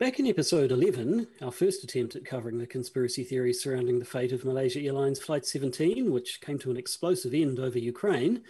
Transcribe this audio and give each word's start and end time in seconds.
Back 0.00 0.18
in 0.18 0.26
episode 0.26 0.72
11, 0.72 1.26
our 1.42 1.52
first 1.52 1.84
attempt 1.84 2.16
at 2.16 2.24
covering 2.24 2.56
the 2.56 2.66
conspiracy 2.66 3.22
theories 3.22 3.62
surrounding 3.62 3.98
the 3.98 4.06
fate 4.06 4.32
of 4.32 4.46
Malaysia 4.46 4.80
Airlines 4.80 5.20
Flight 5.20 5.44
17, 5.44 6.10
which 6.10 6.40
came 6.40 6.58
to 6.60 6.70
an 6.70 6.78
explosive 6.78 7.34
end 7.34 7.60
over 7.60 7.78
Ukraine, 7.78 8.42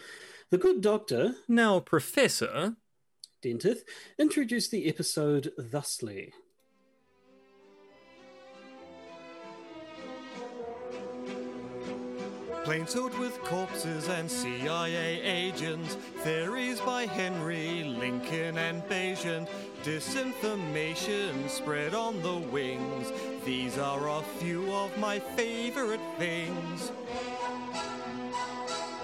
the 0.50 0.58
good 0.58 0.80
doctor, 0.80 1.34
Now, 1.48 1.80
Professor, 1.80 2.76
Dentith, 3.42 3.80
introduced 4.16 4.70
the 4.70 4.88
episode 4.88 5.50
thusly. 5.58 6.32
Planes 12.70 12.94
filled 12.94 13.18
with 13.18 13.42
corpses 13.42 14.08
and 14.08 14.30
CIA 14.30 15.20
agents, 15.22 15.96
theories 16.18 16.80
by 16.80 17.04
Henry, 17.04 17.82
Lincoln, 17.82 18.58
and 18.58 18.80
Baigent, 18.84 19.48
disinformation 19.82 21.50
spread 21.50 21.94
on 21.94 22.22
the 22.22 22.36
wings. 22.36 23.12
These 23.44 23.76
are 23.76 24.08
a 24.08 24.22
few 24.38 24.72
of 24.72 24.96
my 24.98 25.18
favorite 25.18 25.98
things. 26.16 26.92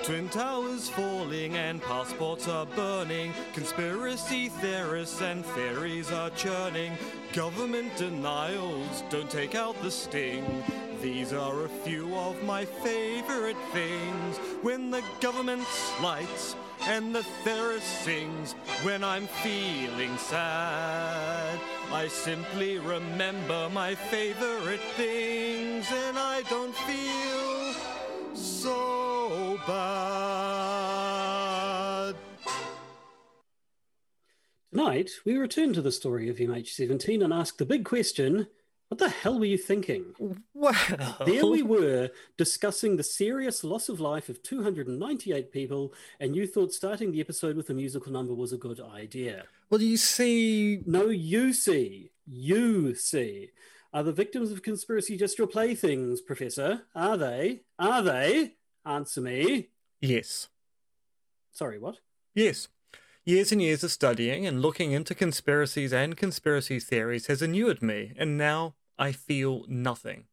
Twin 0.05 0.29
towers 0.29 0.89
falling 0.89 1.57
and 1.57 1.83
passports 1.83 2.47
are 2.47 2.67
burning. 2.67 3.35
Conspiracy 3.53 4.49
theorists 4.49 5.21
and 5.21 5.45
theories 5.45 6.13
are 6.13 6.31
churning. 6.31 6.93
Government 7.37 7.95
denials 7.99 9.05
don't 9.11 9.29
take 9.29 9.55
out 9.55 9.77
the 9.83 9.91
sting. 9.91 10.65
These 11.03 11.35
are 11.35 11.67
a 11.67 11.69
few 11.69 12.17
of 12.17 12.43
my 12.45 12.65
favorite 12.65 13.59
things. 13.75 14.39
When 14.63 14.91
the 14.91 15.03
government 15.21 15.65
slights 15.67 16.57
and 16.85 17.15
the 17.15 17.23
theorist 17.45 17.87
sings. 18.05 18.55
When 18.83 19.05
I'm 19.05 19.27
feeling 19.27 20.17
sad, 20.17 21.61
I 21.93 22.09
simply 22.09 22.79
remember 22.79 23.69
my 23.71 23.95
favorite 23.95 24.81
things 24.97 25.87
and 25.93 26.19
I 26.19 26.41
don't 26.49 26.75
feel 26.75 27.75
so 28.35 29.61
bad. 29.67 31.06
Tonight, 34.81 35.11
we 35.25 35.39
return 35.39 35.73
to 35.73 35.81
the 35.81 35.91
story 35.91 36.29
of 36.29 36.37
MH17 36.37 37.25
and 37.25 37.33
ask 37.33 37.57
the 37.57 37.65
big 37.65 37.83
question 37.87 38.47
what 38.89 38.99
the 38.99 39.09
hell 39.09 39.39
were 39.39 39.47
you 39.47 39.57
thinking? 39.57 40.15
well, 40.53 40.75
There 41.25 41.47
we 41.47 41.63
were 41.75 42.11
discussing 42.37 42.97
the 42.97 43.03
serious 43.03 43.65
loss 43.65 43.89
of 43.89 44.01
life 44.01 44.29
of 44.29 44.43
298 44.43 45.51
people, 45.51 45.95
and 46.21 46.37
you 46.37 46.47
thought 46.47 46.75
starting 46.75 47.11
the 47.11 47.23
episode 47.23 47.57
with 47.57 47.71
a 47.71 47.75
musical 47.75 48.13
number 48.13 48.35
was 48.35 48.53
a 48.53 48.59
good 48.59 48.79
idea. 48.79 49.45
well, 49.71 49.79
do 49.79 49.87
you 49.87 49.97
see, 49.97 50.83
No, 50.85 51.07
you 51.09 51.55
see. 51.55 52.11
You 52.27 52.95
see. 52.95 53.53
Are 53.95 54.03
the 54.03 54.13
victims 54.13 54.51
of 54.53 54.63
conspiracy 54.63 55.17
just 55.17 55.39
your 55.39 55.47
playthings, 55.49 56.21
Professor? 56.21 56.83
Are 56.95 57.17
they? 57.17 57.63
Are 57.79 58.03
they? 58.03 58.57
Answer 58.85 59.23
me. 59.23 59.71
yes, 60.03 60.49
Sorry, 61.53 61.79
what? 61.79 61.97
yes. 62.35 62.69
Years 63.29 63.51
and 63.51 63.61
years 63.61 63.83
of 63.83 63.91
studying 63.91 64.47
and 64.47 64.63
looking 64.63 64.93
into 64.93 65.13
conspiracies 65.13 65.93
and 65.93 66.17
conspiracy 66.17 66.79
theories 66.79 67.27
has 67.27 67.43
inured 67.43 67.83
me, 67.83 68.13
and 68.17 68.39
now 68.39 68.77
I 69.01 69.11
feel 69.11 69.65
nothing. 69.67 70.27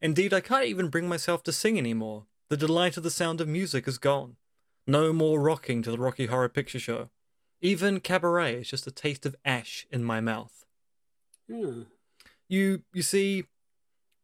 Indeed, 0.00 0.32
I 0.32 0.40
can't 0.40 0.64
even 0.64 0.88
bring 0.88 1.06
myself 1.06 1.42
to 1.42 1.52
sing 1.52 1.76
anymore. 1.76 2.24
The 2.48 2.56
delight 2.56 2.96
of 2.96 3.02
the 3.02 3.10
sound 3.10 3.42
of 3.42 3.48
music 3.48 3.86
is 3.86 3.98
gone. 3.98 4.36
No 4.86 5.12
more 5.12 5.38
rocking 5.42 5.82
to 5.82 5.90
the 5.90 5.98
Rocky 5.98 6.24
Horror 6.24 6.48
Picture 6.48 6.78
Show. 6.78 7.10
Even 7.60 8.00
cabaret 8.00 8.54
is 8.54 8.70
just 8.70 8.86
a 8.86 8.90
taste 8.90 9.26
of 9.26 9.36
ash 9.44 9.86
in 9.90 10.02
my 10.02 10.22
mouth. 10.22 10.64
Hmm. 11.50 11.82
You 12.48 12.80
you 12.94 13.02
see, 13.02 13.44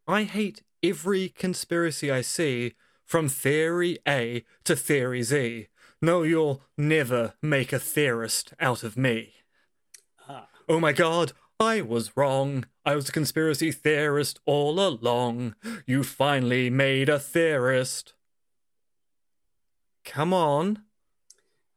I 0.08 0.22
hate 0.22 0.62
every 0.82 1.28
conspiracy 1.28 2.10
I 2.10 2.22
see, 2.22 2.72
from 3.04 3.28
theory 3.28 3.98
A 4.08 4.44
to 4.64 4.74
theory 4.74 5.22
Z. 5.22 5.68
No, 6.04 6.22
you'll 6.22 6.60
never 6.76 7.32
make 7.40 7.72
a 7.72 7.78
theorist 7.78 8.52
out 8.60 8.82
of 8.82 8.94
me. 8.94 9.36
Ah. 10.28 10.48
Oh 10.68 10.78
my 10.78 10.92
god, 10.92 11.32
I 11.58 11.80
was 11.80 12.14
wrong. 12.14 12.66
I 12.84 12.94
was 12.94 13.08
a 13.08 13.12
conspiracy 13.12 13.72
theorist 13.72 14.38
all 14.44 14.78
along. 14.78 15.54
You 15.86 16.04
finally 16.04 16.68
made 16.68 17.08
a 17.08 17.18
theorist. 17.18 18.12
Come 20.04 20.34
on. 20.34 20.82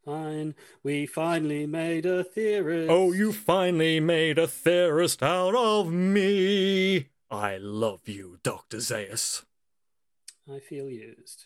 Fine. 0.04 0.56
We 0.84 1.06
finally 1.06 1.66
made 1.66 2.06
a 2.06 2.22
theorist. 2.26 2.92
Oh, 2.92 3.14
you 3.14 3.32
finally 3.32 4.02
made 4.02 4.38
a 4.38 4.48
theorist 4.48 5.24
out 5.24 5.56
of 5.56 5.90
me. 5.90 7.08
I 7.32 7.56
love 7.56 8.10
you, 8.10 8.40
Dr. 8.44 8.82
Zaius. 8.82 9.46
I 10.54 10.60
feel 10.60 10.90
used. 10.90 11.46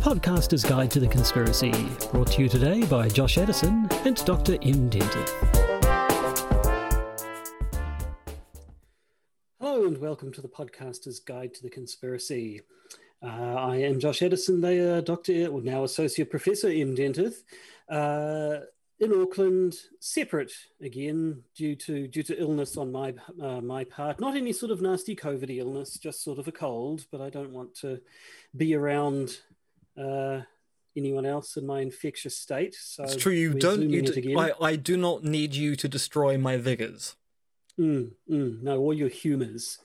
Podcaster's 0.00 0.64
Guide 0.64 0.90
to 0.92 0.98
the 0.98 1.06
Conspiracy, 1.06 1.72
brought 2.10 2.28
to 2.28 2.40
you 2.40 2.48
today 2.48 2.86
by 2.86 3.06
Josh 3.06 3.36
Edison 3.36 3.86
and 4.06 4.16
Dr. 4.24 4.54
M. 4.62 4.88
Dentith. 4.88 5.28
Hello 9.60 9.84
and 9.84 9.98
welcome 9.98 10.32
to 10.32 10.40
the 10.40 10.48
Podcaster's 10.48 11.20
Guide 11.20 11.52
to 11.52 11.62
the 11.62 11.68
Conspiracy. 11.68 12.62
Uh, 13.22 13.26
I 13.26 13.76
am 13.76 14.00
Josh 14.00 14.22
Edison. 14.22 14.62
They 14.62 14.78
are 14.78 15.02
Dr. 15.02 15.52
Well, 15.52 15.62
now 15.62 15.84
Associate 15.84 16.30
Professor 16.30 16.68
M. 16.68 16.96
Dentith. 16.96 17.42
Uh, 17.86 18.64
in 19.00 19.12
Auckland, 19.12 19.74
separate 19.98 20.52
again 20.80 21.42
due 21.54 21.76
to 21.76 22.08
due 22.08 22.22
to 22.22 22.40
illness 22.40 22.78
on 22.78 22.90
my 22.90 23.14
uh, 23.40 23.60
my 23.60 23.84
part. 23.84 24.18
Not 24.18 24.34
any 24.34 24.54
sort 24.54 24.72
of 24.72 24.80
nasty 24.80 25.14
COVID 25.14 25.54
illness, 25.54 25.98
just 25.98 26.24
sort 26.24 26.38
of 26.38 26.48
a 26.48 26.52
cold. 26.52 27.04
But 27.12 27.20
I 27.20 27.28
don't 27.28 27.52
want 27.52 27.74
to 27.80 28.00
be 28.56 28.74
around 28.74 29.38
uh, 30.00 30.42
anyone 30.96 31.26
else 31.26 31.56
in 31.56 31.66
my 31.66 31.80
infectious 31.80 32.36
state. 32.36 32.74
So 32.74 33.04
It's 33.04 33.16
true, 33.16 33.32
you 33.32 33.54
don't. 33.54 33.88
You 33.90 34.02
do, 34.02 34.12
again. 34.12 34.38
I, 34.38 34.52
I 34.60 34.76
do 34.76 34.96
not 34.96 35.22
need 35.24 35.54
you 35.54 35.76
to 35.76 35.88
destroy 35.88 36.38
my 36.38 36.56
vigors. 36.56 37.16
Mm, 37.78 38.12
mm, 38.30 38.62
no, 38.62 38.78
all 38.78 38.94
your 38.94 39.08
humours. 39.08 39.78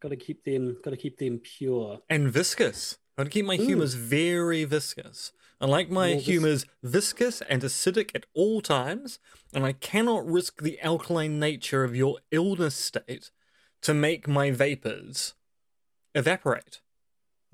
Got 0.00 0.10
to 0.10 0.16
keep 0.16 0.44
them. 0.44 0.76
Got 0.84 0.90
to 0.90 0.96
keep 0.96 1.18
them 1.18 1.40
pure. 1.40 2.00
And 2.08 2.30
viscous. 2.30 2.98
Want 3.16 3.30
to 3.30 3.32
keep 3.32 3.46
my 3.46 3.56
Mm. 3.56 3.64
humours 3.66 3.94
very 3.94 4.64
viscous. 4.64 5.32
I 5.58 5.64
like 5.64 5.88
my 5.90 6.08
More 6.10 6.16
vis- 6.16 6.26
humours 6.26 6.66
viscous 6.82 7.40
and 7.48 7.62
acidic 7.62 8.10
at 8.14 8.26
all 8.34 8.60
times, 8.60 9.18
and 9.54 9.64
I 9.64 9.72
cannot 9.72 10.26
risk 10.26 10.60
the 10.62 10.78
alkaline 10.82 11.38
nature 11.38 11.82
of 11.82 11.96
your 11.96 12.18
illness 12.30 12.74
state 12.74 13.30
to 13.80 13.94
make 13.94 14.28
my 14.28 14.50
vapours 14.50 15.32
evaporate. 16.14 16.80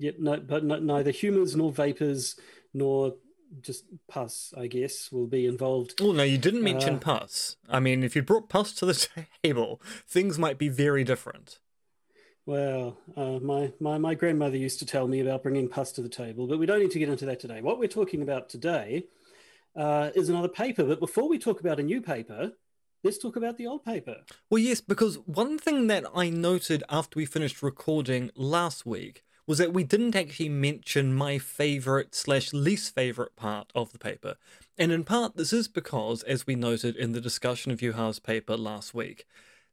Yet, 0.03 0.19
no, 0.19 0.35
but 0.35 0.65
no, 0.65 0.79
neither 0.79 1.11
humours 1.11 1.55
nor 1.55 1.71
vapours 1.71 2.35
nor 2.73 3.15
just 3.61 3.85
pus, 4.09 4.53
I 4.57 4.67
guess, 4.67 5.09
will 5.13 5.27
be 5.27 5.45
involved. 5.45 5.93
Oh, 6.01 6.11
no, 6.11 6.23
you 6.23 6.37
didn't 6.37 6.61
mention 6.61 6.95
Uh, 6.95 6.99
pus. 6.99 7.55
I 7.69 7.79
mean, 7.79 8.03
if 8.03 8.13
you 8.13 8.21
brought 8.21 8.49
pus 8.49 8.73
to 8.73 8.85
the 8.85 9.07
table, 9.43 9.81
things 10.05 10.37
might 10.37 10.57
be 10.57 10.67
very 10.67 11.05
different. 11.05 11.59
Well, 12.45 12.97
uh, 13.15 13.39
my, 13.39 13.71
my, 13.79 13.97
my 13.97 14.13
grandmother 14.13 14.57
used 14.57 14.79
to 14.79 14.85
tell 14.85 15.07
me 15.07 15.21
about 15.21 15.41
bringing 15.41 15.69
pus 15.69 15.93
to 15.93 16.01
the 16.01 16.09
table, 16.09 16.47
but 16.47 16.59
we 16.59 16.65
don't 16.65 16.81
need 16.81 16.91
to 16.91 16.99
get 16.99 17.07
into 17.07 17.25
that 17.27 17.39
today. 17.39 17.61
What 17.61 17.79
we're 17.79 17.87
talking 17.87 18.21
about 18.21 18.49
today 18.49 19.05
uh, 19.73 20.09
is 20.15 20.27
another 20.27 20.49
paper. 20.49 20.83
But 20.83 20.99
before 20.99 21.29
we 21.29 21.39
talk 21.39 21.61
about 21.61 21.79
a 21.79 21.83
new 21.83 22.01
paper, 22.01 22.51
let's 23.05 23.19
talk 23.19 23.37
about 23.37 23.57
the 23.57 23.67
old 23.67 23.85
paper. 23.85 24.17
Well, 24.49 24.59
yes, 24.59 24.81
because 24.81 25.15
one 25.25 25.57
thing 25.57 25.87
that 25.87 26.03
I 26.13 26.29
noted 26.29 26.83
after 26.89 27.17
we 27.17 27.25
finished 27.25 27.63
recording 27.63 28.31
last 28.35 28.85
week 28.85 29.23
was 29.45 29.57
that 29.57 29.73
we 29.73 29.83
didn't 29.83 30.15
actually 30.15 30.49
mention 30.49 31.13
my 31.13 31.37
favorite 31.37 32.15
slash 32.15 32.53
least 32.53 32.95
favorite 32.95 33.35
part 33.35 33.71
of 33.75 33.91
the 33.91 33.99
paper. 33.99 34.35
And 34.77 34.91
in 34.91 35.03
part, 35.03 35.35
this 35.35 35.53
is 35.53 35.67
because, 35.67 36.23
as 36.23 36.47
we 36.47 36.55
noted 36.55 36.95
in 36.95 37.11
the 37.11 37.21
discussion 37.21 37.71
of 37.71 37.79
Juha's 37.79 38.19
paper 38.19 38.57
last 38.57 38.93
week, 38.93 39.25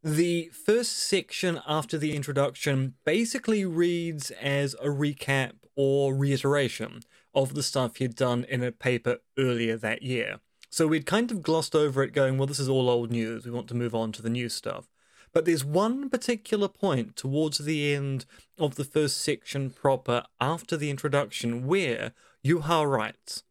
the 0.03 0.49
first 0.49 0.97
section 0.97 1.61
after 1.67 1.99
the 1.99 2.17
introduction 2.17 2.95
basically 3.05 3.65
reads 3.65 4.31
as 4.33 4.75
a 4.75 4.87
recap 4.87 5.53
or 5.77 6.15
reiteration 6.15 7.00
of 7.35 7.55
the 7.55 7.62
stuff 7.62 7.97
he'd 7.97 8.17
done 8.17 8.45
in 8.49 8.62
a 8.62 8.73
paper 8.73 9.19
earlier 9.39 9.77
that 9.77 10.03
year. 10.03 10.41
So 10.71 10.87
we'd 10.87 11.06
kind 11.06 11.31
of 11.31 11.43
glossed 11.43 11.75
over 11.75 12.03
it, 12.03 12.12
going, 12.12 12.39
well, 12.39 12.47
this 12.47 12.61
is 12.61 12.69
all 12.69 12.89
old 12.89 13.11
news. 13.11 13.45
We 13.45 13.50
want 13.50 13.69
to 13.69 13.75
move 13.75 13.95
on 13.95 14.12
to 14.12 14.23
the 14.23 14.31
new 14.31 14.49
stuff. 14.49 14.90
But 15.32 15.44
there's 15.44 15.65
one 15.65 16.11
particular 16.11 16.69
point 16.69 17.17
towards 17.17 17.59
the 17.59 17.94
end 17.94 18.27
of 18.59 18.75
the 18.75 18.85
first 18.85 19.19
section 19.19 19.71
proper 19.71 20.25
after 20.41 20.77
the 20.77 20.91
introduction 20.91 21.67
where 21.67 22.12
Juha 22.44 22.91
writes 22.91 23.44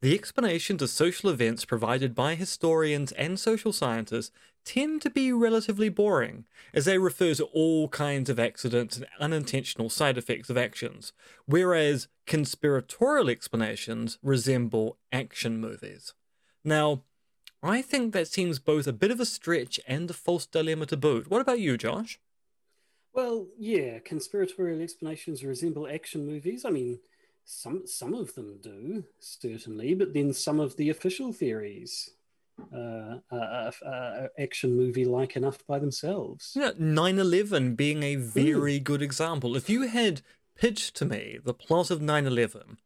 The 0.00 0.14
explanations 0.14 0.82
of 0.82 0.90
social 0.90 1.30
events 1.30 1.64
provided 1.64 2.14
by 2.14 2.34
historians 2.34 3.12
and 3.12 3.38
social 3.38 3.72
scientists 3.72 4.32
tend 4.64 5.02
to 5.02 5.10
be 5.10 5.32
relatively 5.32 5.88
boring, 5.88 6.46
as 6.72 6.86
they 6.86 6.98
refer 6.98 7.34
to 7.34 7.44
all 7.44 7.88
kinds 7.88 8.30
of 8.30 8.40
accidents 8.40 8.96
and 8.96 9.06
unintentional 9.20 9.90
side 9.90 10.16
effects 10.16 10.50
of 10.50 10.56
actions, 10.56 11.12
whereas 11.46 12.08
conspiratorial 12.26 13.28
explanations 13.28 14.18
resemble 14.22 14.96
action 15.12 15.60
movies. 15.60 16.14
Now, 16.64 17.02
I 17.64 17.80
think 17.80 18.12
that 18.12 18.28
seems 18.28 18.58
both 18.58 18.86
a 18.86 18.92
bit 18.92 19.10
of 19.10 19.20
a 19.20 19.24
stretch 19.24 19.80
and 19.88 20.10
a 20.10 20.12
false 20.12 20.44
dilemma 20.44 20.84
to 20.86 20.98
boot. 20.98 21.30
What 21.30 21.40
about 21.40 21.60
you, 21.60 21.78
Josh? 21.78 22.20
Well, 23.14 23.46
yeah, 23.58 24.00
conspiratorial 24.00 24.82
explanations 24.82 25.42
resemble 25.42 25.88
action 25.88 26.26
movies. 26.26 26.66
I 26.66 26.70
mean, 26.70 26.98
some 27.46 27.86
some 27.86 28.12
of 28.12 28.34
them 28.34 28.58
do 28.62 29.04
certainly, 29.18 29.94
but 29.94 30.12
then 30.12 30.34
some 30.34 30.60
of 30.60 30.76
the 30.76 30.90
official 30.90 31.32
theories 31.32 32.10
uh, 32.74 33.16
uh, 33.32 33.70
uh, 33.84 34.26
action 34.38 34.76
movie 34.76 35.06
like 35.06 35.34
enough 35.34 35.66
by 35.66 35.78
themselves. 35.78 36.52
Yeah, 36.54 36.72
9 36.78 37.18
11 37.18 37.76
being 37.76 38.02
a 38.02 38.16
very 38.16 38.78
mm. 38.78 38.84
good 38.84 39.00
example. 39.00 39.56
If 39.56 39.70
you 39.70 39.88
had 39.88 40.20
pitched 40.54 40.94
to 40.96 41.06
me 41.06 41.38
the 41.42 41.54
plot 41.54 41.90
of 41.90 42.02
9 42.02 42.26
11 42.26 42.78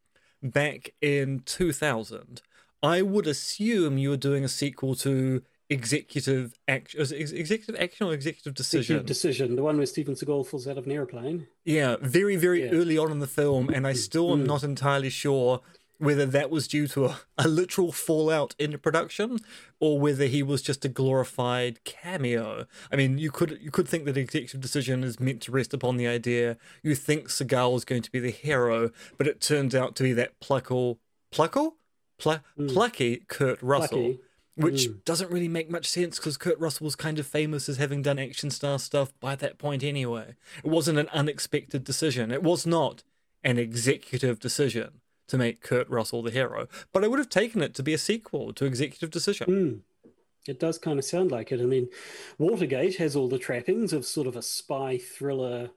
back 0.43 0.95
in 1.01 1.41
2000, 1.41 2.43
I 2.83 3.03
would 3.03 3.27
assume 3.27 3.99
you 3.99 4.11
were 4.11 4.17
doing 4.17 4.45
a 4.45 4.49
sequel 4.49 4.95
to 4.97 5.43
executive 5.71 6.59
action, 6.67 7.01
executive 7.01 7.77
action 7.81 8.07
or 8.07 8.13
executive 8.13 8.55
decision? 8.55 8.97
Executive 8.97 9.07
decision, 9.07 9.57
the 9.57 9.63
one 9.63 9.77
where 9.77 9.87
Steven 9.87 10.15
Seagal 10.15 10.47
falls 10.47 10.67
out 10.67 10.79
of 10.79 10.87
an 10.87 10.93
airplane. 10.93 11.47
Yeah, 11.65 11.97
very, 12.01 12.37
very 12.37 12.65
yeah. 12.65 12.71
early 12.71 12.97
on 12.97 13.11
in 13.11 13.19
the 13.19 13.27
film, 13.27 13.69
and 13.69 13.87
I 13.87 13.93
still 13.93 14.33
am 14.33 14.45
mm. 14.45 14.47
not 14.47 14.63
entirely 14.63 15.11
sure 15.11 15.61
whether 15.99 16.25
that 16.27 16.49
was 16.49 16.69
due 16.69 16.87
to 16.87 17.07
a, 17.07 17.21
a 17.39 17.49
literal 17.49 17.91
fallout 17.91 18.55
in 18.59 18.79
production 18.79 19.39
or 19.81 19.99
whether 19.99 20.27
he 20.27 20.43
was 20.43 20.63
just 20.63 20.85
a 20.85 20.89
glorified 20.89 21.83
cameo. 21.85 22.67
I 22.93 22.97
mean, 22.97 23.19
you 23.19 23.31
could 23.31 23.59
you 23.61 23.71
could 23.71 23.89
think 23.89 24.05
that 24.05 24.17
executive 24.17 24.61
decision 24.61 25.03
is 25.03 25.21
meant 25.21 25.43
to 25.43 25.53
rest 25.53 25.75
upon 25.75 25.97
the 25.97 26.07
idea 26.07 26.57
you 26.83 26.95
think 26.95 27.29
Seagal 27.29 27.77
is 27.77 27.85
going 27.85 28.03
to 28.03 28.13
be 28.13 28.21
the 28.21 28.31
hero, 28.31 28.91
but 29.17 29.27
it 29.27 29.41
turns 29.41 29.75
out 29.75 29.97
to 29.97 30.05
be 30.05 30.13
that 30.13 30.39
pluckle 30.41 30.99
pluckle 31.33 31.73
Pl- 32.19 32.41
mm. 32.59 32.73
plucky 32.73 33.25
Kurt 33.29 33.63
Russell. 33.63 33.89
Plucky. 33.89 34.21
Which 34.57 34.89
mm. 34.89 35.05
doesn't 35.05 35.31
really 35.31 35.47
make 35.47 35.71
much 35.71 35.87
sense 35.87 36.19
because 36.19 36.37
Kurt 36.37 36.59
Russell 36.59 36.85
was 36.85 36.97
kind 36.97 37.21
of 37.21 37.29
famous 37.29 37.69
as 37.69 37.77
having 37.77 38.03
done 38.03 38.19
action 38.19 38.51
star 38.51 38.81
stuff 38.81 39.13
by 39.21 39.37
that 39.37 39.57
point 39.57 39.85
anyway. 39.85 40.35
It 40.65 40.69
wasn't 40.69 40.99
an 40.99 41.09
unexpected 41.11 41.85
decision. 41.85 42.33
It 42.33 42.43
was 42.43 42.67
not 42.67 43.05
an 43.45 43.57
executive 43.57 44.41
decision 44.41 45.01
to 45.29 45.39
make 45.39 45.61
Kurt 45.61 45.89
Russell 45.89 46.23
the 46.23 46.33
hero, 46.33 46.67
but 46.93 47.05
I 47.05 47.07
would 47.07 47.21
have 47.21 47.29
taken 47.29 47.63
it 47.63 47.73
to 47.77 47.85
be 47.85 47.95
a 47.95 47.99
sequel 47.99 48.53
to 48.55 48.65
Executive 48.65 49.11
Decision. 49.11 49.47
Mm. 49.47 49.81
It 50.49 50.59
does 50.59 50.79
kind 50.79 50.99
of 50.99 51.05
sound 51.05 51.31
like 51.31 51.53
it. 51.53 51.61
I 51.61 51.65
mean, 51.65 51.89
Watergate 52.39 52.97
has 52.97 53.15
all 53.15 53.29
the 53.29 53.39
trappings 53.39 53.93
of 53.93 54.07
sort 54.07 54.27
of 54.27 54.35
a 54.35 54.43
spy 54.43 54.97
thriller 54.97 55.71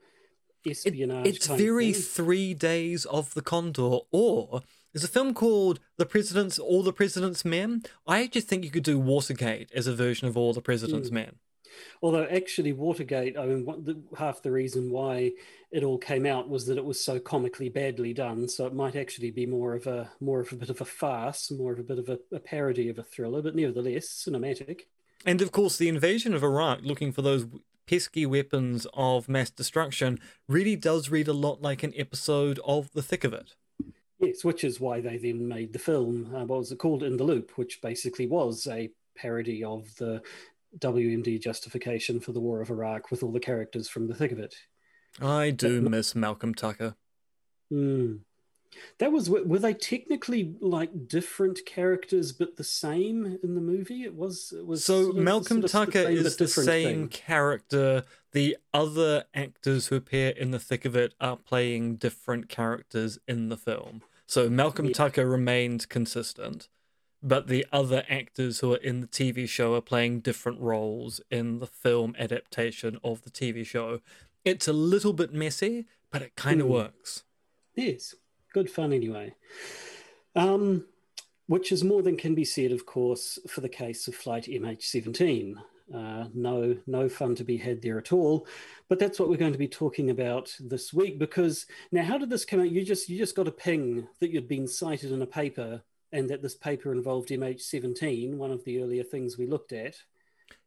espionage. 0.65 1.27
It, 1.27 1.35
it's 1.35 1.47
very 1.47 1.91
thing. 1.91 2.01
Three 2.01 2.53
Days 2.53 3.05
of 3.05 3.33
the 3.33 3.41
Condor, 3.41 3.99
or 4.11 4.61
there's 4.93 5.03
a 5.03 5.09
film 5.09 5.33
called 5.33 5.79
The 5.97 6.05
President's 6.05 6.59
All 6.59 6.83
the 6.83 6.93
President's 6.93 7.45
Men. 7.45 7.83
I 8.05 8.23
actually 8.23 8.41
think 8.41 8.63
you 8.63 8.71
could 8.71 8.83
do 8.83 8.99
Watergate 8.99 9.71
as 9.73 9.87
a 9.87 9.95
version 9.95 10.27
of 10.27 10.37
All 10.37 10.53
the 10.53 10.61
President's 10.61 11.09
mm. 11.09 11.13
Men. 11.13 11.35
Although 12.01 12.25
actually, 12.25 12.73
Watergate, 12.73 13.37
I 13.37 13.45
mean, 13.45 13.65
the, 13.65 14.01
half 14.17 14.41
the 14.41 14.51
reason 14.51 14.91
why 14.91 15.31
it 15.71 15.83
all 15.83 15.97
came 15.97 16.25
out 16.25 16.49
was 16.49 16.65
that 16.65 16.77
it 16.77 16.83
was 16.83 17.03
so 17.03 17.19
comically 17.19 17.69
badly 17.69 18.13
done. 18.13 18.47
So 18.47 18.65
it 18.65 18.73
might 18.73 18.95
actually 18.95 19.31
be 19.31 19.45
more 19.45 19.73
of 19.73 19.87
a 19.87 20.11
more 20.19 20.41
of 20.41 20.51
a 20.51 20.55
bit 20.55 20.69
of 20.69 20.81
a 20.81 20.85
farce, 20.85 21.49
more 21.49 21.71
of 21.71 21.79
a 21.79 21.83
bit 21.83 21.99
of 21.99 22.09
a, 22.09 22.19
a 22.33 22.39
parody 22.39 22.89
of 22.89 22.99
a 22.99 23.03
thriller, 23.03 23.41
but 23.41 23.55
nevertheless 23.55 24.07
cinematic. 24.07 24.81
And 25.25 25.41
of 25.41 25.51
course, 25.51 25.77
the 25.77 25.89
invasion 25.89 26.33
of 26.33 26.43
Iraq, 26.43 26.79
looking 26.81 27.11
for 27.11 27.21
those 27.21 27.45
pesky 27.87 28.25
weapons 28.25 28.87
of 28.93 29.29
mass 29.29 29.49
destruction, 29.49 30.19
really 30.47 30.75
does 30.75 31.09
read 31.09 31.27
a 31.27 31.33
lot 31.33 31.61
like 31.61 31.83
an 31.83 31.93
episode 31.95 32.59
of 32.65 32.91
The 32.93 33.03
Thick 33.03 33.23
of 33.23 33.33
It. 33.33 33.55
Yes, 34.21 34.43
which 34.43 34.63
is 34.63 34.79
why 34.79 35.01
they 35.01 35.17
then 35.17 35.47
made 35.47 35.73
the 35.73 35.79
film. 35.79 36.33
Uh, 36.33 36.45
what 36.45 36.59
was 36.59 36.71
it 36.71 36.77
called? 36.77 37.03
In 37.03 37.17
the 37.17 37.23
Loop, 37.23 37.57
which 37.57 37.81
basically 37.81 38.27
was 38.27 38.67
a 38.67 38.91
parody 39.15 39.63
of 39.63 39.93
the 39.95 40.21
WMD 40.79 41.41
justification 41.41 42.19
for 42.19 42.31
the 42.31 42.39
War 42.39 42.61
of 42.61 42.69
Iraq 42.69 43.11
with 43.11 43.23
all 43.23 43.31
the 43.31 43.39
characters 43.39 43.89
from 43.89 44.07
the 44.07 44.15
thick 44.15 44.31
of 44.31 44.39
it. 44.39 44.55
I 45.19 45.51
do 45.51 45.81
but, 45.81 45.91
miss 45.91 46.15
Malcolm 46.15 46.53
Tucker. 46.53 46.95
Hmm. 47.69 48.17
That 48.99 49.11
was 49.11 49.29
were 49.29 49.59
they 49.59 49.73
technically 49.73 50.55
like 50.61 51.07
different 51.09 51.65
characters 51.65 52.31
but 52.31 52.55
the 52.55 52.63
same 52.63 53.37
in 53.43 53.55
the 53.55 53.61
movie? 53.61 54.03
It 54.03 54.15
was 54.15 54.53
it 54.57 54.65
was 54.65 54.85
so 54.85 55.11
Malcolm 55.11 55.61
Tucker 55.61 56.03
the 56.03 56.09
is 56.09 56.37
the 56.37 56.47
same 56.47 56.65
thing. 56.65 57.07
character. 57.09 58.05
The 58.31 58.55
other 58.73 59.25
actors 59.33 59.87
who 59.87 59.97
appear 59.97 60.29
in 60.29 60.51
the 60.51 60.59
thick 60.59 60.85
of 60.85 60.95
it 60.95 61.13
are 61.19 61.35
playing 61.35 61.97
different 61.97 62.47
characters 62.47 63.19
in 63.27 63.49
the 63.49 63.57
film. 63.57 64.03
So 64.31 64.49
Malcolm 64.49 64.85
yeah. 64.85 64.93
Tucker 64.93 65.25
remained 65.27 65.89
consistent, 65.89 66.69
but 67.21 67.47
the 67.47 67.65
other 67.73 68.05
actors 68.07 68.61
who 68.61 68.71
are 68.73 68.77
in 68.77 69.01
the 69.01 69.07
TV 69.07 69.45
show 69.45 69.75
are 69.75 69.81
playing 69.81 70.21
different 70.21 70.61
roles 70.61 71.19
in 71.29 71.59
the 71.59 71.67
film 71.67 72.15
adaptation 72.17 72.97
of 73.03 73.23
the 73.23 73.29
TV 73.29 73.65
show. 73.65 73.99
It's 74.45 74.69
a 74.69 74.71
little 74.71 75.11
bit 75.11 75.33
messy, 75.33 75.85
but 76.11 76.21
it 76.21 76.37
kind 76.37 76.61
of 76.61 76.67
mm. 76.67 76.69
works. 76.69 77.25
Yes, 77.75 78.15
good 78.53 78.71
fun 78.71 78.93
anyway. 78.93 79.35
Um, 80.33 80.85
which 81.47 81.73
is 81.73 81.83
more 81.83 82.01
than 82.01 82.15
can 82.15 82.33
be 82.33 82.45
said, 82.45 82.71
of 82.71 82.85
course, 82.85 83.37
for 83.49 83.59
the 83.59 83.67
case 83.67 84.07
of 84.07 84.15
Flight 84.15 84.45
MH17. 84.45 85.55
Uh, 85.93 86.25
no, 86.33 86.77
no 86.87 87.09
fun 87.09 87.35
to 87.35 87.43
be 87.43 87.57
had 87.57 87.81
there 87.81 87.97
at 87.97 88.13
all. 88.13 88.47
But 88.87 88.99
that's 88.99 89.19
what 89.19 89.29
we're 89.29 89.37
going 89.37 89.51
to 89.51 89.57
be 89.57 89.67
talking 89.67 90.09
about 90.09 90.55
this 90.59 90.93
week. 90.93 91.19
Because 91.19 91.65
now, 91.91 92.03
how 92.03 92.17
did 92.17 92.29
this 92.29 92.45
come 92.45 92.61
out? 92.61 92.71
You 92.71 92.83
just 92.85 93.09
you 93.09 93.17
just 93.17 93.35
got 93.35 93.47
a 93.47 93.51
ping 93.51 94.07
that 94.19 94.31
you'd 94.31 94.47
been 94.47 94.67
cited 94.67 95.11
in 95.11 95.21
a 95.21 95.27
paper, 95.27 95.81
and 96.11 96.29
that 96.29 96.41
this 96.41 96.55
paper 96.55 96.91
involved 96.91 97.29
MH17, 97.29 98.35
one 98.35 98.51
of 98.51 98.63
the 98.63 98.81
earlier 98.81 99.03
things 99.03 99.37
we 99.37 99.47
looked 99.47 99.73
at. 99.73 99.95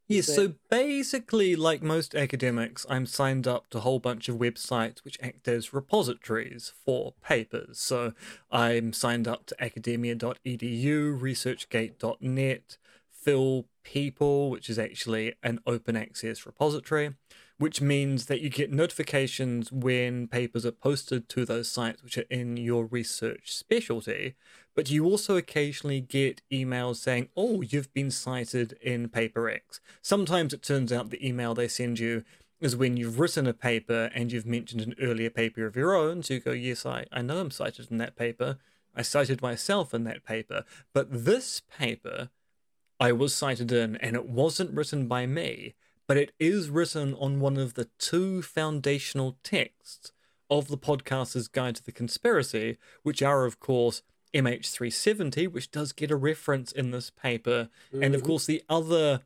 Yes, 0.07 0.27
that... 0.27 0.33
so 0.33 0.53
basically, 0.69 1.55
like 1.55 1.81
most 1.81 2.13
academics, 2.13 2.85
I'm 2.89 3.05
signed 3.07 3.47
up 3.47 3.69
to 3.71 3.79
a 3.79 3.81
whole 3.81 3.99
bunch 3.99 4.29
of 4.29 4.35
websites 4.35 5.03
which 5.03 5.17
act 5.21 5.47
as 5.47 5.73
repositories 5.73 6.73
for 6.85 7.13
papers. 7.23 7.79
So 7.79 8.13
I'm 8.51 8.93
signed 8.93 9.27
up 9.27 9.47
to 9.47 9.63
academia.edu, 9.63 11.19
researchgate.net, 11.19 12.77
Phil 13.25 13.65
People, 13.83 14.49
which 14.51 14.69
is 14.69 14.79
actually 14.79 15.33
an 15.43 15.59
open 15.65 15.95
access 15.95 16.45
repository, 16.45 17.15
which 17.57 17.81
means 17.81 18.27
that 18.27 18.41
you 18.41 18.49
get 18.49 18.71
notifications 18.71 19.71
when 19.71 20.27
papers 20.27 20.65
are 20.65 20.71
posted 20.71 21.27
to 21.29 21.45
those 21.45 21.69
sites 21.69 22.03
which 22.03 22.17
are 22.17 22.25
in 22.29 22.57
your 22.57 22.85
research 22.85 23.53
specialty. 23.53 24.35
But 24.75 24.91
you 24.91 25.05
also 25.05 25.37
occasionally 25.37 26.01
get 26.01 26.41
emails 26.51 26.97
saying, 26.97 27.29
oh, 27.35 27.61
you've 27.61 27.93
been 27.93 28.11
cited 28.11 28.77
in 28.81 29.09
paper 29.09 29.49
X. 29.49 29.79
Sometimes 30.01 30.53
it 30.53 30.61
turns 30.61 30.91
out 30.91 31.09
the 31.09 31.27
email 31.27 31.53
they 31.53 31.67
send 31.67 31.99
you 31.99 32.23
is 32.59 32.75
when 32.75 32.97
you've 32.97 33.19
written 33.19 33.47
a 33.47 33.53
paper 33.53 34.11
and 34.13 34.31
you've 34.31 34.45
mentioned 34.45 34.81
an 34.81 34.95
earlier 35.01 35.29
paper 35.29 35.65
of 35.65 35.75
your 35.75 35.95
own. 35.95 36.23
So 36.23 36.35
you 36.35 36.39
go, 36.39 36.51
yes, 36.51 36.85
I, 36.85 37.05
I 37.11 37.21
know 37.21 37.39
I'm 37.39 37.51
cited 37.51 37.89
in 37.89 37.97
that 37.97 38.15
paper. 38.15 38.57
I 38.95 39.01
cited 39.01 39.41
myself 39.41 39.93
in 39.93 40.03
that 40.05 40.23
paper. 40.23 40.63
But 40.93 41.25
this 41.25 41.61
paper 41.79 42.29
I 42.99 43.11
was 43.11 43.33
cited 43.33 43.71
in, 43.71 43.97
and 43.97 44.15
it 44.15 44.27
wasn't 44.27 44.73
written 44.73 45.07
by 45.07 45.25
me, 45.25 45.75
but 46.07 46.17
it 46.17 46.31
is 46.39 46.69
written 46.69 47.13
on 47.15 47.39
one 47.39 47.57
of 47.57 47.73
the 47.73 47.89
two 47.99 48.41
foundational 48.41 49.37
texts 49.43 50.11
of 50.49 50.67
the 50.67 50.77
podcaster's 50.77 51.47
guide 51.47 51.75
to 51.75 51.83
the 51.83 51.91
conspiracy, 51.91 52.77
which 53.03 53.21
are, 53.21 53.45
of 53.45 53.59
course, 53.59 54.01
MH370, 54.33 55.51
which 55.51 55.71
does 55.71 55.91
get 55.91 56.11
a 56.11 56.15
reference 56.15 56.71
in 56.71 56.91
this 56.91 57.09
paper, 57.09 57.69
mm-hmm. 57.91 58.03
and 58.03 58.13
of 58.13 58.21
mm-hmm. 58.21 58.27
course, 58.27 58.45
the 58.45 58.63
other 58.69 59.21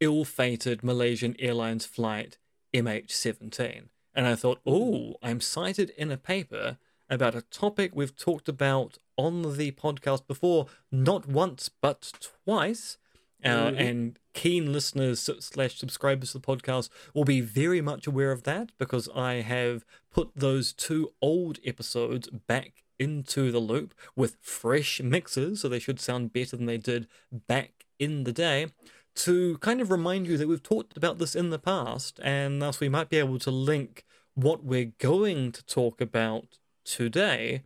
ill 0.00 0.24
fated 0.24 0.82
Malaysian 0.82 1.34
Airlines 1.38 1.86
flight, 1.86 2.38
MH17. 2.74 3.88
And 4.14 4.26
I 4.26 4.34
thought, 4.34 4.60
oh, 4.66 5.16
I'm 5.22 5.40
cited 5.40 5.90
in 5.90 6.10
a 6.10 6.16
paper 6.16 6.78
about 7.08 7.34
a 7.34 7.42
topic 7.42 7.92
we've 7.94 8.16
talked 8.16 8.48
about 8.48 8.98
on 9.16 9.56
the 9.56 9.72
podcast 9.72 10.26
before, 10.26 10.66
not 10.90 11.26
once 11.26 11.68
but 11.68 12.12
twice. 12.44 12.98
Uh, 13.44 13.48
mm-hmm. 13.48 13.78
And 13.78 14.18
keen 14.32 14.72
listeners 14.72 15.28
slash 15.40 15.78
subscribers 15.78 16.32
to 16.32 16.38
the 16.38 16.46
podcast 16.46 16.88
will 17.14 17.24
be 17.24 17.40
very 17.40 17.80
much 17.80 18.06
aware 18.06 18.32
of 18.32 18.44
that 18.44 18.72
because 18.78 19.08
I 19.14 19.34
have 19.34 19.84
put 20.10 20.30
those 20.34 20.72
two 20.72 21.12
old 21.20 21.58
episodes 21.64 22.28
back 22.28 22.82
into 22.98 23.52
the 23.52 23.58
loop 23.58 23.94
with 24.16 24.36
fresh 24.40 25.00
mixes, 25.02 25.60
so 25.60 25.68
they 25.68 25.78
should 25.78 26.00
sound 26.00 26.32
better 26.32 26.56
than 26.56 26.66
they 26.66 26.78
did 26.78 27.06
back 27.30 27.84
in 27.98 28.24
the 28.24 28.32
day. 28.32 28.68
To 29.16 29.56
kind 29.58 29.80
of 29.80 29.90
remind 29.90 30.26
you 30.26 30.36
that 30.36 30.48
we've 30.48 30.62
talked 30.62 30.96
about 30.96 31.18
this 31.18 31.34
in 31.34 31.50
the 31.50 31.58
past, 31.58 32.20
and 32.22 32.60
thus 32.60 32.80
we 32.80 32.88
might 32.88 33.08
be 33.08 33.18
able 33.18 33.38
to 33.40 33.50
link 33.50 34.04
what 34.34 34.64
we're 34.64 34.92
going 34.98 35.52
to 35.52 35.64
talk 35.64 36.00
about 36.00 36.58
today 36.86 37.62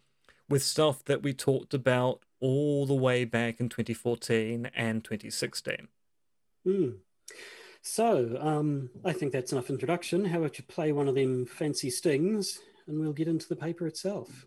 with 0.49 0.63
stuff 0.63 1.05
that 1.05 1.23
we 1.23 1.33
talked 1.33 1.75
about 1.75 2.23
all 2.41 2.87
the 2.87 2.95
way 2.95 3.25
back 3.25 3.61
in 3.61 3.69
2014 3.69 4.71
and 4.75 5.05
2016. 5.05 5.89
Mm. 6.67 6.97
So 7.83 8.37
um, 8.41 8.91
I 9.05 9.13
think 9.13 9.33
that's 9.33 9.53
enough 9.53 9.71
introduction. 9.71 10.25
How 10.25 10.39
about 10.39 10.59
you 10.59 10.65
play 10.65 10.93
one 10.93 11.09
of 11.09 11.15
them 11.15 11.47
fancy 11.47 11.91
stings 11.91 12.59
and 12.87 12.99
we'll 12.99 13.13
get 13.13 13.29
into 13.29 13.49
the 13.49 13.57
paper 13.57 13.87
itself. 13.87 14.47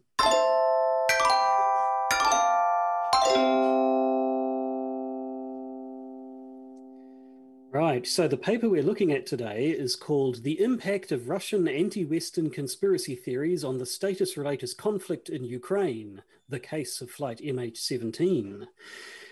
Right, 7.74 8.06
so 8.06 8.28
the 8.28 8.38
paper 8.38 8.70
we're 8.70 8.84
looking 8.84 9.14
at 9.14 9.26
today 9.26 9.72
is 9.72 9.96
called 9.96 10.44
The 10.44 10.62
Impact 10.62 11.12
of 11.12 11.28
Russian 11.28 11.68
Anti 11.68 12.06
Western 12.06 12.52
Conspiracy 12.52 13.16
Theories 13.16 13.64
on 13.64 13.80
the 13.80 13.86
Status 13.88 14.38
Related 14.38 14.78
Conflict 14.78 15.30
in 15.30 15.44
Ukraine 15.44 16.22
The 16.50 16.60
Case 16.60 17.02
of 17.02 17.10
Flight 17.10 17.40
MH17. 17.40 18.68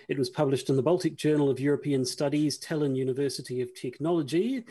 It 0.07 0.17
was 0.17 0.31
published 0.31 0.71
in 0.71 0.75
the 0.75 0.81
Baltic 0.81 1.17
Journal 1.17 1.51
of 1.51 1.59
European 1.59 2.03
Studies, 2.03 2.57
Tallinn 2.57 2.95
University 2.95 3.61
of 3.61 3.75
Technology, 3.75 4.65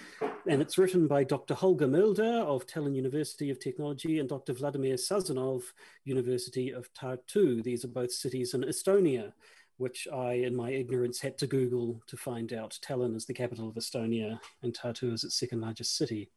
and 0.48 0.60
it's 0.60 0.76
written 0.76 1.06
by 1.06 1.22
Dr. 1.22 1.54
Holger 1.54 1.86
Mölder 1.86 2.42
of 2.42 2.66
Tallinn 2.66 2.96
University 2.96 3.50
of 3.50 3.60
Technology 3.60 4.18
and 4.18 4.28
Dr. 4.28 4.52
Vladimir 4.52 4.96
Sazonov, 4.96 5.62
University 6.02 6.72
of 6.72 6.92
Tartu. 6.92 7.62
These 7.62 7.84
are 7.84 7.88
both 7.88 8.10
cities 8.10 8.52
in 8.52 8.62
Estonia 8.62 9.32
which 9.80 10.06
I, 10.12 10.34
in 10.34 10.54
my 10.54 10.70
ignorance, 10.70 11.20
had 11.20 11.38
to 11.38 11.46
Google 11.46 12.02
to 12.06 12.18
find 12.18 12.52
out. 12.52 12.78
Tallinn 12.82 13.16
is 13.16 13.24
the 13.24 13.32
capital 13.32 13.66
of 13.66 13.76
Estonia, 13.76 14.38
and 14.62 14.74
Tartu 14.74 15.10
is 15.10 15.24
its 15.24 15.36
second 15.36 15.62
largest 15.62 15.96
city. 15.96 16.28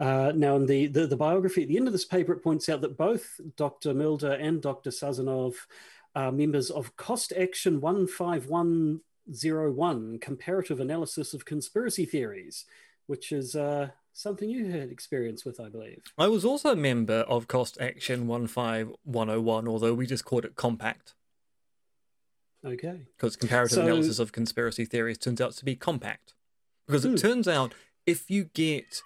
Uh, 0.00 0.32
now, 0.34 0.56
in 0.56 0.64
the, 0.64 0.86
the, 0.86 1.06
the, 1.06 1.14
biography 1.14 1.60
at 1.62 1.68
the 1.68 1.76
end 1.76 1.88
of 1.88 1.92
this 1.92 2.06
paper, 2.06 2.32
it 2.32 2.42
points 2.42 2.70
out 2.70 2.80
that 2.80 2.96
both 2.96 3.38
Dr. 3.56 3.92
Mölder 3.92 4.42
and 4.42 4.62
Dr. 4.62 4.88
Sazonov 4.88 5.56
are 6.16 6.32
members 6.32 6.70
of 6.70 6.96
Cost 6.96 7.34
Action 7.38 7.82
15101, 7.82 10.18
Comparative 10.20 10.80
Analysis 10.80 11.34
of 11.34 11.44
Conspiracy 11.44 12.06
Theories, 12.06 12.64
which 13.06 13.30
is 13.30 13.54
uh, 13.54 13.90
something 14.14 14.48
you 14.48 14.70
had 14.70 14.90
experience 14.90 15.44
with, 15.44 15.60
I 15.60 15.68
believe. 15.68 16.02
I 16.16 16.28
was 16.28 16.46
also 16.46 16.72
a 16.72 16.76
member 16.76 17.26
of 17.28 17.46
Cost 17.46 17.76
Action 17.78 18.26
15101, 18.26 19.68
although 19.68 19.92
we 19.92 20.06
just 20.06 20.24
called 20.24 20.46
it 20.46 20.56
Compact. 20.56 21.12
Okay. 22.64 23.02
Because 23.16 23.36
comparative 23.36 23.74
so, 23.74 23.82
analysis 23.82 24.18
of 24.18 24.32
conspiracy 24.32 24.84
theories 24.84 25.18
turns 25.18 25.40
out 25.40 25.52
to 25.52 25.64
be 25.64 25.76
compact. 25.76 26.34
Because 26.86 27.04
it 27.04 27.10
hmm. 27.10 27.16
turns 27.16 27.48
out 27.48 27.74
if 28.06 28.30
you 28.30 28.44
get 28.44 29.02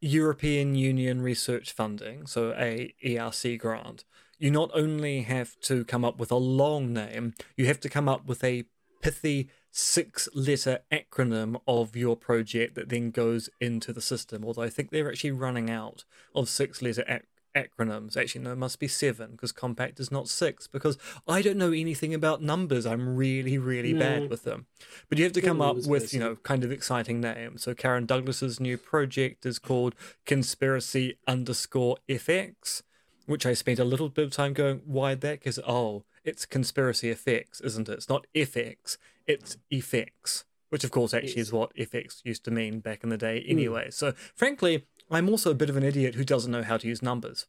European 0.00 0.74
Union 0.74 1.22
research 1.22 1.72
funding, 1.72 2.26
so 2.26 2.52
a 2.56 2.94
ERC 3.04 3.58
grant, 3.58 4.04
you 4.38 4.50
not 4.50 4.70
only 4.74 5.22
have 5.22 5.58
to 5.60 5.84
come 5.84 6.04
up 6.04 6.18
with 6.18 6.30
a 6.30 6.36
long 6.36 6.92
name, 6.92 7.34
you 7.56 7.66
have 7.66 7.80
to 7.80 7.88
come 7.88 8.08
up 8.08 8.26
with 8.26 8.44
a 8.44 8.64
pithy 9.00 9.48
six 9.70 10.28
letter 10.34 10.80
acronym 10.90 11.60
of 11.68 11.94
your 11.94 12.16
project 12.16 12.74
that 12.74 12.88
then 12.88 13.10
goes 13.10 13.50
into 13.60 13.92
the 13.92 14.00
system. 14.00 14.44
Although 14.44 14.62
I 14.62 14.70
think 14.70 14.90
they're 14.90 15.08
actually 15.08 15.32
running 15.32 15.70
out 15.70 16.04
of 16.34 16.48
six 16.48 16.80
letter 16.80 17.04
ac- 17.06 17.24
acronyms. 17.56 18.16
Actually, 18.16 18.42
no, 18.42 18.52
it 18.52 18.58
must 18.58 18.78
be 18.78 18.86
seven 18.86 19.32
because 19.32 19.50
compact 19.50 19.98
is 19.98 20.12
not 20.12 20.28
six 20.28 20.66
because 20.66 20.98
I 21.26 21.42
don't 21.42 21.56
know 21.56 21.72
anything 21.72 22.14
about 22.14 22.42
numbers. 22.42 22.86
I'm 22.86 23.16
really, 23.16 23.58
really 23.58 23.92
no. 23.92 24.00
bad 24.00 24.30
with 24.30 24.44
them. 24.44 24.66
But 25.08 25.18
you 25.18 25.24
have 25.24 25.32
to 25.32 25.40
come 25.40 25.62
up 25.62 25.86
with, 25.86 26.12
you 26.12 26.20
know, 26.20 26.36
kind 26.36 26.62
of 26.62 26.70
exciting 26.70 27.20
names. 27.20 27.62
So 27.62 27.74
Karen 27.74 28.06
Douglas's 28.06 28.60
new 28.60 28.76
project 28.76 29.46
is 29.46 29.58
called 29.58 29.94
Conspiracy 30.26 31.18
underscore 31.26 31.96
FX, 32.08 32.82
which 33.24 33.46
I 33.46 33.54
spent 33.54 33.78
a 33.78 33.84
little 33.84 34.10
bit 34.10 34.26
of 34.26 34.30
time 34.30 34.52
going, 34.52 34.82
why 34.84 35.14
that? 35.14 35.40
Because, 35.40 35.58
oh, 35.66 36.04
it's 36.24 36.44
conspiracy 36.44 37.10
effects, 37.10 37.60
isn't 37.60 37.88
it? 37.88 37.92
It's 37.92 38.08
not 38.08 38.26
FX, 38.34 38.98
it's 39.26 39.56
effects. 39.70 40.44
Which, 40.68 40.82
of 40.82 40.90
course, 40.90 41.14
actually 41.14 41.36
yes. 41.36 41.46
is 41.46 41.52
what 41.52 41.74
FX 41.76 42.24
used 42.24 42.44
to 42.44 42.50
mean 42.50 42.80
back 42.80 43.04
in 43.04 43.08
the 43.08 43.16
day 43.16 43.40
hmm. 43.40 43.50
anyway. 43.50 43.86
Mm. 43.88 43.94
So, 43.94 44.12
frankly, 44.34 44.84
I'm 45.10 45.28
also 45.28 45.50
a 45.50 45.54
bit 45.54 45.70
of 45.70 45.76
an 45.76 45.82
idiot 45.82 46.14
who 46.14 46.24
doesn't 46.24 46.50
know 46.50 46.62
how 46.62 46.76
to 46.76 46.86
use 46.86 47.02
numbers. 47.02 47.46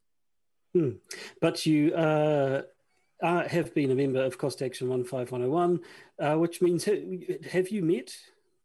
Hmm. 0.74 0.92
But 1.42 1.66
you 1.66 1.94
uh, 1.94 2.64
are, 3.22 3.48
have 3.48 3.74
been 3.74 3.92
a 3.92 3.96
member 3.96 4.24
of 4.24 4.38
Cost 4.38 4.62
Action 4.62 4.88
15101, 4.88 5.80
uh, 6.20 6.38
which 6.38 6.62
means 6.62 6.86
have 7.52 7.70
you 7.70 7.82
met 7.82 8.16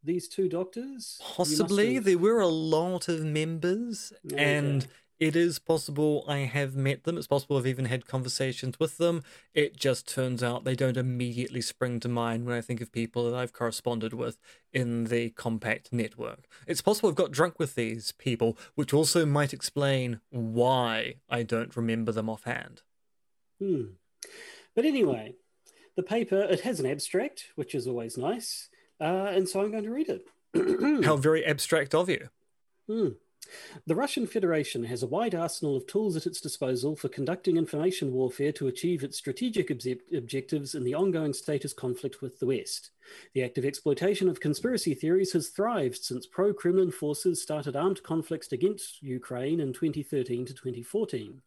these 0.04 0.28
two 0.28 0.48
doctors? 0.48 1.20
Possibly. 1.22 1.98
There 1.98 2.18
were 2.18 2.40
a 2.40 2.48
lot 2.48 3.08
of 3.08 3.24
members, 3.24 4.12
and 4.36 4.86
it 5.22 5.36
is 5.36 5.60
possible 5.60 6.24
I 6.26 6.38
have 6.38 6.74
met 6.74 7.04
them. 7.04 7.16
It's 7.16 7.28
possible 7.28 7.56
I've 7.56 7.64
even 7.64 7.84
had 7.84 8.08
conversations 8.08 8.80
with 8.80 8.98
them. 8.98 9.22
It 9.54 9.76
just 9.76 10.12
turns 10.12 10.42
out 10.42 10.64
they 10.64 10.74
don't 10.74 10.96
immediately 10.96 11.60
spring 11.60 12.00
to 12.00 12.08
mind 12.08 12.44
when 12.44 12.56
I 12.56 12.60
think 12.60 12.80
of 12.80 12.90
people 12.90 13.30
that 13.30 13.36
I've 13.36 13.52
corresponded 13.52 14.14
with 14.14 14.36
in 14.72 15.04
the 15.04 15.30
compact 15.30 15.92
network. 15.92 16.48
It's 16.66 16.82
possible 16.82 17.08
I've 17.08 17.14
got 17.14 17.30
drunk 17.30 17.60
with 17.60 17.76
these 17.76 18.10
people, 18.10 18.58
which 18.74 18.92
also 18.92 19.24
might 19.24 19.52
explain 19.52 20.18
why 20.30 21.14
I 21.30 21.44
don't 21.44 21.76
remember 21.76 22.10
them 22.10 22.28
offhand. 22.28 22.82
Hmm. 23.60 23.92
But 24.74 24.86
anyway, 24.86 25.36
the 25.94 26.02
paper, 26.02 26.40
it 26.40 26.62
has 26.62 26.80
an 26.80 26.86
abstract, 26.86 27.52
which 27.54 27.76
is 27.76 27.86
always 27.86 28.18
nice. 28.18 28.70
Uh, 29.00 29.30
and 29.30 29.48
so 29.48 29.60
I'm 29.60 29.70
going 29.70 29.84
to 29.84 29.92
read 29.92 30.08
it. 30.08 30.24
How 31.04 31.16
very 31.16 31.46
abstract 31.46 31.94
of 31.94 32.08
you. 32.08 32.28
Hmm. 32.88 33.10
The 33.86 33.94
Russian 33.94 34.26
Federation 34.26 34.84
has 34.84 35.02
a 35.02 35.06
wide 35.06 35.34
arsenal 35.34 35.76
of 35.76 35.86
tools 35.86 36.16
at 36.16 36.26
its 36.26 36.40
disposal 36.40 36.96
for 36.96 37.08
conducting 37.08 37.56
information 37.56 38.12
warfare 38.12 38.52
to 38.52 38.68
achieve 38.68 39.02
its 39.02 39.18
strategic 39.18 39.70
objectives 39.70 40.74
in 40.74 40.84
the 40.84 40.94
ongoing 40.94 41.32
status 41.32 41.72
conflict 41.72 42.22
with 42.22 42.38
the 42.38 42.46
West. 42.46 42.90
The 43.34 43.42
active 43.42 43.64
exploitation 43.64 44.28
of 44.28 44.40
conspiracy 44.40 44.94
theories 44.94 45.32
has 45.32 45.48
thrived 45.48 46.04
since 46.04 46.26
pro 46.26 46.52
Kremlin 46.52 46.92
forces 46.92 47.42
started 47.42 47.76
armed 47.76 48.02
conflicts 48.02 48.52
against 48.52 49.02
Ukraine 49.02 49.60
in 49.60 49.72
2013 49.72 50.46
to 50.46 50.54
2014. 50.54 51.42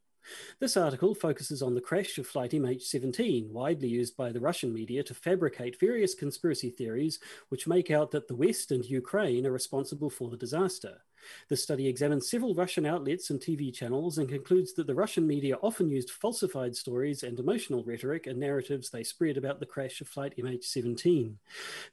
This 0.59 0.75
article 0.75 1.13
focuses 1.13 1.61
on 1.61 1.75
the 1.75 1.81
crash 1.81 2.17
of 2.17 2.27
Flight 2.27 2.51
MH17, 2.51 3.51
widely 3.51 3.87
used 3.87 4.17
by 4.17 4.31
the 4.31 4.39
Russian 4.39 4.73
media 4.73 5.03
to 5.03 5.13
fabricate 5.13 5.79
various 5.79 6.15
conspiracy 6.15 6.69
theories 6.69 7.19
which 7.49 7.67
make 7.67 7.91
out 7.91 8.11
that 8.11 8.27
the 8.27 8.35
West 8.35 8.71
and 8.71 8.83
Ukraine 8.83 9.45
are 9.45 9.51
responsible 9.51 10.09
for 10.09 10.29
the 10.29 10.37
disaster. 10.37 11.01
The 11.49 11.57
study 11.57 11.87
examines 11.87 12.29
several 12.29 12.55
Russian 12.55 12.85
outlets 12.85 13.29
and 13.29 13.39
TV 13.39 13.73
channels 13.73 14.17
and 14.17 14.29
concludes 14.29 14.73
that 14.73 14.87
the 14.87 14.95
Russian 14.95 15.25
media 15.27 15.57
often 15.61 15.89
used 15.89 16.11
falsified 16.11 16.75
stories 16.75 17.23
and 17.23 17.39
emotional 17.39 17.83
rhetoric 17.83 18.27
and 18.27 18.39
narratives 18.39 18.89
they 18.89 19.03
spread 19.03 19.37
about 19.37 19.59
the 19.59 19.65
crash 19.65 20.01
of 20.01 20.07
Flight 20.07 20.35
MH17. 20.37 21.33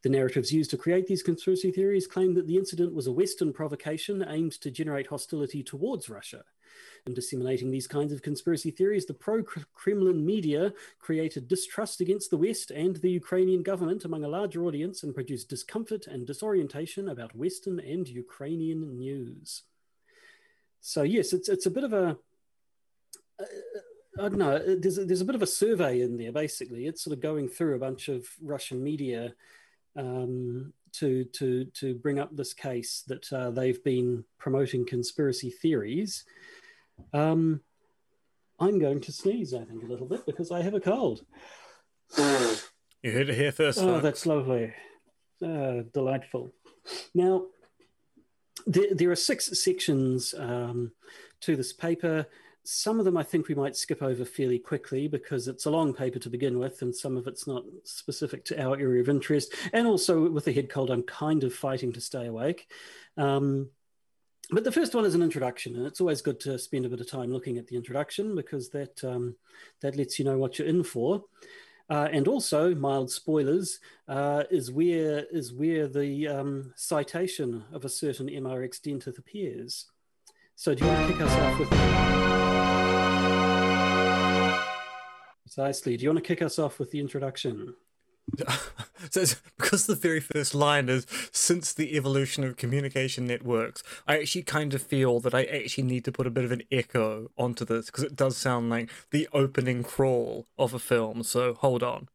The 0.02 0.08
narratives 0.08 0.52
used 0.52 0.70
to 0.70 0.76
create 0.76 1.06
these 1.06 1.22
conspiracy 1.22 1.70
theories 1.70 2.06
claim 2.06 2.34
that 2.34 2.46
the 2.46 2.56
incident 2.56 2.94
was 2.94 3.06
a 3.06 3.12
Western 3.12 3.52
provocation 3.52 4.24
aimed 4.28 4.52
to 4.60 4.70
generate 4.70 5.06
hostility 5.06 5.62
towards 5.62 6.08
Russia. 6.08 6.44
In 7.06 7.14
disseminating 7.14 7.72
these 7.72 7.88
kinds 7.88 8.12
of 8.12 8.22
conspiracy 8.22 8.70
theories, 8.70 9.06
the 9.06 9.14
pro 9.14 9.42
Kremlin 9.42 10.24
media 10.24 10.72
created 11.00 11.48
distrust 11.48 12.00
against 12.00 12.30
the 12.30 12.36
West 12.36 12.70
and 12.70 12.94
the 12.94 13.10
Ukrainian 13.10 13.64
government 13.64 14.04
among 14.04 14.22
a 14.22 14.28
larger 14.28 14.62
audience 14.64 15.02
and 15.02 15.12
produced 15.12 15.48
discomfort 15.48 16.06
and 16.06 16.24
disorientation 16.24 17.08
about 17.08 17.34
Western 17.34 17.80
and 17.80 18.06
Ukrainian 18.06 18.96
news. 18.98 19.64
So, 20.80 21.02
yes, 21.02 21.32
it's, 21.32 21.48
it's 21.48 21.66
a 21.66 21.70
bit 21.70 21.82
of 21.82 21.92
a. 21.92 22.16
Uh, 23.40 23.44
I 24.18 24.28
don't 24.28 24.38
know. 24.38 24.76
There's 24.76 24.98
a, 24.98 25.04
there's 25.04 25.22
a 25.22 25.24
bit 25.24 25.34
of 25.34 25.42
a 25.42 25.46
survey 25.46 26.02
in 26.02 26.18
there. 26.18 26.32
Basically, 26.32 26.86
it's 26.86 27.02
sort 27.02 27.16
of 27.16 27.22
going 27.22 27.48
through 27.48 27.74
a 27.74 27.80
bunch 27.80 28.08
of 28.08 28.28
Russian 28.40 28.80
media 28.80 29.34
um, 29.96 30.72
to 30.92 31.24
to 31.24 31.64
to 31.64 31.94
bring 31.94 32.20
up 32.20 32.36
this 32.36 32.52
case 32.52 33.02
that 33.08 33.32
uh, 33.32 33.50
they've 33.50 33.82
been 33.82 34.24
promoting 34.38 34.86
conspiracy 34.86 35.50
theories, 35.50 36.24
um, 37.12 37.60
I'm 38.58 38.78
going 38.78 39.00
to 39.00 39.12
sneeze, 39.12 39.54
I 39.54 39.64
think, 39.64 39.82
a 39.82 39.86
little 39.86 40.06
bit 40.06 40.24
because 40.26 40.50
I 40.50 40.62
have 40.62 40.74
a 40.74 40.80
cold. 40.80 41.24
You 42.16 43.10
heard 43.10 43.28
it 43.28 43.34
here 43.34 43.52
first. 43.52 43.78
Oh, 43.78 43.94
folks. 43.94 44.02
that's 44.02 44.26
lovely. 44.26 44.72
Uh, 45.44 45.82
delightful. 45.92 46.52
Now, 47.14 47.46
there, 48.66 48.94
there, 48.94 49.10
are 49.10 49.16
six 49.16 49.60
sections 49.60 50.34
um, 50.38 50.92
to 51.40 51.56
this 51.56 51.72
paper. 51.72 52.26
Some 52.64 53.00
of 53.00 53.04
them 53.04 53.16
I 53.16 53.24
think 53.24 53.48
we 53.48 53.56
might 53.56 53.74
skip 53.74 54.02
over 54.02 54.24
fairly 54.24 54.60
quickly 54.60 55.08
because 55.08 55.48
it's 55.48 55.66
a 55.66 55.70
long 55.70 55.92
paper 55.92 56.20
to 56.20 56.30
begin 56.30 56.60
with, 56.60 56.82
and 56.82 56.94
some 56.94 57.16
of 57.16 57.26
it's 57.26 57.46
not 57.48 57.64
specific 57.82 58.44
to 58.46 58.62
our 58.62 58.78
area 58.78 59.00
of 59.00 59.08
interest. 59.08 59.52
And 59.72 59.86
also, 59.88 60.30
with 60.30 60.44
the 60.44 60.52
head 60.52 60.68
cold, 60.68 60.90
I'm 60.90 61.02
kind 61.02 61.42
of 61.42 61.52
fighting 61.52 61.92
to 61.94 62.00
stay 62.00 62.26
awake. 62.26 62.70
Um, 63.16 63.70
but 64.52 64.64
the 64.64 64.72
first 64.72 64.94
one 64.94 65.04
is 65.06 65.14
an 65.14 65.22
introduction, 65.22 65.76
and 65.76 65.86
it's 65.86 66.00
always 66.00 66.20
good 66.20 66.38
to 66.40 66.58
spend 66.58 66.84
a 66.84 66.88
bit 66.88 67.00
of 67.00 67.10
time 67.10 67.32
looking 67.32 67.56
at 67.56 67.66
the 67.66 67.76
introduction 67.76 68.36
because 68.36 68.68
that 68.70 69.02
um, 69.02 69.34
that 69.80 69.96
lets 69.96 70.18
you 70.18 70.24
know 70.24 70.36
what 70.36 70.58
you're 70.58 70.68
in 70.68 70.84
for. 70.84 71.24
Uh, 71.88 72.08
and 72.12 72.28
also, 72.28 72.74
mild 72.74 73.10
spoilers 73.10 73.80
uh, 74.08 74.44
is 74.50 74.70
where 74.70 75.24
is 75.30 75.52
where 75.52 75.88
the 75.88 76.28
um, 76.28 76.72
citation 76.76 77.64
of 77.72 77.84
a 77.84 77.88
certain 77.88 78.28
MRX 78.28 78.80
dentith 78.80 79.18
appears. 79.18 79.86
So, 80.54 80.74
do 80.74 80.84
you 80.84 80.90
want 80.90 81.06
to 81.06 81.12
kick 81.12 81.22
us 81.22 81.32
off 81.32 81.58
with? 81.58 81.68
Precisely. 85.42 85.96
Do 85.96 86.04
you 86.04 86.10
want 86.10 86.24
to 86.24 86.26
kick 86.26 86.42
us 86.42 86.58
off 86.58 86.78
with 86.78 86.90
the 86.90 87.00
introduction? 87.00 87.74
so 89.10 89.24
because 89.58 89.86
the 89.86 89.94
very 89.94 90.20
first 90.20 90.54
line 90.54 90.88
is 90.88 91.06
since 91.32 91.72
the 91.72 91.96
evolution 91.96 92.44
of 92.44 92.56
communication 92.56 93.26
networks, 93.26 93.82
I 94.06 94.18
actually 94.18 94.42
kind 94.42 94.74
of 94.74 94.82
feel 94.82 95.20
that 95.20 95.34
I 95.34 95.44
actually 95.44 95.84
need 95.84 96.04
to 96.06 96.12
put 96.12 96.26
a 96.26 96.30
bit 96.30 96.44
of 96.44 96.52
an 96.52 96.62
echo 96.70 97.30
onto 97.36 97.64
this 97.64 97.86
because 97.86 98.04
it 98.04 98.16
does 98.16 98.36
sound 98.36 98.70
like 98.70 98.90
the 99.10 99.28
opening 99.32 99.82
crawl 99.82 100.46
of 100.58 100.72
a 100.72 100.78
film. 100.78 101.22
So 101.22 101.54
hold 101.54 101.82
on. 101.82 102.08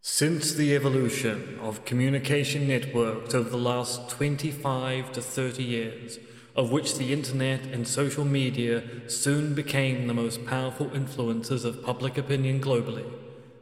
Since 0.00 0.52
the 0.54 0.74
evolution 0.74 1.58
of 1.62 1.86
communication 1.86 2.68
networks 2.68 3.34
over 3.34 3.48
the 3.48 3.56
last 3.56 4.10
25 4.10 5.12
to 5.12 5.22
30 5.22 5.64
years, 5.64 6.18
of 6.54 6.70
which 6.70 6.96
the 6.96 7.12
internet 7.12 7.64
and 7.66 7.88
social 7.88 8.24
media 8.24 8.82
soon 9.08 9.54
became 9.54 10.06
the 10.06 10.14
most 10.14 10.44
powerful 10.44 10.94
influences 10.94 11.64
of 11.64 11.82
public 11.82 12.18
opinion 12.18 12.60
globally, 12.60 13.10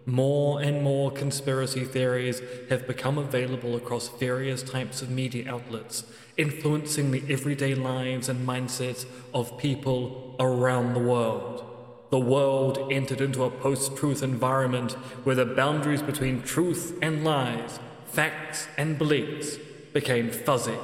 more 0.07 0.61
and 0.61 0.83
more 0.83 1.11
conspiracy 1.11 1.85
theories 1.85 2.43
have 2.69 2.87
become 2.87 3.19
available 3.19 3.77
across 3.77 4.09
various 4.09 4.63
types 4.63 5.03
of 5.03 5.11
media 5.11 5.53
outlets, 5.53 6.05
influencing 6.37 7.11
the 7.11 7.23
everyday 7.29 7.75
lives 7.75 8.29
and 8.29 8.47
mindsets 8.47 9.07
of 9.33 9.57
people 9.59 10.35
around 10.41 10.95
the 10.95 11.01
world. 11.01 11.65
The 12.11 12.19
world 12.19 12.93
entered 12.93 13.21
into 13.21 13.45
a 13.45 13.51
post 13.51 13.97
truth 13.97 14.23
environment 14.23 14.93
where 15.25 15.37
the 15.37 15.47
boundaries 15.47 16.03
between 16.03 16.43
truth 16.43 16.99
and 17.01 17.25
lies, 17.25 17.79
facts 18.07 18.69
and 18.77 18.99
beliefs 18.99 19.57
became 19.93 20.31
fuzzy 20.31 20.77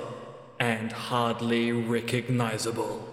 and 0.59 0.91
hardly 0.91 1.73
recognizable. 1.73 3.07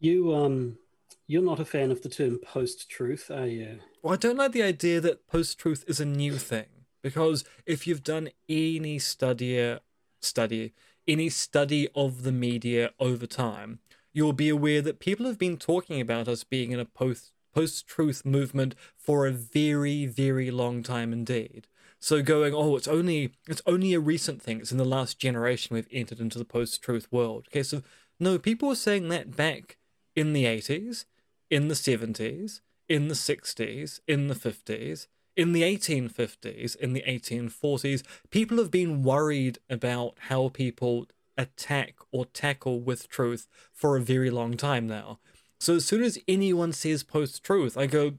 You, 0.00 0.34
um, 0.34 0.78
you're 1.26 1.42
not 1.42 1.60
a 1.60 1.64
fan 1.64 1.90
of 1.90 2.02
the 2.02 2.08
term 2.08 2.38
post 2.38 2.90
truth, 2.90 3.30
are 3.30 3.46
you? 3.46 3.80
Well, 4.04 4.12
I 4.12 4.16
don't 4.18 4.36
like 4.36 4.52
the 4.52 4.62
idea 4.62 5.00
that 5.00 5.26
post 5.28 5.58
truth 5.58 5.82
is 5.88 5.98
a 5.98 6.04
new 6.04 6.36
thing 6.36 6.66
because 7.02 7.42
if 7.64 7.86
you've 7.86 8.04
done 8.04 8.28
any 8.50 8.98
study, 8.98 9.78
study, 10.20 10.74
any 11.08 11.30
study 11.30 11.88
of 11.94 12.22
the 12.22 12.30
media 12.30 12.90
over 13.00 13.26
time, 13.26 13.78
you'll 14.12 14.34
be 14.34 14.50
aware 14.50 14.82
that 14.82 14.98
people 14.98 15.24
have 15.24 15.38
been 15.38 15.56
talking 15.56 16.02
about 16.02 16.28
us 16.28 16.44
being 16.44 16.70
in 16.70 16.78
a 16.78 16.84
post 16.84 17.32
post 17.54 17.86
truth 17.86 18.26
movement 18.26 18.74
for 18.94 19.26
a 19.26 19.32
very, 19.32 20.04
very 20.04 20.50
long 20.50 20.82
time 20.82 21.10
indeed. 21.10 21.66
So 21.98 22.20
going, 22.20 22.52
oh, 22.52 22.76
it's 22.76 22.86
only 22.86 23.32
it's 23.48 23.62
only 23.64 23.94
a 23.94 24.00
recent 24.00 24.42
thing. 24.42 24.60
It's 24.60 24.70
in 24.70 24.76
the 24.76 24.84
last 24.84 25.18
generation 25.18 25.72
we've 25.74 25.88
entered 25.90 26.20
into 26.20 26.38
the 26.38 26.44
post-truth 26.44 27.10
world. 27.10 27.46
Okay, 27.48 27.62
so 27.62 27.80
no, 28.20 28.38
people 28.38 28.68
were 28.68 28.74
saying 28.74 29.08
that 29.08 29.34
back 29.34 29.78
in 30.14 30.34
the 30.34 30.44
80s, 30.44 31.06
in 31.48 31.68
the 31.68 31.74
70s, 31.74 32.60
in 32.88 33.08
the 33.08 33.14
60s, 33.14 34.00
in 34.06 34.28
the 34.28 34.34
50s, 34.34 35.06
in 35.36 35.52
the 35.52 35.62
1850s, 35.62 36.76
in 36.76 36.92
the 36.92 37.02
1840s. 37.02 38.02
People 38.30 38.58
have 38.58 38.70
been 38.70 39.02
worried 39.02 39.58
about 39.68 40.16
how 40.28 40.48
people 40.48 41.06
attack 41.36 41.96
or 42.12 42.26
tackle 42.26 42.80
with 42.80 43.08
truth 43.08 43.48
for 43.72 43.96
a 43.96 44.00
very 44.00 44.30
long 44.30 44.56
time 44.56 44.86
now. 44.86 45.18
So 45.58 45.76
as 45.76 45.84
soon 45.84 46.02
as 46.02 46.18
anyone 46.28 46.72
says 46.72 47.02
post-truth, 47.02 47.76
I 47.76 47.86
go. 47.86 48.14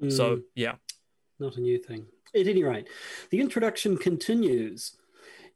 Mm. 0.00 0.12
So 0.12 0.42
yeah, 0.54 0.76
not 1.38 1.56
a 1.56 1.60
new 1.60 1.78
thing. 1.78 2.06
At 2.34 2.46
any 2.46 2.62
rate, 2.62 2.88
the 3.30 3.40
introduction 3.40 3.96
continues. 3.96 4.97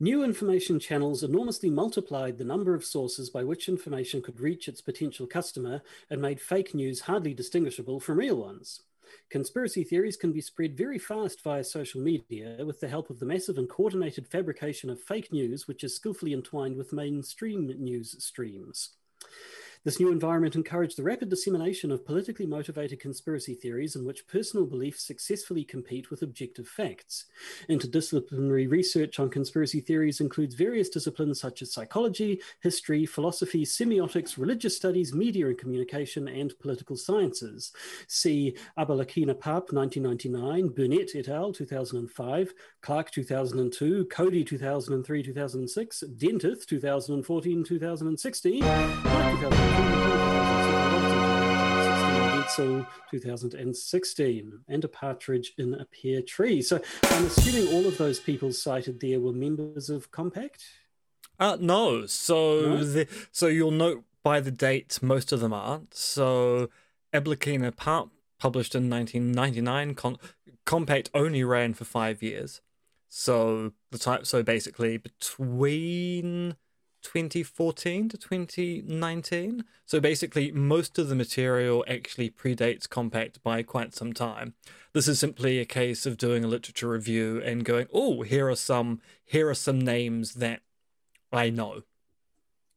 New 0.03 0.25
information 0.25 0.81
channels 0.81 1.23
enormously 1.23 1.71
multiplied 1.71 2.37
the 2.37 2.45
number 2.45 2.75
of 2.75 2.85
sources 2.85 3.31
by 3.31 3.45
which 3.45 3.69
information 3.69 4.21
could 4.21 4.41
reach 4.41 4.67
its 4.67 4.81
potential 4.81 5.29
customer 5.29 5.81
and 6.11 6.21
made 6.21 6.41
fake 6.41 6.75
news 6.75 7.03
hardly 7.03 7.33
distinguishable 7.33 8.01
from 8.01 8.19
real 8.19 8.35
ones. 8.35 8.81
Conspiracy 9.31 9.85
theories 9.85 10.17
can 10.17 10.33
be 10.33 10.41
spread 10.41 10.77
very 10.77 10.99
fast 10.99 11.41
via 11.45 11.63
social 11.63 12.01
media 12.01 12.65
with 12.67 12.81
the 12.81 12.89
help 12.89 13.11
of 13.11 13.21
the 13.21 13.27
massive 13.27 13.59
and 13.59 13.69
coordinated 13.69 14.27
fabrication 14.27 14.91
of 14.91 15.01
fake 15.01 15.33
news, 15.33 15.69
which 15.69 15.85
is 15.85 15.95
skillfully 15.95 16.33
entwined 16.33 16.77
with 16.77 16.93
mainstream 16.93 17.69
news 17.79 18.17
streams. 18.19 18.97
This 19.85 19.99
new 19.99 20.13
environment 20.13 20.55
encouraged 20.55 20.97
the 20.97 21.03
rapid 21.03 21.29
dissemination 21.29 21.91
of 21.91 22.07
politically 22.07 22.47
motivated 22.47 23.01
conspiracy 23.01 23.55
theories 23.55 23.97
in 23.97 24.05
which 24.05 24.29
personal 24.29 24.65
beliefs 24.65 25.03
successfully 25.03 25.65
compete 25.65 26.09
with 26.09 26.23
objective 26.23 26.69
facts. 26.69 27.25
Interdisciplinary 27.69 28.71
research 28.71 29.19
on 29.19 29.29
conspiracy 29.29 29.81
theories 29.81 30.21
includes 30.21 30.55
various 30.55 30.89
disciplines 30.89 31.41
such 31.41 31.63
as 31.63 31.73
psychology, 31.73 32.41
history, 32.61 33.05
philosophy, 33.05 33.65
semiotics, 33.65 34.39
religious 34.39 34.77
studies, 34.77 35.13
media 35.13 35.49
and 35.49 35.59
communication, 35.59 36.29
and 36.29 36.57
political 36.61 36.95
sciences. 36.95 37.73
See 38.07 38.57
Abalakina 38.79 39.35
Paap, 39.35 39.73
1999, 39.73 40.69
Burnett 40.69 41.17
et 41.17 41.29
al., 41.29 41.53
2005, 41.53 42.55
Clarke, 42.83 43.11
2002, 43.11 44.05
Coady, 44.05 44.45
2003 44.45 45.23
2006, 45.25 46.05
Dentith, 46.17 46.67
2014 46.67 47.65
2016, 47.65 48.63
2016, 53.13 54.61
and 54.69 54.85
a 54.85 54.89
partridge 54.89 55.53
in 55.59 55.75
a 55.75 55.85
pear 55.85 56.23
tree. 56.23 56.63
So 56.63 56.81
I'm 57.05 57.27
assuming 57.27 57.73
all 57.73 57.87
of 57.87 57.99
those 57.99 58.19
people 58.19 58.53
cited 58.53 59.01
there 59.01 59.21
were 59.21 59.33
members 59.33 59.91
of 59.91 60.11
Compact. 60.11 60.65
Uh, 61.39 61.57
no. 61.61 62.07
So 62.07 62.61
no? 62.61 62.85
The, 62.85 63.09
so 63.31 63.47
you'll 63.47 63.71
note 63.71 64.05
by 64.23 64.41
the 64.41 64.51
date 64.51 64.99
most 65.03 65.33
of 65.33 65.41
them 65.41 65.53
aren't. 65.53 65.95
So 65.95 66.71
Abalakina 67.13 67.73
Paap 67.73 68.11
published 68.39 68.75
in 68.75 68.89
1999. 68.89 69.95
Con- 69.95 70.19
Compact 70.65 71.11
only 71.15 71.45
ran 71.45 71.75
for 71.75 71.85
five 71.85 72.23
years. 72.23 72.61
So 73.09 73.73
the 73.91 73.99
type. 73.99 74.27
So 74.27 74.43
basically 74.43 74.97
between 74.97 76.57
2014 77.03 78.09
to 78.09 78.17
2019. 78.17 79.65
So 79.87 80.01
basically, 80.01 80.53
most 80.53 80.99
of 80.99 81.09
the 81.09 81.15
material 81.15 81.85
actually 81.89 82.31
predates 82.31 82.89
Compact 82.89 83.43
by 83.43 83.63
quite 83.63 83.95
some 83.95 84.13
time. 84.13 84.55
This 84.93 85.09
is 85.09 85.19
simply 85.19 85.59
a 85.59 85.65
case 85.65 86.07
of 86.07 86.17
doing 86.17 86.45
a 86.45 86.49
literature 86.49 86.89
review 86.89 87.43
and 87.45 87.65
going, 87.65 87.87
"Oh, 87.93 88.23
here 88.23 88.49
are 88.49 88.57
some 88.57 89.01
here 89.25 89.49
are 89.49 89.55
some 89.55 89.81
names 89.81 90.35
that 90.35 90.61
I 91.33 91.51
know." 91.51 91.83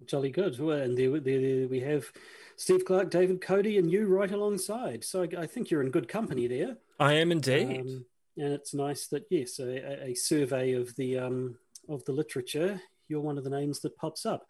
Jolly 0.06 0.30
good. 0.30 0.60
Well, 0.60 0.78
and 0.78 0.98
there, 0.98 1.20
there, 1.20 1.68
we 1.68 1.80
have 1.82 2.12
Steve 2.58 2.86
Clarke, 2.86 3.10
David 3.10 3.42
Coady, 3.42 3.78
and 3.78 3.92
you 3.92 4.08
right 4.08 4.32
alongside. 4.32 5.04
So 5.04 5.24
I, 5.24 5.44
I 5.44 5.48
think 5.48 5.70
you're 5.70 5.82
in 5.82 5.90
good 5.90 6.08
company 6.08 6.48
there. 6.48 6.78
I 7.00 7.14
am 7.14 7.32
indeed. 7.32 7.80
Um, 7.80 8.06
and 8.38 8.54
it's 8.54 8.74
nice 8.74 9.08
that 9.08 9.26
yes, 9.30 9.60
a, 9.60 10.10
a 10.10 10.14
survey 10.14 10.74
of 10.74 10.96
the 10.96 11.20
um, 11.20 11.58
of 11.88 12.04
the 12.06 12.12
literature 12.12 12.82
you're 13.08 13.22
one 13.22 13.38
of 13.38 13.44
the 13.44 13.50
names 13.50 13.80
that 13.82 13.98
pops 13.98 14.26
up. 14.26 14.48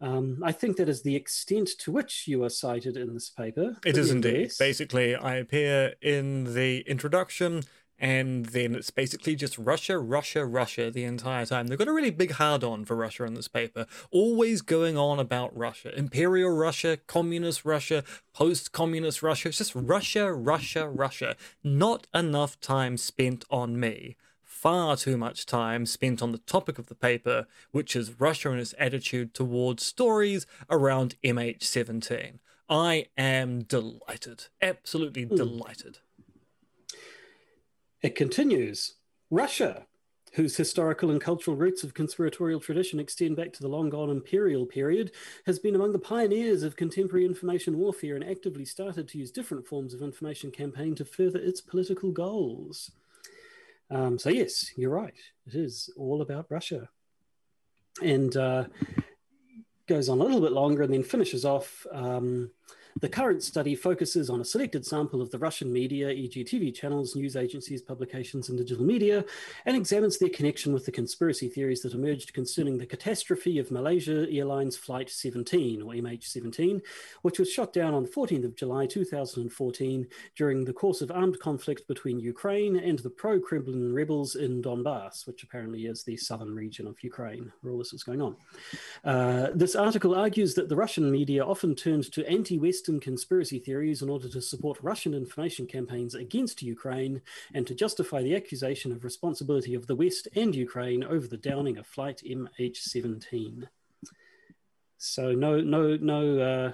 Um, 0.00 0.38
I 0.42 0.52
think 0.52 0.76
that 0.78 0.88
is 0.88 1.02
the 1.02 1.14
extent 1.14 1.70
to 1.80 1.92
which 1.92 2.26
you 2.26 2.42
are 2.44 2.48
cited 2.48 2.96
in 2.96 3.12
this 3.12 3.28
paper. 3.28 3.76
It 3.84 3.98
is 3.98 4.10
indeed. 4.10 4.52
Basically, 4.58 5.14
I 5.14 5.36
appear 5.36 5.94
in 6.00 6.54
the 6.54 6.80
introduction, 6.80 7.64
and 7.98 8.46
then 8.46 8.74
it's 8.74 8.90
basically 8.90 9.36
just 9.36 9.58
Russia, 9.58 9.98
Russia, 9.98 10.46
Russia 10.46 10.90
the 10.90 11.04
entire 11.04 11.44
time. 11.44 11.66
They've 11.66 11.78
got 11.78 11.86
a 11.86 11.92
really 11.92 12.10
big 12.10 12.32
hard 12.32 12.64
on 12.64 12.86
for 12.86 12.96
Russia 12.96 13.24
in 13.24 13.34
this 13.34 13.48
paper, 13.48 13.84
always 14.10 14.62
going 14.62 14.96
on 14.96 15.18
about 15.18 15.54
Russia. 15.54 15.94
Imperial 15.94 16.50
Russia, 16.50 16.96
Communist 17.06 17.66
Russia, 17.66 18.02
post 18.32 18.72
communist 18.72 19.22
Russia. 19.22 19.48
It's 19.48 19.58
just 19.58 19.74
Russia, 19.74 20.32
Russia, 20.32 20.88
Russia. 20.88 21.36
Not 21.62 22.06
enough 22.14 22.58
time 22.58 22.96
spent 22.96 23.44
on 23.50 23.78
me 23.78 24.16
far 24.60 24.94
too 24.94 25.16
much 25.16 25.46
time 25.46 25.86
spent 25.86 26.20
on 26.20 26.32
the 26.32 26.38
topic 26.38 26.78
of 26.78 26.88
the 26.88 26.94
paper, 26.94 27.46
which 27.70 27.96
is 27.96 28.20
Russia 28.20 28.50
and 28.50 28.60
its 28.60 28.74
attitude 28.78 29.32
towards 29.32 29.82
stories 29.82 30.46
around 30.68 31.14
MH17. 31.24 32.40
I 32.68 33.06
am 33.16 33.62
delighted, 33.62 34.48
absolutely 34.60 35.24
mm. 35.24 35.34
delighted. 35.34 36.00
It 38.02 38.14
continues 38.14 38.96
Russia, 39.30 39.86
whose 40.34 40.58
historical 40.58 41.10
and 41.10 41.22
cultural 41.22 41.56
roots 41.56 41.82
of 41.82 41.94
conspiratorial 41.94 42.60
tradition 42.60 43.00
extend 43.00 43.36
back 43.36 43.54
to 43.54 43.62
the 43.62 43.68
long 43.68 43.88
gone 43.88 44.10
imperial 44.10 44.66
period, 44.66 45.10
has 45.46 45.58
been 45.58 45.74
among 45.74 45.92
the 45.92 45.98
pioneers 45.98 46.62
of 46.62 46.76
contemporary 46.76 47.24
information 47.24 47.78
warfare 47.78 48.14
and 48.14 48.28
actively 48.28 48.66
started 48.66 49.08
to 49.08 49.18
use 49.18 49.30
different 49.30 49.66
forms 49.66 49.94
of 49.94 50.02
information 50.02 50.50
campaign 50.50 50.94
to 50.96 51.04
further 51.06 51.38
its 51.38 51.62
political 51.62 52.12
goals. 52.12 52.90
Um, 53.90 54.18
so 54.18 54.30
yes, 54.30 54.70
you're 54.76 54.90
right. 54.90 55.14
It 55.46 55.54
is 55.54 55.90
all 55.96 56.22
about 56.22 56.46
Russia, 56.48 56.88
and 58.02 58.36
uh, 58.36 58.64
goes 59.86 60.08
on 60.08 60.20
a 60.20 60.22
little 60.22 60.40
bit 60.40 60.52
longer 60.52 60.82
and 60.82 60.94
then 60.94 61.02
finishes 61.02 61.44
off 61.44 61.84
um, 61.92 62.50
The 62.98 63.08
current 63.08 63.42
study 63.42 63.74
focuses 63.74 64.28
on 64.30 64.40
a 64.40 64.44
selected 64.44 64.84
sample 64.84 65.22
of 65.22 65.30
the 65.30 65.38
Russian 65.38 65.72
media, 65.72 66.10
e.g., 66.10 66.44
TV 66.44 66.74
channels, 66.74 67.14
news 67.14 67.36
agencies, 67.36 67.82
publications, 67.82 68.48
and 68.48 68.58
digital 68.58 68.84
media, 68.84 69.24
and 69.64 69.76
examines 69.76 70.18
their 70.18 70.28
connection 70.28 70.72
with 70.72 70.86
the 70.86 70.92
conspiracy 70.92 71.48
theories 71.48 71.82
that 71.82 71.94
emerged 71.94 72.34
concerning 72.34 72.78
the 72.78 72.86
catastrophe 72.86 73.58
of 73.58 73.70
Malaysia 73.70 74.26
Airlines 74.30 74.76
Flight 74.76 75.08
17, 75.08 75.82
or 75.82 75.92
MH17, 75.92 76.82
which 77.22 77.38
was 77.38 77.50
shot 77.50 77.72
down 77.72 77.94
on 77.94 78.06
14th 78.06 78.44
of 78.44 78.56
July 78.56 78.86
2014 78.86 80.06
during 80.36 80.64
the 80.64 80.72
course 80.72 81.00
of 81.00 81.10
armed 81.10 81.38
conflict 81.38 81.86
between 81.86 82.18
Ukraine 82.18 82.76
and 82.76 82.98
the 82.98 83.10
pro-Kremlin 83.10 83.92
rebels 83.94 84.34
in 84.34 84.62
Donbass, 84.62 85.26
which 85.26 85.42
apparently 85.42 85.86
is 85.86 86.02
the 86.02 86.16
southern 86.16 86.54
region 86.54 86.86
of 86.86 87.02
Ukraine, 87.02 87.52
where 87.60 87.72
all 87.72 87.78
this 87.78 87.92
is 87.92 88.02
going 88.02 88.20
on. 88.20 88.36
Uh, 89.04 89.48
this 89.54 89.76
article 89.76 90.14
argues 90.14 90.54
that 90.54 90.68
the 90.68 90.76
Russian 90.76 91.10
media 91.10 91.44
often 91.44 91.74
turned 91.74 92.10
to 92.12 92.24
anti-Western 92.80 93.00
conspiracy 93.00 93.58
theories 93.58 94.00
in 94.00 94.08
order 94.08 94.26
to 94.26 94.40
support 94.40 94.78
Russian 94.82 95.12
information 95.12 95.66
campaigns 95.66 96.14
against 96.14 96.62
Ukraine 96.62 97.20
and 97.52 97.66
to 97.66 97.74
justify 97.74 98.22
the 98.22 98.34
accusation 98.34 98.90
of 98.90 99.04
responsibility 99.04 99.74
of 99.74 99.86
the 99.86 99.94
West 99.94 100.28
and 100.34 100.54
Ukraine 100.54 101.04
over 101.04 101.26
the 101.26 101.36
downing 101.36 101.76
of 101.76 101.86
Flight 101.86 102.22
MH17. 102.26 103.68
So 104.96 105.32
no, 105.32 105.60
no, 105.60 105.96
no, 105.96 106.38
uh, 106.38 106.72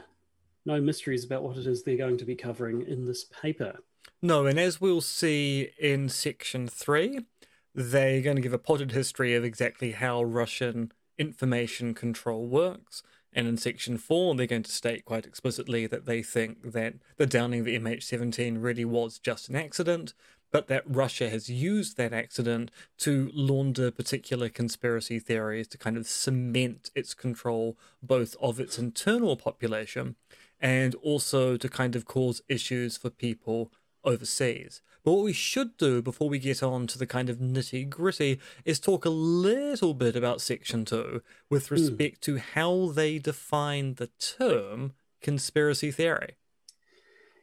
no 0.64 0.81
mysteries 0.81 1.25
about 1.25 1.42
what 1.42 1.57
it 1.57 1.66
is 1.66 1.83
they're 1.83 1.97
going 1.97 2.19
to 2.19 2.25
be 2.25 2.37
covering 2.37 2.83
in 2.83 3.05
this 3.05 3.25
paper. 3.25 3.79
No, 4.23 4.47
and 4.47 4.61
as 4.61 4.81
we'll 4.81 5.01
see 5.01 5.71
in 5.77 6.09
section 6.09 6.69
three, 6.69 7.27
they're 7.75 8.23
going 8.23 8.37
to 8.37 8.42
give 8.42 8.55
a 8.55 8.59
potted 8.59 8.92
history 8.92 9.35
of 9.35 9.45
exactly 9.45 9.92
how 9.92 10.23
Russian 10.23 10.92
information 11.19 11.95
control 11.95 12.47
works. 12.47 13.03
And 13.37 13.46
in 13.46 13.59
section 13.59 13.99
four, 13.99 14.35
they're 14.35 14.46
going 14.46 14.62
to 14.62 14.72
state 14.72 15.05
quite 15.05 15.27
explicitly 15.27 15.87
that 15.87 16.07
they 16.07 16.22
think 16.22 16.72
that 16.72 16.94
the 17.18 17.27
downing 17.27 17.61
of 17.61 17.66
the 17.66 17.79
MH17 17.79 18.62
really 18.62 18.87
was 18.87 19.18
just 19.18 19.51
an 19.51 19.57
accident, 19.57 20.14
but 20.51 20.68
that 20.68 20.85
Russia 20.87 21.29
has 21.29 21.51
used 21.51 21.99
that 21.99 22.14
accident 22.14 22.70
to 22.96 23.31
launder 23.35 23.90
particular 23.90 24.49
conspiracy 24.49 25.18
theories 25.18 25.68
to 25.68 25.77
kind 25.77 25.99
of 25.99 26.07
cement 26.07 26.90
its 26.94 27.12
control 27.12 27.77
both 28.03 28.37
of 28.40 28.59
its 28.59 28.79
internal 28.79 29.37
population 29.37 30.16
and 30.59 30.94
also 30.96 31.59
to 31.59 31.68
kind 31.68 31.94
of 31.94 32.07
cause 32.07 32.40
issues 32.49 32.96
for 32.96 33.11
people 33.11 33.70
overseas. 34.07 34.81
But 35.05 35.12
what 35.12 35.25
we 35.25 35.33
should 35.33 35.77
do 35.77 36.03
before 36.03 36.29
we 36.29 36.38
get 36.38 36.62
on 36.62 36.87
to 36.88 36.99
the 36.99 37.07
kind 37.07 37.29
of 37.29 37.38
nitty 37.38 37.88
gritty 37.88 38.40
is 38.64 38.81
talk 38.81 39.05
a 39.05 39.11
little 39.11 39.95
bit 39.95 40.16
about 40.16 40.40
Section 40.40 40.85
2 40.85 41.23
with 41.51 41.69
hmm. 41.69 41.75
respect 41.75 42.19
mm. 42.19 42.21
to 42.23 42.38
how 42.38 42.87
they 42.87 43.19
define 43.19 43.95
the 43.95 44.09
term 44.19 44.95
conspiracy 45.21 45.90
theory. 45.90 46.35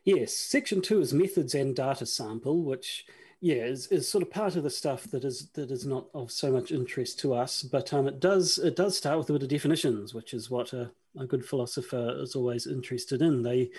Yes, 0.03 0.33
Section 0.33 0.81
2 0.81 0.99
is 0.99 1.13
methods 1.13 1.55
and 1.55 1.75
data 1.75 2.05
sample, 2.05 2.63
which 2.63 3.05
yeah, 3.39 3.63
is, 3.63 3.87
is 3.87 4.07
sort 4.07 4.21
of 4.21 4.31
part 4.31 4.55
of 4.55 4.63
the 4.63 4.69
stuff 4.69 5.03
that 5.11 5.23
is 5.25 5.49
that 5.53 5.69
is 5.69 5.85
not 5.85 6.07
of 6.13 6.31
so 6.31 6.51
much 6.51 6.71
interest 6.71 7.19
to 7.19 7.33
us, 7.33 7.61
but 7.61 7.93
um, 7.93 8.07
it 8.07 8.19
does 8.19 8.57
it 8.57 8.75
does 8.75 8.97
start 8.97 9.17
with 9.17 9.29
a 9.29 9.33
bit 9.33 9.43
of 9.43 9.49
definitions, 9.49 10.13
which 10.13 10.33
is 10.33 10.49
what 10.49 10.71
a, 10.71 10.91
a 11.19 11.25
good 11.25 11.45
philosopher 11.45 12.17
is 12.19 12.35
always 12.35 12.67
interested 12.67 13.21
in. 13.21 13.43
They 13.43 13.69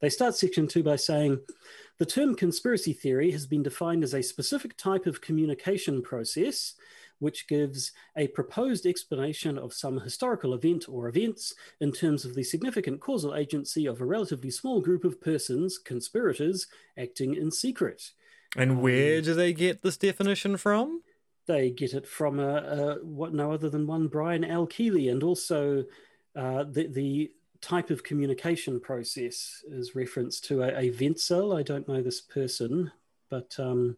they 0.00 0.08
start 0.08 0.34
section 0.34 0.66
two 0.66 0.82
by 0.82 0.96
saying 0.96 1.40
the 1.98 2.06
term 2.06 2.34
conspiracy 2.34 2.92
theory 2.92 3.30
has 3.32 3.46
been 3.46 3.62
defined 3.62 4.04
as 4.04 4.14
a 4.14 4.22
specific 4.22 4.76
type 4.76 5.06
of 5.06 5.20
communication 5.20 6.02
process 6.02 6.74
which 7.18 7.48
gives 7.48 7.92
a 8.16 8.28
proposed 8.28 8.86
explanation 8.86 9.58
of 9.58 9.72
some 9.72 10.00
historical 10.00 10.54
event 10.54 10.86
or 10.88 11.08
events 11.08 11.54
in 11.80 11.92
terms 11.92 12.24
of 12.24 12.34
the 12.34 12.42
significant 12.42 13.00
causal 13.00 13.34
agency 13.34 13.86
of 13.86 14.00
a 14.00 14.04
relatively 14.04 14.50
small 14.50 14.80
group 14.80 15.04
of 15.04 15.20
persons, 15.20 15.78
conspirators, 15.78 16.66
acting 16.98 17.34
in 17.34 17.50
secret. 17.50 18.10
And 18.56 18.72
um, 18.72 18.80
where 18.82 19.20
do 19.20 19.34
they 19.34 19.52
get 19.52 19.82
this 19.82 19.96
definition 19.96 20.56
from? 20.56 21.02
They 21.46 21.70
get 21.70 21.94
it 21.94 22.06
from 22.06 22.38
a, 22.38 22.56
a, 22.56 22.94
what 23.04 23.34
no 23.34 23.52
other 23.52 23.68
than 23.68 23.86
one 23.86 24.08
Brian 24.08 24.44
L. 24.44 24.66
Keeley, 24.66 25.08
and 25.08 25.22
also 25.22 25.84
uh, 26.36 26.64
the 26.64 26.86
the 26.88 27.30
type 27.60 27.90
of 27.90 28.04
communication 28.04 28.78
process 28.78 29.64
is 29.68 29.94
referenced 29.94 30.44
to 30.44 30.62
a, 30.62 30.68
a 30.78 30.90
Wenzel. 31.00 31.56
I 31.56 31.62
don't 31.62 31.88
know 31.88 32.02
this 32.02 32.20
person, 32.20 32.92
but 33.30 33.54
um, 33.58 33.96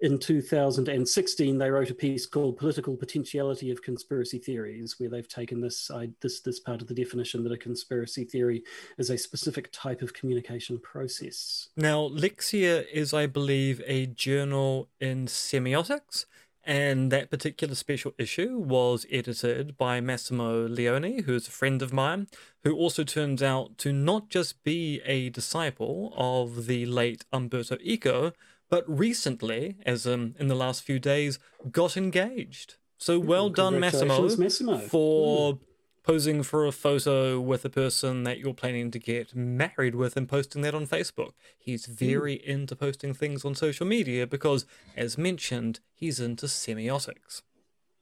in 0.00 0.18
2016 0.18 1.58
they 1.58 1.70
wrote 1.70 1.90
a 1.90 1.94
piece 1.94 2.26
called 2.26 2.56
"Political 2.56 2.96
Potentiality 2.96 3.70
of 3.70 3.82
Conspiracy 3.82 4.38
Theories," 4.38 4.98
where 4.98 5.08
they've 5.08 5.28
taken 5.28 5.60
this 5.60 5.90
I, 5.90 6.10
this 6.20 6.40
this 6.40 6.60
part 6.60 6.80
of 6.80 6.88
the 6.88 6.94
definition 6.94 7.44
that 7.44 7.52
a 7.52 7.56
conspiracy 7.56 8.24
theory 8.24 8.64
is 8.96 9.10
a 9.10 9.18
specific 9.18 9.70
type 9.72 10.02
of 10.02 10.14
communication 10.14 10.78
process. 10.78 11.68
Now, 11.76 12.08
Lexia 12.08 12.84
is, 12.92 13.12
I 13.12 13.26
believe, 13.26 13.82
a 13.86 14.06
journal 14.06 14.88
in 15.00 15.26
semiotics. 15.26 16.26
And 16.68 17.10
that 17.10 17.30
particular 17.30 17.74
special 17.74 18.12
issue 18.18 18.58
was 18.58 19.06
edited 19.10 19.78
by 19.78 20.02
Massimo 20.02 20.66
Leone, 20.66 21.22
who 21.22 21.34
is 21.34 21.48
a 21.48 21.50
friend 21.50 21.80
of 21.80 21.94
mine, 21.94 22.26
who 22.62 22.76
also 22.76 23.04
turns 23.04 23.42
out 23.42 23.78
to 23.78 23.90
not 23.90 24.28
just 24.28 24.62
be 24.64 25.00
a 25.06 25.30
disciple 25.30 26.12
of 26.14 26.66
the 26.66 26.84
late 26.84 27.24
Umberto 27.32 27.78
Eco, 27.80 28.34
but 28.68 28.84
recently, 28.86 29.76
as 29.86 30.06
um, 30.06 30.34
in 30.38 30.48
the 30.48 30.54
last 30.54 30.82
few 30.82 30.98
days, 30.98 31.38
got 31.72 31.96
engaged. 31.96 32.74
So 32.98 33.18
well 33.18 33.48
done, 33.48 33.80
Massimo, 33.80 34.28
Massimo, 34.36 34.76
for 34.76 35.54
mm 35.54 35.60
posing 36.08 36.42
for 36.42 36.64
a 36.64 36.72
photo 36.72 37.38
with 37.38 37.66
a 37.66 37.68
person 37.68 38.24
that 38.24 38.38
you're 38.38 38.54
planning 38.54 38.90
to 38.90 38.98
get 38.98 39.36
married 39.36 39.94
with 39.94 40.16
and 40.16 40.26
posting 40.26 40.62
that 40.62 40.74
on 40.74 40.86
Facebook. 40.86 41.32
He's 41.58 41.84
hmm. 41.84 41.92
very 41.92 42.36
mm. 42.36 42.44
into 42.44 42.74
posting 42.74 43.12
things 43.12 43.44
on 43.44 43.54
social 43.54 43.86
media 43.86 44.26
because, 44.26 44.64
as 44.96 45.18
mentioned, 45.18 45.80
he's 45.94 46.18
into 46.18 46.46
semiotics. 46.46 47.42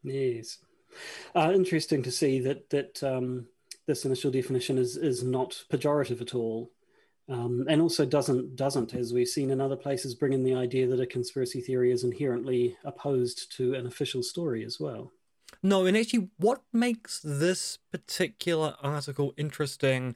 Yes. 0.05 0.59
Uh, 1.35 1.51
interesting 1.53 2.05
to 2.05 2.13
see 2.13 2.39
that 2.39 2.71
that 2.71 3.03
um, 3.03 3.49
this 3.89 4.05
initial 4.05 4.31
definition 4.31 4.79
is 4.79 4.97
is 4.97 5.25
not 5.25 5.65
pejorative 5.69 6.21
at 6.21 6.33
all, 6.33 6.71
um, 7.29 7.67
and 7.69 7.83
also 7.83 8.07
doesn't 8.07 8.55
doesn't, 8.55 8.95
as 8.95 9.13
we've 9.13 9.27
seen 9.27 9.51
in 9.51 9.61
other 9.61 9.77
places, 9.77 10.15
bring 10.15 10.33
in 10.33 10.45
the 10.45 10.55
idea 10.55 10.87
that 10.87 11.01
a 11.01 11.07
conspiracy 11.07 11.61
theory 11.61 11.91
is 11.91 12.05
inherently 12.05 12.77
opposed 12.85 13.51
to 13.57 13.75
an 13.75 13.85
official 13.85 14.23
story 14.23 14.65
as 14.65 14.79
well. 14.79 15.13
No, 15.67 15.85
and 15.85 15.97
actually, 15.97 16.29
what 16.37 16.63
makes 16.73 17.19
this 17.19 17.79
particular 17.91 18.77
article 18.81 19.35
interesting 19.37 20.15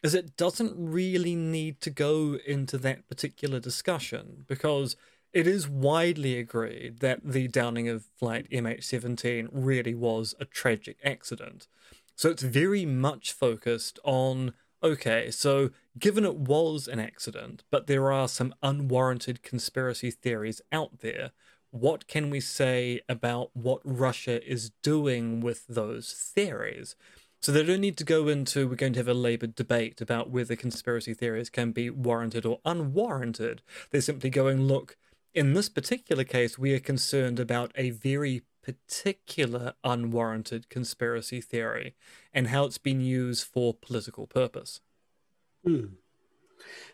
is 0.00 0.14
it 0.14 0.36
doesn't 0.36 0.74
really 0.76 1.34
need 1.34 1.80
to 1.80 1.90
go 1.90 2.38
into 2.46 2.78
that 2.78 3.08
particular 3.08 3.58
discussion 3.58 4.44
because 4.46 4.94
it 5.32 5.48
is 5.48 5.68
widely 5.68 6.38
agreed 6.38 7.00
that 7.00 7.18
the 7.24 7.48
downing 7.48 7.88
of 7.88 8.04
flight 8.16 8.48
MH17 8.52 9.48
really 9.50 9.92
was 9.92 10.36
a 10.38 10.44
tragic 10.44 10.98
accident. 11.02 11.66
So 12.14 12.30
it's 12.30 12.44
very 12.44 12.86
much 12.86 13.32
focused 13.32 13.98
on 14.04 14.52
okay, 14.84 15.32
so 15.32 15.70
given 15.98 16.24
it 16.24 16.36
was 16.36 16.86
an 16.86 17.00
accident, 17.00 17.64
but 17.72 17.88
there 17.88 18.12
are 18.12 18.28
some 18.28 18.54
unwarranted 18.62 19.42
conspiracy 19.42 20.12
theories 20.12 20.60
out 20.70 21.00
there, 21.00 21.32
what 21.72 22.06
can 22.06 22.30
we 22.30 22.38
say 22.38 23.00
about 23.08 23.50
what 23.54 23.80
Russia 23.82 24.46
is 24.48 24.70
doing 24.82 25.40
with 25.40 25.66
those 25.66 26.12
theories? 26.12 26.94
So 27.40 27.50
they 27.50 27.64
don't 27.64 27.80
need 27.80 27.96
to 27.96 28.04
go 28.04 28.28
into 28.28 28.68
we're 28.68 28.76
going 28.76 28.92
to 28.92 29.00
have 29.00 29.08
a 29.08 29.14
labored 29.14 29.56
debate 29.56 30.00
about 30.00 30.30
whether 30.30 30.54
conspiracy 30.54 31.12
theories 31.12 31.50
can 31.50 31.72
be 31.72 31.90
warranted 31.90 32.46
or 32.46 32.60
unwarranted. 32.64 33.62
They're 33.90 34.00
simply 34.00 34.30
going, 34.30 34.62
look, 34.62 34.96
in 35.34 35.54
this 35.54 35.68
particular 35.68 36.24
case, 36.24 36.58
we 36.58 36.74
are 36.74 36.78
concerned 36.78 37.40
about 37.40 37.72
a 37.74 37.90
very 37.90 38.42
particular 38.62 39.72
unwarranted 39.82 40.68
conspiracy 40.68 41.40
theory 41.40 41.94
and 42.32 42.48
how 42.48 42.64
it's 42.64 42.78
been 42.78 43.00
used 43.00 43.44
for 43.44 43.74
political 43.74 44.26
purpose. 44.26 44.80
Hmm. 45.64 45.86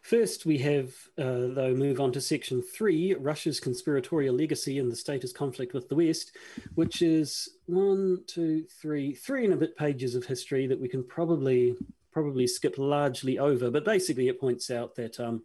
First, 0.03 0.47
we 0.47 0.59
have, 0.59 0.89
uh, 1.19 1.53
though, 1.55 1.75
move 1.75 2.01
on 2.01 2.13
to 2.13 2.21
section 2.21 2.63
three 2.63 3.15
Russia's 3.15 3.61
conspiratorial 3.61 4.35
legacy 4.35 4.79
and 4.79 4.91
the 4.91 4.97
status 4.97 5.33
conflict 5.33 5.75
with 5.75 5.89
the 5.89 5.97
West, 5.97 6.37
which 6.75 7.03
is 7.03 7.49
one, 7.67 8.23
two, 8.27 8.65
three, 8.81 9.15
three 9.15 9.45
and 9.45 9.55
a 9.55 9.57
bit 9.57 9.77
pages 9.77 10.15
of 10.15 10.25
history 10.25 10.67
that 10.67 10.81
we 10.81 10.89
can 10.89 11.05
probably 11.05 11.77
probably 12.13 12.47
skip 12.47 12.77
largely 12.79 13.39
over. 13.39 13.71
But 13.71 13.85
basically, 13.85 14.29
it 14.29 14.41
points 14.41 14.71
out 14.71 14.95
that 14.97 15.21
um, 15.21 15.43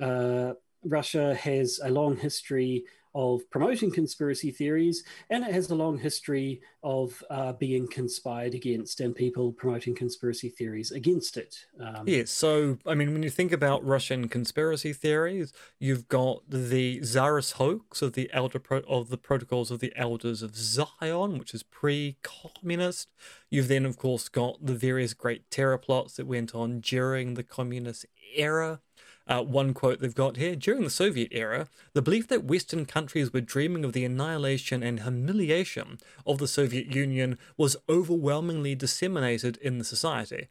uh, 0.00 0.54
Russia 0.84 1.34
has 1.34 1.80
a 1.82 1.90
long 1.90 2.16
history 2.16 2.84
of 3.18 3.50
promoting 3.50 3.90
conspiracy 3.90 4.52
theories, 4.52 5.02
and 5.28 5.42
it 5.42 5.52
has 5.52 5.68
a 5.70 5.74
long 5.74 5.98
history 5.98 6.60
of 6.84 7.20
uh, 7.30 7.52
being 7.54 7.88
conspired 7.88 8.54
against 8.54 9.00
and 9.00 9.12
people 9.12 9.50
promoting 9.50 9.92
conspiracy 9.92 10.48
theories 10.48 10.92
against 10.92 11.36
it. 11.36 11.56
Um, 11.80 12.06
so 12.24 12.78
I 12.86 12.94
mean, 12.94 13.12
when 13.12 13.24
you 13.24 13.30
think 13.30 13.50
about 13.50 13.84
Russian 13.84 14.28
conspiracy 14.28 14.92
theories, 14.92 15.52
you've 15.80 16.06
got 16.06 16.48
the 16.48 17.00
Tsarist 17.00 17.54
hoax 17.54 18.02
of 18.02 18.12
the 18.12 18.30
elder 18.32 18.60
pro- 18.60 18.86
of 18.86 19.08
the 19.08 19.18
protocols 19.18 19.72
of 19.72 19.80
the 19.80 19.92
elders 19.96 20.40
of 20.40 20.54
Zion, 20.54 21.38
which 21.38 21.52
is 21.52 21.64
pre-communist. 21.64 23.08
You've 23.50 23.66
then, 23.66 23.84
of 23.84 23.96
course, 23.96 24.28
got 24.28 24.64
the 24.64 24.74
various 24.74 25.12
great 25.12 25.50
terror 25.50 25.78
plots 25.78 26.14
that 26.14 26.28
went 26.28 26.54
on 26.54 26.78
during 26.78 27.34
the 27.34 27.42
communist 27.42 28.06
era. 28.36 28.80
Uh, 29.28 29.42
one 29.42 29.74
quote 29.74 30.00
they've 30.00 30.14
got 30.14 30.36
here 30.36 30.56
During 30.56 30.84
the 30.84 30.90
Soviet 30.90 31.28
era, 31.32 31.68
the 31.92 32.02
belief 32.02 32.28
that 32.28 32.44
Western 32.44 32.86
countries 32.86 33.32
were 33.32 33.42
dreaming 33.42 33.84
of 33.84 33.92
the 33.92 34.04
annihilation 34.04 34.82
and 34.82 35.00
humiliation 35.00 35.98
of 36.26 36.38
the 36.38 36.48
Soviet 36.48 36.86
Union 36.86 37.38
was 37.56 37.76
overwhelmingly 37.88 38.74
disseminated 38.74 39.58
in 39.58 39.78
the 39.78 39.84
society. 39.84 40.48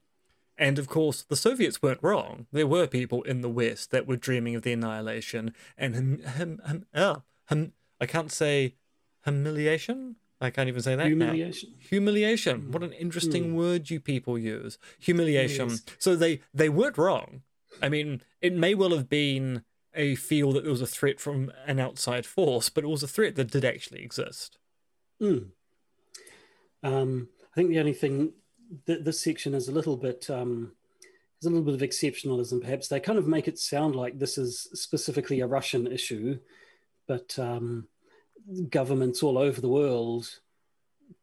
And 0.57 0.79
of 0.79 0.87
course, 0.87 1.23
the 1.23 1.35
Soviets 1.35 1.81
weren't 1.81 2.01
wrong. 2.01 2.47
There 2.51 2.67
were 2.67 2.87
people 2.87 3.23
in 3.23 3.41
the 3.41 3.49
West 3.49 3.91
that 3.91 4.07
were 4.07 4.15
dreaming 4.15 4.55
of 4.55 4.61
the 4.61 4.73
annihilation 4.73 5.53
and 5.77 5.95
hum, 5.95 6.19
hum, 6.37 6.61
hum, 6.65 6.85
oh, 6.95 7.21
hum, 7.45 7.73
I 7.99 8.05
can't 8.05 8.31
say 8.31 8.75
humiliation. 9.23 10.15
I 10.39 10.51
can't 10.51 10.67
even 10.67 10.81
say 10.81 10.95
that. 10.95 11.07
Humiliation. 11.07 11.71
Now. 11.71 11.87
Humiliation. 11.89 12.71
What 12.71 12.83
an 12.83 12.93
interesting 12.93 13.49
mm. 13.49 13.55
word 13.55 13.89
you 13.89 13.99
people 13.99 14.37
use. 14.37 14.77
Humiliation. 14.99 15.69
Yes. 15.69 15.83
So 15.97 16.15
they 16.15 16.41
they 16.53 16.69
weren't 16.69 16.97
wrong. 16.97 17.41
I 17.81 17.89
mean, 17.89 18.21
it 18.41 18.53
may 18.53 18.75
well 18.75 18.91
have 18.91 19.09
been 19.09 19.63
a 19.93 20.15
feel 20.15 20.51
that 20.53 20.63
there 20.63 20.71
was 20.71 20.81
a 20.81 20.87
threat 20.87 21.19
from 21.19 21.51
an 21.65 21.79
outside 21.79 22.25
force, 22.25 22.69
but 22.69 22.83
it 22.83 22.87
was 22.87 23.03
a 23.03 23.07
threat 23.07 23.35
that 23.35 23.51
did 23.51 23.65
actually 23.65 24.03
exist. 24.03 24.57
Mm. 25.21 25.49
Um, 26.83 27.29
I 27.51 27.55
think 27.55 27.69
the 27.69 27.79
only 27.79 27.93
thing 27.93 28.33
that 28.85 29.03
this 29.03 29.19
section 29.19 29.53
is 29.53 29.67
a 29.67 29.71
little 29.71 29.97
bit 29.97 30.29
um, 30.29 30.73
is 31.41 31.47
a 31.47 31.49
little 31.49 31.65
bit 31.65 31.73
of 31.73 31.81
exceptionalism. 31.81 32.61
Perhaps 32.61 32.87
they 32.87 32.99
kind 32.99 33.17
of 33.17 33.27
make 33.27 33.47
it 33.47 33.57
sound 33.57 33.95
like 33.95 34.19
this 34.19 34.37
is 34.37 34.67
specifically 34.73 35.39
a 35.39 35.47
Russian 35.47 35.87
issue, 35.87 36.39
but 37.07 37.37
um, 37.39 37.87
governments 38.69 39.23
all 39.23 39.37
over 39.37 39.59
the 39.59 39.69
world 39.69 40.39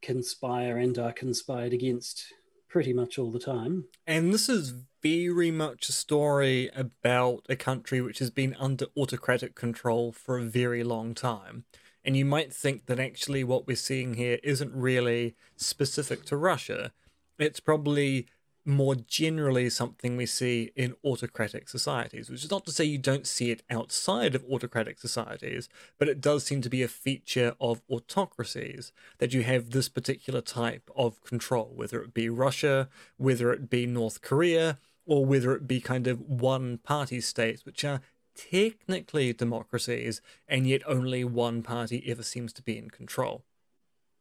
conspire 0.03 0.79
and 0.79 0.99
are 0.99 1.13
conspired 1.13 1.73
against 1.73 2.33
pretty 2.75 2.93
much 2.93 3.21
all 3.21 3.31
the 3.31 3.39
time. 3.39 3.85
And 4.05 4.35
this 4.35 4.49
is 4.49 4.75
very 5.01 5.53
much 5.53 5.89
a 5.89 5.93
story 5.93 6.69
about 6.75 7.47
a 7.49 7.55
country 7.55 8.01
which 8.01 8.19
has 8.19 8.31
been 8.31 8.57
under 8.59 8.87
autocratic 8.99 9.55
control 9.55 10.11
for 10.11 10.37
a 10.39 10.43
very 10.43 10.83
long 10.83 11.15
time. 11.15 11.67
And 12.05 12.17
you 12.17 12.25
might 12.25 12.53
think 12.53 12.87
that 12.87 12.99
actually 12.99 13.45
what 13.45 13.69
we're 13.69 13.77
seeing 13.77 14.15
here 14.15 14.41
isn't 14.43 14.75
really 14.75 15.37
specific 15.55 16.25
to 16.25 16.37
Russia. 16.37 16.91
It's 17.39 17.61
probably 17.61 18.27
more 18.65 18.95
generally 18.95 19.69
something 19.69 20.17
we 20.17 20.27
see 20.27 20.71
in 20.75 20.95
autocratic 21.05 21.69
societies, 21.69 22.31
which 22.31 22.45
is 22.45 22.51
not 22.51 22.65
to 22.65 22.73
say 22.73 22.85
you 22.85 22.99
don't 22.99 23.27
see 23.27 23.51
it 23.51 23.63
outside 23.69 24.35
of 24.35 24.45
autocratic 24.51 24.99
societies, 24.99 25.69
but 25.99 26.09
it 26.09 26.21
does 26.21 26.45
seem 26.45 26.63
to 26.63 26.71
be 26.71 26.83
a 26.83 26.89
feature 26.89 27.55
of 27.61 27.83
autocracies 27.91 28.93
that 29.19 29.35
you 29.35 29.43
have 29.43 29.71
this 29.71 29.89
particular 29.89 30.41
type 30.41 30.91
of 30.97 31.23
control, 31.25 31.73
whether 31.75 32.01
it 32.01 32.15
be 32.15 32.29
Russia, 32.29 32.89
whether 33.17 33.53
it 33.53 33.69
be 33.69 33.87
North 33.87 34.23
Korea, 34.23 34.79
or 35.07 35.27
whether 35.27 35.55
it 35.55 35.67
be 35.67 35.81
kind 35.81 36.07
of 36.07 36.21
one 36.21 36.79
party 36.79 37.21
states, 37.21 37.67
which 37.67 37.85
are 37.85 38.01
technically 38.35 39.33
democracies, 39.33 40.21
and 40.49 40.67
yet 40.67 40.83
only 40.87 41.25
one 41.25 41.63
party 41.63 42.03
ever 42.07 42.23
seems 42.23 42.53
to 42.55 42.63
be 42.63 42.79
in 42.79 42.91
control. 42.91 43.45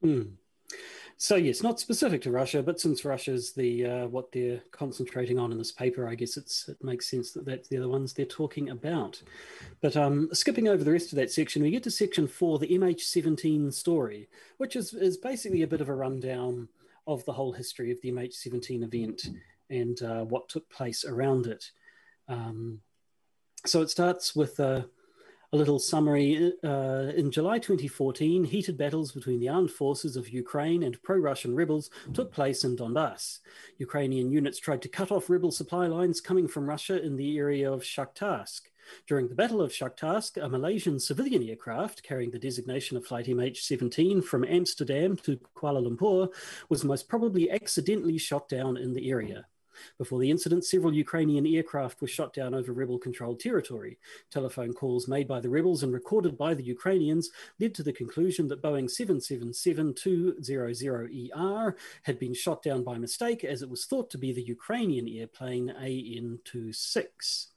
Mm. 0.04 0.34
So 1.24 1.38
yes, 1.38 1.64
not 1.64 1.80
specific 1.80 2.22
to 2.24 2.32
Russia, 2.32 2.62
but 2.62 2.82
since 2.82 3.06
Russia's 3.06 3.54
the 3.54 3.86
uh, 3.86 4.08
what 4.08 4.34
they're 4.34 4.62
concentrating 4.72 5.40
on 5.40 5.54
in 5.54 5.58
this 5.58 5.72
paper, 5.72 6.06
I 6.06 6.16
guess 6.16 6.36
it's 6.36 6.68
it 6.68 6.84
makes 6.84 7.10
sense 7.10 7.32
that 7.32 7.46
that's 7.46 7.70
the 7.70 7.78
other 7.78 7.88
ones 7.88 8.12
they're 8.12 8.26
talking 8.26 8.72
about. 8.72 9.24
But 9.80 9.96
um, 9.96 10.28
skipping 10.34 10.68
over 10.68 10.84
the 10.84 10.92
rest 10.92 11.14
of 11.14 11.16
that 11.16 11.32
section, 11.32 11.64
we 11.64 11.72
get 11.72 11.84
to 11.84 11.92
section 11.92 12.28
four, 12.28 12.60
the 12.60 12.68
MH17 12.68 13.72
story, 13.72 14.28
which 14.58 14.76
is 14.76 14.94
is 14.94 15.16
basically 15.16 15.62
a 15.62 15.68
bit 15.68 15.80
of 15.80 15.88
a 15.88 15.96
rundown 15.96 16.68
of 17.08 17.24
the 17.24 17.32
whole 17.32 17.54
history 17.54 17.90
of 17.90 18.02
the 18.02 18.12
MH17 18.12 18.84
event 18.84 19.30
and 19.70 20.02
uh, 20.02 20.26
what 20.26 20.50
took 20.50 20.70
place 20.70 21.06
around 21.06 21.48
it. 21.48 21.72
Um, 22.28 22.82
so 23.66 23.82
it 23.82 23.90
starts 23.90 24.36
with. 24.36 24.60
Uh, 24.60 24.82
a 25.54 25.56
little 25.56 25.78
summary. 25.78 26.52
Uh, 26.64 27.12
in 27.16 27.30
July 27.30 27.60
2014, 27.60 28.44
heated 28.44 28.76
battles 28.76 29.12
between 29.12 29.40
the 29.40 29.48
armed 29.48 29.70
forces 29.70 30.18
of 30.18 30.30
Ukraine 30.30 30.82
and 30.82 31.02
pro 31.04 31.18
Russian 31.18 31.56
rebels 31.56 31.92
took 32.12 32.32
place 32.32 32.64
in 32.64 32.76
Donbass. 32.76 33.40
Ukrainian 33.78 34.32
units 34.32 34.58
tried 34.58 34.82
to 34.82 34.90
cut 34.90 35.12
off 35.12 35.30
rebel 35.30 35.52
supply 35.52 35.86
lines 35.86 36.20
coming 36.20 36.48
from 36.48 36.68
Russia 36.68 37.02
in 37.02 37.16
the 37.16 37.38
area 37.38 37.72
of 37.72 37.84
Shakhtarsk. 37.84 38.62
During 39.08 39.28
the 39.28 39.36
Battle 39.36 39.62
of 39.62 39.72
Shakhtarsk, 39.72 40.44
a 40.44 40.50
Malaysian 40.50 41.00
civilian 41.00 41.48
aircraft 41.48 42.02
carrying 42.02 42.32
the 42.32 42.40
designation 42.40 42.98
of 42.98 43.06
Flight 43.06 43.28
MH17 43.28 44.24
from 44.24 44.44
Amsterdam 44.44 45.16
to 45.18 45.40
Kuala 45.56 45.88
Lumpur 45.88 46.34
was 46.68 46.84
most 46.84 47.08
probably 47.08 47.52
accidentally 47.52 48.18
shot 48.18 48.50
down 48.50 48.76
in 48.76 48.94
the 48.94 49.10
area. 49.10 49.46
Before 49.98 50.20
the 50.20 50.32
incident, 50.32 50.66
several 50.66 50.94
Ukrainian 50.94 51.46
aircraft 51.46 52.02
were 52.02 52.08
shot 52.08 52.34
down 52.34 52.54
over 52.54 52.74
rebel 52.74 52.98
controlled 52.98 53.40
territory. 53.40 53.98
Telephone 54.32 54.74
calls 54.74 55.08
made 55.08 55.28
by 55.28 55.40
the 55.40 55.50
rebels 55.50 55.84
and 55.84 55.94
recorded 55.94 56.38
by 56.38 56.54
the 56.54 56.64
Ukrainians 56.64 57.30
led 57.60 57.74
to 57.76 57.84
the 57.84 57.94
conclusion 57.94 58.48
that 58.48 58.62
Boeing 58.62 58.90
777 58.90 59.94
200ER 59.94 61.76
had 62.04 62.20
been 62.20 62.34
shot 62.34 62.62
down 62.64 62.84
by 62.84 62.98
mistake, 62.98 63.44
as 63.44 63.62
it 63.62 63.70
was 63.70 63.86
thought 63.86 64.10
to 64.10 64.18
be 64.18 64.32
the 64.32 64.42
Ukrainian 64.42 65.08
airplane 65.08 65.70
AN 65.70 66.40
26. 66.44 67.50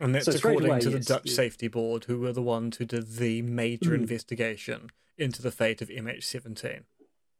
And 0.00 0.14
that's 0.14 0.26
so 0.26 0.32
according 0.32 0.70
away, 0.70 0.80
to 0.80 0.90
the 0.90 0.96
yes, 0.96 1.06
Dutch 1.06 1.28
Safety 1.28 1.68
Board, 1.68 2.04
who 2.04 2.18
were 2.20 2.32
the 2.32 2.42
ones 2.42 2.78
who 2.78 2.86
did 2.86 3.16
the 3.16 3.42
major 3.42 3.90
mm. 3.90 3.96
investigation 3.96 4.90
into 5.18 5.42
the 5.42 5.50
fate 5.50 5.82
of 5.82 5.88
MH17. 5.88 6.84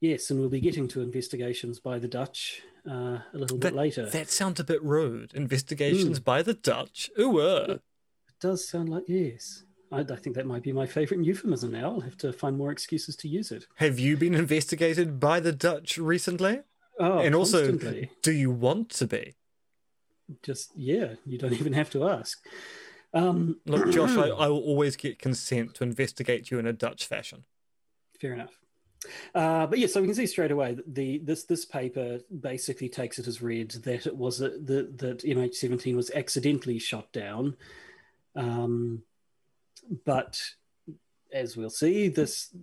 Yes, 0.00 0.30
and 0.30 0.38
we'll 0.38 0.50
be 0.50 0.60
getting 0.60 0.88
to 0.88 1.00
investigations 1.00 1.78
by 1.78 1.98
the 1.98 2.08
Dutch 2.08 2.62
uh, 2.88 2.92
a 2.92 3.24
little 3.32 3.58
that, 3.58 3.72
bit 3.72 3.74
later. 3.74 4.08
That 4.08 4.30
sounds 4.30 4.60
a 4.60 4.64
bit 4.64 4.82
rude. 4.82 5.32
Investigations 5.34 6.20
mm. 6.20 6.24
by 6.24 6.42
the 6.42 6.54
Dutch. 6.54 7.10
Ooh, 7.18 7.40
uh. 7.40 7.66
it 7.68 7.82
does 8.40 8.68
sound 8.68 8.88
like 8.88 9.04
yes. 9.08 9.64
I, 9.92 10.00
I, 10.00 10.16
think 10.16 10.36
that 10.36 10.46
might 10.46 10.62
be 10.62 10.72
my 10.72 10.86
favourite 10.86 11.24
euphemism 11.24 11.72
now. 11.72 11.90
I'll 11.90 12.00
have 12.00 12.16
to 12.18 12.32
find 12.32 12.56
more 12.56 12.70
excuses 12.70 13.16
to 13.16 13.28
use 13.28 13.50
it. 13.50 13.66
Have 13.76 13.98
you 13.98 14.16
been 14.16 14.34
investigated 14.34 15.18
by 15.18 15.40
the 15.40 15.52
Dutch 15.52 15.98
recently? 15.98 16.60
Oh, 16.98 17.18
and 17.18 17.34
constantly. 17.34 18.02
also, 18.02 18.14
do 18.22 18.32
you 18.32 18.50
want 18.50 18.90
to 18.90 19.06
be? 19.06 19.34
Just 20.42 20.70
yeah, 20.76 21.14
you 21.26 21.38
don't 21.38 21.52
even 21.60 21.72
have 21.72 21.90
to 21.90 22.08
ask. 22.08 22.38
Um, 23.12 23.58
Look, 23.66 23.90
Josh, 23.90 24.16
I, 24.16 24.28
I 24.44 24.48
will 24.48 24.60
always 24.60 24.96
get 24.96 25.18
consent 25.18 25.74
to 25.74 25.84
investigate 25.84 26.50
you 26.50 26.58
in 26.58 26.66
a 26.66 26.72
Dutch 26.72 27.06
fashion. 27.06 27.44
Fair 28.20 28.34
enough. 28.34 28.59
Uh, 29.34 29.66
but 29.66 29.78
yeah, 29.78 29.86
so 29.86 30.00
we 30.00 30.06
can 30.06 30.14
see 30.14 30.26
straight 30.26 30.50
away 30.50 30.74
that 30.74 30.94
the 30.94 31.18
this 31.18 31.44
this 31.44 31.64
paper 31.64 32.20
basically 32.40 32.88
takes 32.88 33.18
it 33.18 33.26
as 33.26 33.40
read 33.40 33.70
that 33.70 34.06
it 34.06 34.16
was 34.16 34.40
a, 34.40 34.50
that 34.50 34.98
that 34.98 35.18
MH17 35.20 35.96
was 35.96 36.10
accidentally 36.10 36.78
shot 36.78 37.10
down, 37.12 37.56
um, 38.36 39.02
but 40.04 40.40
as 41.32 41.56
we'll 41.56 41.70
see, 41.70 42.08
this 42.08 42.54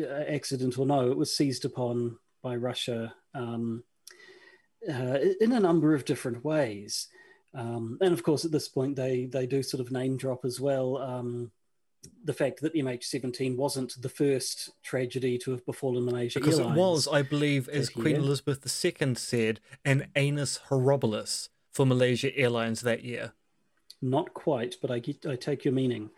uh, 0.00 0.24
accident 0.28 0.78
or 0.78 0.86
no, 0.86 1.10
it 1.10 1.16
was 1.16 1.36
seized 1.36 1.64
upon 1.64 2.18
by 2.42 2.56
Russia 2.56 3.14
um, 3.34 3.84
uh, 4.88 5.18
in 5.40 5.52
a 5.52 5.60
number 5.60 5.94
of 5.94 6.04
different 6.04 6.44
ways, 6.44 7.06
um, 7.54 7.98
and 8.00 8.12
of 8.12 8.24
course 8.24 8.44
at 8.44 8.50
this 8.50 8.68
point 8.68 8.96
they 8.96 9.26
they 9.26 9.46
do 9.46 9.62
sort 9.62 9.80
of 9.80 9.92
name 9.92 10.16
drop 10.16 10.44
as 10.44 10.60
well. 10.60 10.96
The 12.24 12.32
fact 12.32 12.60
that 12.60 12.74
MH17 12.74 13.56
wasn't 13.56 14.00
the 14.00 14.08
first 14.08 14.70
tragedy 14.82 15.38
to 15.38 15.50
have 15.52 15.64
befallen 15.66 16.04
Malaysia 16.04 16.40
because 16.40 16.58
Airlines 16.58 16.76
it 16.76 16.80
was, 16.80 17.08
I 17.08 17.22
believe, 17.22 17.68
as 17.68 17.88
Queen 17.90 18.16
Elizabeth 18.16 18.64
II 18.64 19.14
said, 19.14 19.60
an 19.84 20.08
anus 20.16 20.60
horribilis 20.68 21.48
for 21.72 21.84
Malaysia 21.84 22.34
Airlines 22.36 22.82
that 22.82 23.04
year. 23.04 23.32
Not 24.00 24.34
quite, 24.34 24.76
but 24.82 24.90
I 24.90 24.98
get, 24.98 25.24
I 25.26 25.36
take 25.36 25.64
your 25.64 25.74
meaning. 25.74 26.10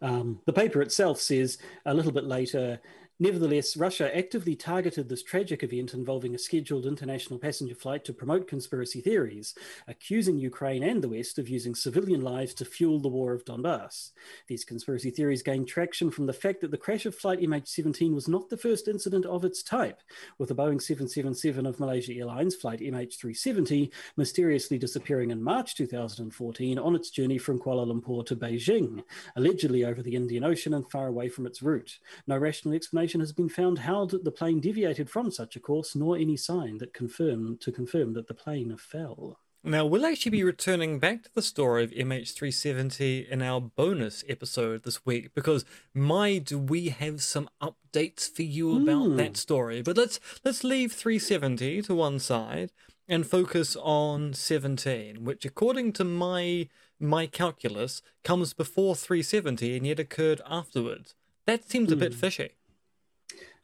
Um, 0.00 0.40
the 0.44 0.52
paper 0.52 0.82
itself 0.82 1.20
says 1.20 1.58
a 1.86 1.94
little 1.94 2.12
bit 2.12 2.24
later 2.24 2.80
Nevertheless, 3.20 3.76
Russia 3.76 4.14
actively 4.16 4.56
targeted 4.56 5.08
this 5.08 5.22
tragic 5.22 5.62
event 5.62 5.94
involving 5.94 6.34
a 6.34 6.38
scheduled 6.38 6.84
international 6.84 7.38
passenger 7.38 7.76
flight 7.76 8.04
to 8.04 8.12
promote 8.12 8.48
conspiracy 8.48 9.00
theories, 9.00 9.54
accusing 9.86 10.36
Ukraine 10.36 10.82
and 10.82 11.00
the 11.00 11.08
West 11.08 11.38
of 11.38 11.48
using 11.48 11.76
civilian 11.76 12.22
lives 12.22 12.54
to 12.54 12.64
fuel 12.64 12.98
the 12.98 13.08
war 13.08 13.32
of 13.32 13.44
Donbass. 13.44 14.10
These 14.48 14.64
conspiracy 14.64 15.10
theories 15.10 15.44
gained 15.44 15.68
traction 15.68 16.10
from 16.10 16.26
the 16.26 16.32
fact 16.32 16.60
that 16.62 16.72
the 16.72 16.76
crash 16.76 17.06
of 17.06 17.14
Flight 17.14 17.38
MH17 17.38 18.12
was 18.12 18.26
not 18.26 18.48
the 18.48 18.56
first 18.56 18.88
incident 18.88 19.26
of 19.26 19.44
its 19.44 19.62
type, 19.62 20.00
with 20.38 20.48
the 20.48 20.56
Boeing 20.56 20.82
777 20.82 21.66
of 21.66 21.78
Malaysia 21.78 22.14
Airlines 22.14 22.56
flight 22.56 22.80
MH370 22.80 23.92
mysteriously 24.16 24.76
disappearing 24.76 25.30
in 25.30 25.40
March 25.40 25.76
2014 25.76 26.80
on 26.80 26.96
its 26.96 27.10
journey 27.10 27.38
from 27.38 27.60
Kuala 27.60 27.86
Lumpur 27.86 28.26
to 28.26 28.34
Beijing, 28.34 29.04
allegedly 29.36 29.84
over 29.84 30.02
the 30.02 30.16
Indian 30.16 30.42
Ocean 30.42 30.74
and 30.74 30.90
far 30.90 31.06
away 31.06 31.28
from 31.28 31.46
its 31.46 31.62
route. 31.62 32.00
No 32.26 32.36
rational 32.36 32.74
explanation 32.74 33.03
information 33.04 33.20
has 33.20 33.32
been 33.32 33.50
found 33.50 33.80
how 33.80 34.06
the 34.06 34.30
plane 34.30 34.60
deviated 34.60 35.10
from 35.10 35.30
such 35.30 35.56
a 35.56 35.60
course, 35.60 35.94
nor 35.94 36.16
any 36.16 36.38
sign 36.38 36.78
that 36.78 36.94
confirm 36.94 37.58
to 37.58 37.70
confirm 37.70 38.14
that 38.14 38.28
the 38.28 38.34
plane 38.34 38.74
fell. 38.78 39.38
Now, 39.62 39.84
we'll 39.84 40.06
actually 40.06 40.30
be 40.30 40.44
returning 40.44 40.98
back 40.98 41.22
to 41.24 41.34
the 41.34 41.42
story 41.42 41.84
of 41.84 41.90
MH370 41.90 43.28
in 43.28 43.42
our 43.42 43.60
bonus 43.60 44.24
episode 44.26 44.84
this 44.84 45.04
week 45.04 45.34
because 45.34 45.66
my 45.94 46.38
do 46.38 46.58
we 46.58 46.88
have 46.88 47.22
some 47.22 47.48
updates 47.60 48.30
for 48.30 48.42
you 48.42 48.76
about 48.76 49.08
mm. 49.08 49.16
that 49.18 49.36
story. 49.36 49.82
But 49.82 49.98
let's 49.98 50.18
let's 50.42 50.64
leave 50.64 50.92
370 50.92 51.82
to 51.82 51.94
one 51.94 52.18
side 52.18 52.72
and 53.06 53.26
focus 53.26 53.76
on 53.76 54.32
17, 54.32 55.24
which 55.24 55.44
according 55.44 55.92
to 55.94 56.04
my 56.04 56.68
my 56.98 57.26
calculus 57.26 58.00
comes 58.22 58.54
before 58.54 58.94
370 58.96 59.76
and 59.76 59.86
yet 59.86 59.98
occurred 59.98 60.40
afterwards. 60.48 61.14
That 61.46 61.68
seems 61.68 61.90
mm. 61.90 61.94
a 61.94 61.96
bit 61.96 62.14
hmm. 62.14 62.20
fishy. 62.20 62.50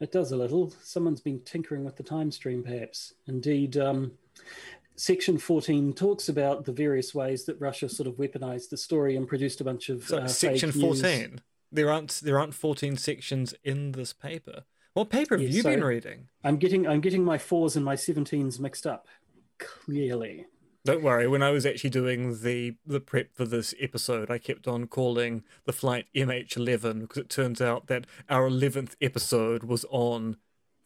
It 0.00 0.12
does 0.12 0.32
a 0.32 0.36
little. 0.36 0.72
Someone's 0.82 1.20
been 1.20 1.40
tinkering 1.40 1.84
with 1.84 1.96
the 1.96 2.02
time 2.02 2.30
stream, 2.32 2.62
perhaps. 2.62 3.14
Indeed, 3.26 3.76
um, 3.76 4.12
Section 4.96 5.38
14 5.38 5.92
talks 5.92 6.28
about 6.28 6.64
the 6.64 6.72
various 6.72 7.14
ways 7.14 7.44
that 7.44 7.60
Russia 7.60 7.88
sort 7.88 8.06
of 8.06 8.14
weaponized 8.14 8.70
the 8.70 8.76
story 8.76 9.16
and 9.16 9.28
produced 9.28 9.60
a 9.60 9.64
bunch 9.64 9.88
of 9.88 10.04
so, 10.04 10.18
uh, 10.18 10.26
Section 10.26 10.72
14. 10.72 11.40
There 11.72 11.90
aren't 11.90 12.20
there 12.22 12.38
aren't 12.38 12.54
14 12.54 12.96
sections 12.96 13.54
in 13.62 13.92
this 13.92 14.12
paper. 14.12 14.64
What 14.94 15.08
paper 15.08 15.38
have 15.38 15.48
you 15.48 15.62
so 15.62 15.70
been 15.70 15.84
reading? 15.84 16.28
I'm 16.42 16.56
getting 16.56 16.86
I'm 16.86 17.00
getting 17.00 17.24
my 17.24 17.38
fours 17.38 17.76
and 17.76 17.84
my 17.84 17.94
17s 17.94 18.58
mixed 18.58 18.86
up. 18.86 19.06
Clearly. 19.58 20.46
Don't 20.84 21.02
worry. 21.02 21.28
When 21.28 21.42
I 21.42 21.50
was 21.50 21.66
actually 21.66 21.90
doing 21.90 22.40
the 22.42 22.76
the 22.86 23.00
prep 23.00 23.34
for 23.34 23.44
this 23.44 23.74
episode, 23.80 24.30
I 24.30 24.38
kept 24.38 24.66
on 24.66 24.86
calling 24.86 25.44
the 25.64 25.72
flight 25.72 26.06
MH11 26.14 27.00
because 27.00 27.18
it 27.18 27.28
turns 27.28 27.60
out 27.60 27.86
that 27.88 28.06
our 28.28 28.48
11th 28.48 28.94
episode 29.00 29.64
was 29.64 29.84
on 29.90 30.36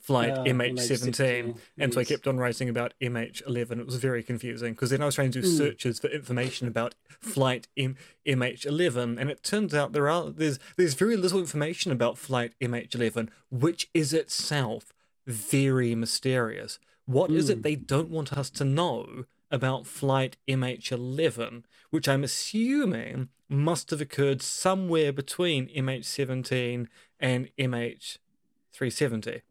flight 0.05 0.35
MH17, 0.35 0.75
MH17 0.75 1.41
and 1.41 1.59
yes. 1.79 1.95
so 1.95 2.01
I 2.01 2.05
kept 2.05 2.27
on 2.27 2.37
writing 2.37 2.69
about 2.69 2.93
MH11. 3.01 3.79
It 3.79 3.87
was 3.87 3.97
very 3.97 4.23
confusing 4.23 4.75
because 4.75 4.91
then 4.91 5.01
I 5.01 5.07
was 5.07 5.15
trying 5.15 5.31
to 5.31 5.41
do 5.41 5.49
mm. 5.49 5.57
searches 5.57 5.99
for 5.99 6.09
information 6.09 6.69
about 6.69 6.95
flight 7.09 7.69
M- 7.77 7.97
MH11, 8.27 9.19
and 9.19 9.31
it 9.31 9.43
turns 9.43 9.75
out 9.75 9.93
there 9.93 10.11
are 10.11 10.29
there's 10.29 10.59
there's 10.77 10.95
very 10.95 11.17
little 11.17 11.39
information 11.39 11.91
about 11.91 12.19
flight 12.19 12.53
MH11, 12.61 13.31
which 13.51 13.89
is 13.95 14.13
itself 14.13 14.93
very 15.27 15.95
mysterious. 15.95 16.79
What 17.07 17.31
mm. 17.31 17.37
is 17.37 17.49
it 17.49 17.57
hmm. 17.57 17.63
they 17.63 17.77
don't 17.77 18.11
want 18.11 18.33
us 18.33 18.51
to 18.51 18.65
know? 18.65 19.25
About 19.51 19.87
flight 19.87 20.37
MH11, 20.49 21.65
which 21.91 22.09
I'm 22.09 22.25
assuming 22.25 23.29
must 23.49 23.91
have 23.91 24.01
occurred 24.01 24.43
somewhere 24.43 25.13
between 25.13 25.69
MH17 25.69 26.89
and 27.21 27.51
MH370. 27.59 29.43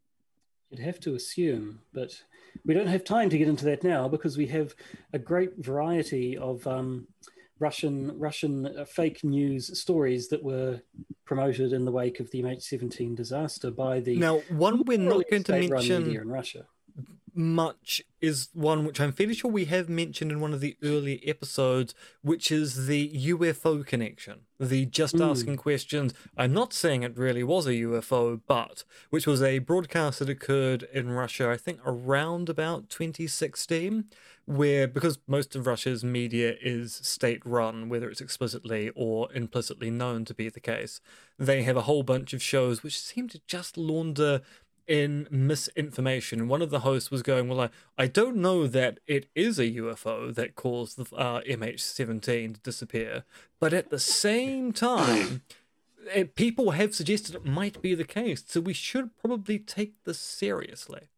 You'd 0.69 0.79
have 0.79 0.99
to 1.01 1.15
assume, 1.15 1.81
but 1.93 2.23
we 2.65 2.73
don't 2.73 2.87
have 2.87 3.03
time 3.03 3.29
to 3.29 3.37
get 3.37 3.47
into 3.47 3.65
that 3.65 3.83
now 3.83 4.07
because 4.07 4.37
we 4.37 4.47
have 4.47 4.73
a 5.13 5.19
great 5.19 5.57
variety 5.57 6.35
of 6.35 6.65
um, 6.65 7.07
Russian 7.59 8.17
Russian 8.19 8.65
uh, 8.65 8.85
fake 8.85 9.23
news 9.23 9.79
stories 9.79 10.27
that 10.29 10.43
were 10.43 10.81
promoted 11.25 11.73
in 11.73 11.85
the 11.85 11.91
wake 11.91 12.19
of 12.19 12.29
the 12.31 12.41
MH17 12.41 13.15
disaster 13.15 13.71
by 13.71 13.99
the 13.99 14.17
now 14.17 14.39
one 14.49 14.83
we're 14.83 14.97
not 14.97 15.23
going 15.29 15.43
to 15.43 15.51
mention 15.53 16.15
in 16.15 16.27
Russia 16.27 16.65
much 17.35 18.01
is 18.21 18.49
one 18.53 18.85
which 18.85 19.01
I'm 19.01 19.11
fairly 19.11 19.33
sure 19.33 19.51
we 19.51 19.65
have 19.65 19.89
mentioned 19.89 20.31
in 20.31 20.39
one 20.39 20.53
of 20.53 20.61
the 20.61 20.77
earlier 20.81 21.19
episodes, 21.25 21.93
which 22.21 22.51
is 22.51 22.87
the 22.87 23.09
UFO 23.09 23.85
connection. 23.85 24.41
The 24.59 24.85
just 24.85 25.15
mm. 25.15 25.29
asking 25.29 25.57
questions. 25.57 26.13
I'm 26.37 26.53
not 26.53 26.71
saying 26.71 27.03
it 27.03 27.17
really 27.17 27.43
was 27.43 27.67
a 27.67 27.71
UFO, 27.71 28.39
but 28.47 28.85
which 29.09 29.27
was 29.27 29.41
a 29.41 29.59
broadcast 29.59 30.19
that 30.19 30.29
occurred 30.29 30.83
in 30.93 31.11
Russia, 31.11 31.49
I 31.49 31.57
think 31.57 31.79
around 31.85 32.47
about 32.47 32.89
2016, 32.89 34.05
where 34.45 34.87
because 34.87 35.19
most 35.27 35.55
of 35.55 35.67
Russia's 35.67 36.03
media 36.03 36.55
is 36.61 36.93
state 36.93 37.41
run, 37.45 37.89
whether 37.89 38.09
it's 38.09 38.21
explicitly 38.21 38.91
or 38.95 39.31
implicitly 39.33 39.89
known 39.89 40.23
to 40.25 40.33
be 40.33 40.47
the 40.49 40.59
case, 40.59 41.01
they 41.37 41.63
have 41.63 41.77
a 41.77 41.81
whole 41.81 42.03
bunch 42.03 42.33
of 42.33 42.41
shows 42.41 42.83
which 42.83 42.99
seem 42.99 43.27
to 43.29 43.41
just 43.47 43.77
launder 43.77 44.41
in 44.87 45.27
misinformation. 45.29 46.47
One 46.47 46.61
of 46.61 46.69
the 46.69 46.79
hosts 46.79 47.11
was 47.11 47.21
going, 47.21 47.47
Well, 47.47 47.61
I, 47.61 47.69
I 47.97 48.07
don't 48.07 48.37
know 48.37 48.67
that 48.67 48.99
it 49.07 49.27
is 49.35 49.59
a 49.59 49.71
UFO 49.71 50.33
that 50.33 50.55
caused 50.55 50.97
the 50.97 51.15
uh, 51.15 51.41
MH17 51.41 52.55
to 52.55 52.59
disappear, 52.61 53.23
but 53.59 53.73
at 53.73 53.89
the 53.89 53.99
same 53.99 54.71
time, 54.71 55.41
it, 56.13 56.35
people 56.35 56.71
have 56.71 56.93
suggested 56.95 57.35
it 57.35 57.45
might 57.45 57.81
be 57.81 57.95
the 57.95 58.03
case, 58.03 58.43
so 58.45 58.59
we 58.59 58.73
should 58.73 59.15
probably 59.17 59.59
take 59.59 60.03
this 60.03 60.19
seriously. 60.19 61.09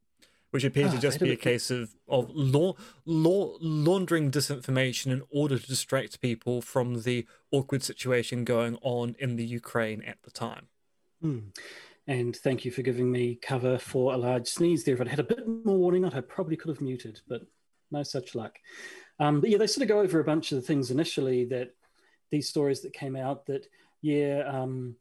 Which 0.51 0.63
appears 0.63 0.91
to 0.91 0.97
ah, 0.97 1.01
just 1.01 1.19
be 1.19 1.33
a 1.33 1.35
case 1.35 1.69
of, 1.69 1.95
of 2.07 2.29
law, 2.33 2.75
law, 3.03 3.57
laundering 3.59 4.31
disinformation 4.31 5.07
in 5.11 5.21
order 5.29 5.59
to 5.59 5.67
distract 5.67 6.21
people 6.21 6.61
from 6.61 7.01
the 7.01 7.27
awkward 7.51 7.83
situation 7.83 8.45
going 8.45 8.77
on 8.81 9.17
in 9.19 9.35
the 9.35 9.43
Ukraine 9.43 10.01
at 10.03 10.23
the 10.23 10.31
time. 10.31 10.67
Hmm. 11.21 11.39
And 12.07 12.35
thank 12.35 12.65
you 12.65 12.71
for 12.71 12.83
giving 12.83 13.11
me 13.11 13.35
cover 13.35 13.77
for 13.77 14.13
a 14.13 14.17
large 14.17 14.47
sneeze 14.47 14.83
there. 14.83 14.93
If 14.93 15.01
I'd 15.01 15.07
had 15.07 15.19
a 15.19 15.23
bit 15.23 15.47
more 15.47 15.77
warning, 15.77 16.05
I 16.05 16.21
probably 16.21 16.55
could 16.55 16.69
have 16.69 16.81
muted, 16.81 17.21
but 17.27 17.41
no 17.91 18.03
such 18.03 18.35
luck. 18.35 18.57
Um, 19.19 19.41
but 19.41 19.49
yeah, 19.49 19.57
they 19.57 19.67
sort 19.67 19.83
of 19.83 19.87
go 19.87 20.01
over 20.01 20.19
a 20.19 20.25
bunch 20.25 20.51
of 20.51 20.57
the 20.57 20.67
things 20.67 20.91
initially 20.91 21.45
that 21.45 21.73
these 22.31 22.49
stories 22.49 22.81
that 22.81 22.93
came 22.93 23.15
out 23.15 23.45
that, 23.47 23.67
yeah, 24.01 24.43
um, 24.47 24.95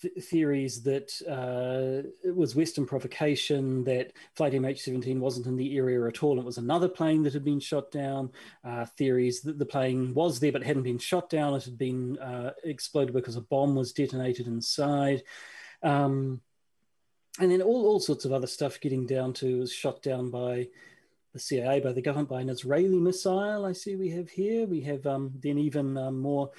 th- 0.00 0.24
theories 0.24 0.82
that 0.82 1.12
uh, 1.28 2.08
it 2.24 2.34
was 2.34 2.56
Western 2.56 2.86
provocation, 2.86 3.84
that 3.84 4.12
Flight 4.34 4.54
MH17 4.54 5.18
wasn't 5.18 5.46
in 5.46 5.56
the 5.56 5.76
area 5.76 6.04
at 6.06 6.22
all, 6.22 6.38
it 6.38 6.44
was 6.44 6.58
another 6.58 6.88
plane 6.88 7.22
that 7.22 7.34
had 7.34 7.44
been 7.44 7.60
shot 7.60 7.90
down, 7.90 8.30
uh, 8.64 8.86
theories 8.96 9.42
that 9.42 9.58
the 9.58 9.66
plane 9.66 10.14
was 10.14 10.40
there 10.40 10.52
but 10.52 10.62
hadn't 10.62 10.82
been 10.82 10.98
shot 10.98 11.30
down, 11.30 11.54
it 11.54 11.64
had 11.64 11.78
been 11.78 12.18
uh, 12.18 12.52
exploded 12.64 13.14
because 13.14 13.36
a 13.36 13.42
bomb 13.42 13.74
was 13.74 13.92
detonated 13.92 14.46
inside. 14.46 15.22
Um, 15.82 16.40
and 17.40 17.50
then 17.50 17.62
all, 17.62 17.86
all 17.86 18.00
sorts 18.00 18.24
of 18.24 18.32
other 18.32 18.46
stuff 18.46 18.80
getting 18.80 19.06
down 19.06 19.32
to 19.34 19.60
was 19.60 19.72
shot 19.72 20.02
down 20.02 20.30
by 20.30 20.68
the 21.32 21.38
CIA, 21.38 21.80
by 21.80 21.92
the 21.92 22.02
government, 22.02 22.28
by 22.28 22.40
an 22.40 22.48
Israeli 22.48 22.98
missile. 22.98 23.64
I 23.64 23.72
see 23.72 23.96
we 23.96 24.10
have 24.10 24.28
here. 24.28 24.66
We 24.66 24.80
have 24.82 25.06
um, 25.06 25.32
then 25.40 25.58
even 25.58 25.96
um, 25.96 26.18
more 26.18 26.50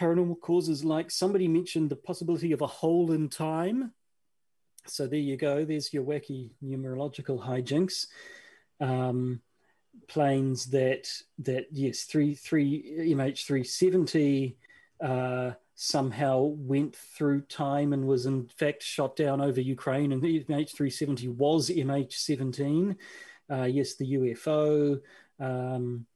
paranormal 0.00 0.40
causes, 0.40 0.84
like 0.84 1.10
somebody 1.10 1.48
mentioned 1.48 1.90
the 1.90 1.96
possibility 1.96 2.52
of 2.52 2.60
a 2.60 2.66
hole 2.66 3.12
in 3.12 3.28
time. 3.28 3.92
So 4.86 5.06
there 5.06 5.18
you 5.18 5.36
go. 5.36 5.64
There's 5.64 5.92
your 5.92 6.04
wacky 6.04 6.50
numerological 6.62 7.44
hijinks. 7.44 8.06
Um, 8.80 9.40
planes 10.08 10.66
that 10.66 11.08
that 11.38 11.66
yes, 11.72 12.02
three 12.02 12.34
three 12.34 13.14
MH370. 13.14 14.56
Uh, 15.00 15.52
somehow 15.76 16.40
went 16.40 16.96
through 16.96 17.42
time 17.42 17.92
and 17.92 18.06
was 18.06 18.24
in 18.24 18.48
fact 18.48 18.82
shot 18.82 19.14
down 19.14 19.42
over 19.42 19.60
Ukraine. 19.60 20.12
And 20.12 20.22
the 20.22 20.42
MH370 20.44 21.28
was 21.36 21.68
MH17. 21.68 22.96
Uh, 23.48 23.64
yes, 23.64 23.94
the 23.94 24.14
UFO. 24.14 25.00
Um, 25.38 26.06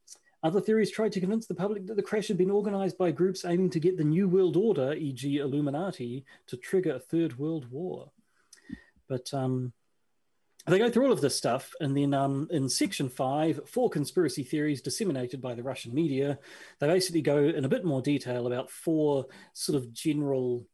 other 0.43 0.63
theories 0.63 0.91
tried 0.91 1.13
to 1.13 1.21
convince 1.21 1.47
the 1.47 1.55
public 1.55 1.87
that 1.87 1.97
the 1.97 2.03
crash 2.03 2.29
had 2.29 2.39
been 2.39 2.51
organized 2.51 2.97
by 2.97 3.11
groups 3.11 3.45
aiming 3.45 3.69
to 3.71 3.81
get 3.81 3.99
the 3.99 4.05
New 4.05 4.27
World 4.27 4.57
Order, 4.57 4.95
e.g., 4.95 5.37
Illuminati, 5.37 6.25
to 6.47 6.57
trigger 6.57 6.95
a 6.95 6.99
third 6.99 7.39
world 7.39 7.71
war. 7.71 8.11
But 9.09 9.33
um, 9.35 9.75
they 10.67 10.79
go 10.79 10.91
through 10.91 11.07
all 11.07 11.13
of 11.13 11.21
this 11.21 11.37
stuff, 11.37 11.73
and 11.81 11.97
then 11.97 12.13
um, 12.13 12.47
in 12.51 12.69
section 12.69 13.09
five, 13.09 13.61
four 13.67 13.89
conspiracy 13.89 14.43
theories 14.43 14.83
disseminated 14.83 15.41
by 15.41 15.55
the 15.55 15.63
Russian 15.63 15.95
media, 15.95 16.39
they 16.79 16.87
basically 16.87 17.23
go 17.23 17.39
in 17.39 17.65
a 17.65 17.69
bit 17.69 17.85
more 17.85 18.03
detail 18.03 18.47
about 18.47 18.71
four 18.71 19.27
sort 19.55 19.77
of 19.77 19.93
general 19.93 20.67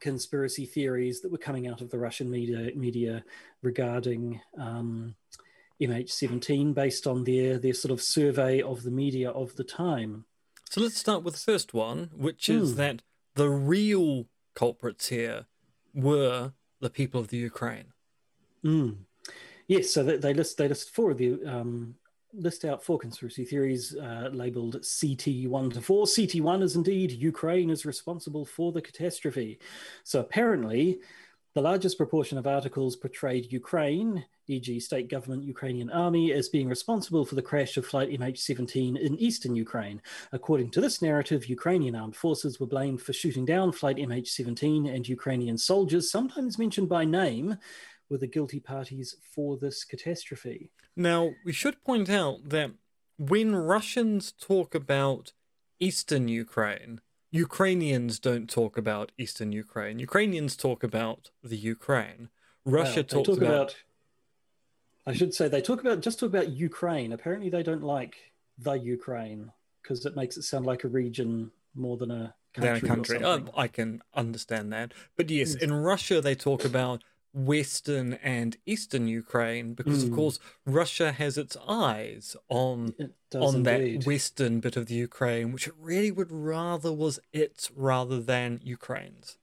conspiracy 0.00 0.66
theories 0.66 1.20
that 1.22 1.32
were 1.32 1.38
coming 1.38 1.66
out 1.66 1.80
of 1.80 1.90
the 1.90 1.98
Russian 1.98 2.30
media, 2.30 2.70
media 2.76 3.24
regarding 3.62 4.40
um, 4.58 5.14
MH17 5.80 6.74
based 6.74 7.06
on 7.06 7.24
their, 7.24 7.58
their 7.58 7.74
sort 7.74 7.92
of 7.92 8.02
survey 8.02 8.60
of 8.60 8.82
the 8.82 8.90
media 8.90 9.30
of 9.30 9.56
the 9.56 9.64
time. 9.64 10.24
So 10.70 10.80
let's 10.82 10.98
start 10.98 11.22
with 11.22 11.34
the 11.34 11.40
first 11.40 11.72
one, 11.72 12.10
which 12.14 12.48
is 12.48 12.74
mm. 12.74 12.76
that 12.76 13.02
the 13.34 13.48
real 13.48 14.26
culprits 14.54 15.08
here 15.08 15.46
were 15.94 16.52
the 16.80 16.90
people 16.90 17.20
of 17.20 17.28
the 17.28 17.38
Ukraine. 17.38 17.92
Mm. 18.64 18.96
Yes, 19.66 19.90
so 19.90 20.02
they, 20.02 20.32
list 20.34 20.56
they 20.56 20.68
list 20.68 20.94
four 20.94 21.10
of 21.10 21.18
the 21.18 21.44
um, 21.44 21.94
list 22.32 22.64
out 22.64 22.82
four 22.82 22.98
conspiracy 22.98 23.44
theories 23.44 23.96
uh, 23.96 24.30
labeled 24.32 24.80
CT1 24.82 25.74
to 25.74 25.80
4. 25.80 26.04
CT1 26.06 26.62
is 26.62 26.76
indeed 26.76 27.12
Ukraine 27.12 27.70
is 27.70 27.86
responsible 27.86 28.44
for 28.44 28.72
the 28.72 28.82
catastrophe. 28.82 29.58
So 30.04 30.20
apparently, 30.20 31.00
the 31.54 31.62
largest 31.62 31.96
proportion 31.96 32.38
of 32.38 32.46
articles 32.46 32.94
portrayed 32.94 33.52
Ukraine, 33.52 34.24
e.g., 34.46 34.78
state 34.80 35.08
government 35.08 35.42
Ukrainian 35.42 35.90
army, 35.90 36.32
as 36.32 36.48
being 36.48 36.68
responsible 36.68 37.24
for 37.24 37.34
the 37.34 37.42
crash 37.42 37.76
of 37.76 37.86
flight 37.86 38.10
MH17 38.10 38.98
in 38.98 39.18
eastern 39.18 39.56
Ukraine. 39.56 40.00
According 40.32 40.70
to 40.72 40.80
this 40.80 41.02
narrative, 41.02 41.46
Ukrainian 41.46 41.96
armed 41.96 42.16
forces 42.16 42.60
were 42.60 42.66
blamed 42.66 43.02
for 43.02 43.12
shooting 43.12 43.44
down 43.44 43.72
flight 43.72 43.96
MH17, 43.96 44.94
and 44.94 45.08
Ukrainian 45.08 45.58
soldiers, 45.58 46.10
sometimes 46.10 46.58
mentioned 46.58 46.88
by 46.88 47.04
name, 47.04 47.56
were 48.08 48.18
the 48.18 48.26
guilty 48.26 48.60
parties 48.60 49.16
for 49.34 49.56
this 49.56 49.84
catastrophe. 49.84 50.70
Now, 50.96 51.30
we 51.44 51.52
should 51.52 51.82
point 51.84 52.08
out 52.10 52.48
that 52.48 52.72
when 53.18 53.54
Russians 53.54 54.32
talk 54.32 54.74
about 54.74 55.32
eastern 55.80 56.28
Ukraine, 56.28 57.00
Ukrainians 57.30 58.18
don't 58.18 58.48
talk 58.48 58.78
about 58.78 59.12
eastern 59.18 59.52
Ukraine. 59.52 59.98
Ukrainians 59.98 60.56
talk 60.56 60.82
about 60.82 61.30
the 61.42 61.56
Ukraine. 61.56 62.30
Russia 62.64 63.02
talks 63.02 63.28
talk 63.28 63.38
about... 63.38 63.50
about. 63.50 63.76
I 65.06 65.12
should 65.14 65.32
say 65.34 65.48
they 65.48 65.62
talk 65.62 65.80
about 65.80 66.00
just 66.00 66.20
talk 66.20 66.28
about 66.28 66.50
Ukraine. 66.50 67.12
Apparently, 67.12 67.48
they 67.48 67.62
don't 67.62 67.82
like 67.82 68.16
the 68.58 68.74
Ukraine 68.74 69.52
because 69.82 70.04
it 70.04 70.16
makes 70.16 70.36
it 70.36 70.42
sound 70.42 70.66
like 70.66 70.84
a 70.84 70.88
region 70.88 71.50
more 71.74 71.96
than 71.96 72.10
a 72.10 72.34
country. 72.52 72.80
Than 72.80 72.84
a 72.84 72.94
country. 72.94 73.22
Uh, 73.22 73.40
I 73.56 73.68
can 73.68 74.02
understand 74.14 74.70
that, 74.72 74.92
but 75.16 75.30
yes, 75.30 75.54
in 75.54 75.72
Russia 75.72 76.20
they 76.20 76.34
talk 76.34 76.64
about 76.64 77.04
western 77.32 78.14
and 78.14 78.56
eastern 78.66 79.06
Ukraine 79.06 79.74
because 79.74 80.04
mm. 80.04 80.08
of 80.08 80.14
course 80.14 80.38
Russia 80.64 81.12
has 81.12 81.36
its 81.38 81.56
eyes 81.66 82.36
on 82.48 82.94
on 83.34 83.56
indeed. 83.56 84.02
that 84.02 84.06
western 84.06 84.60
bit 84.60 84.76
of 84.76 84.86
the 84.86 84.94
Ukraine 84.94 85.52
which 85.52 85.68
it 85.68 85.74
really 85.78 86.10
would 86.10 86.32
rather 86.32 86.92
was 86.92 87.20
its 87.32 87.70
rather 87.70 88.20
than 88.20 88.60
Ukraine's. 88.64 89.36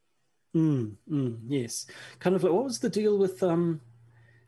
Mm, 0.55 0.95
mm, 1.11 1.37
yes. 1.47 1.85
Kind 2.19 2.35
of 2.35 2.43
like 2.43 2.53
what 2.53 2.63
was 2.63 2.79
the 2.79 2.89
deal 2.89 3.17
with 3.17 3.43
um 3.43 3.81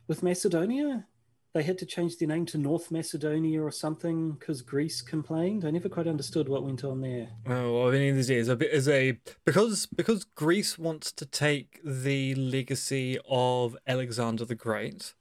with 0.08 0.22
Macedonia? 0.22 1.06
They 1.54 1.62
had 1.62 1.78
to 1.78 1.86
change 1.86 2.18
their 2.18 2.28
name 2.28 2.46
to 2.46 2.58
North 2.58 2.90
Macedonia 2.90 3.62
or 3.62 3.70
something 3.70 4.32
because 4.32 4.62
Greece 4.62 5.00
complained. 5.00 5.64
I 5.64 5.70
never 5.70 5.88
quite 5.88 6.06
understood 6.06 6.48
what 6.48 6.62
went 6.64 6.84
on 6.84 7.00
there. 7.00 7.28
Oh, 7.46 7.88
I 7.88 7.92
mean, 7.92 8.16
is 8.16 8.48
a 8.48 8.56
bit 8.56 8.70
as 8.72 8.88
a 8.88 9.18
because 9.44 9.86
because 9.86 10.24
Greece 10.24 10.78
wants 10.78 11.12
to 11.12 11.26
take 11.26 11.80
the 11.84 12.34
legacy 12.34 13.18
of 13.28 13.76
Alexander 13.86 14.44
the 14.44 14.54
Great, 14.54 15.14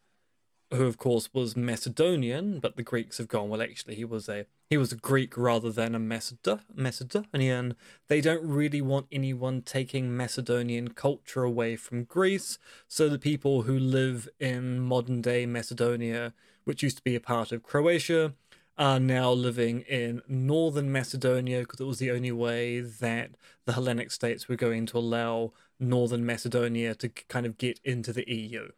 who 0.71 0.85
of 0.85 0.97
course 0.97 1.29
was 1.33 1.55
Macedonian, 1.55 2.59
but 2.59 2.75
the 2.75 2.83
Greeks 2.83 3.17
have 3.17 3.27
gone 3.27 3.49
well. 3.49 3.61
Actually, 3.61 3.95
he 3.95 4.05
was 4.05 4.27
a 4.27 4.45
he 4.69 4.77
was 4.77 4.91
a 4.91 4.97
Greek 4.97 5.37
rather 5.37 5.71
than 5.71 5.95
a 5.95 5.99
Maced- 5.99 6.59
Macedonian. 6.75 7.75
They 8.07 8.19
don't 8.19 8.45
really 8.45 8.81
want 8.81 9.07
anyone 9.11 9.61
taking 9.61 10.15
Macedonian 10.15 10.89
culture 10.89 11.43
away 11.43 11.77
from 11.77 12.03
Greece. 12.03 12.57
So 12.87 13.07
the 13.07 13.19
people 13.19 13.61
who 13.61 13.79
live 13.79 14.27
in 14.39 14.81
modern 14.81 15.21
day 15.21 15.45
Macedonia, 15.45 16.33
which 16.65 16.83
used 16.83 16.97
to 16.97 17.03
be 17.03 17.15
a 17.15 17.21
part 17.21 17.53
of 17.53 17.63
Croatia, 17.63 18.33
are 18.77 18.99
now 18.99 19.31
living 19.31 19.81
in 19.81 20.21
northern 20.27 20.91
Macedonia 20.91 21.59
because 21.59 21.79
it 21.79 21.85
was 21.85 21.99
the 21.99 22.11
only 22.11 22.31
way 22.31 22.79
that 22.81 23.31
the 23.65 23.73
Hellenic 23.73 24.11
states 24.11 24.47
were 24.47 24.55
going 24.55 24.85
to 24.87 24.97
allow 24.97 25.53
northern 25.79 26.25
Macedonia 26.25 26.93
to 26.95 27.09
kind 27.09 27.45
of 27.45 27.57
get 27.57 27.79
into 27.83 28.11
the 28.11 28.29
EU. 28.29 28.69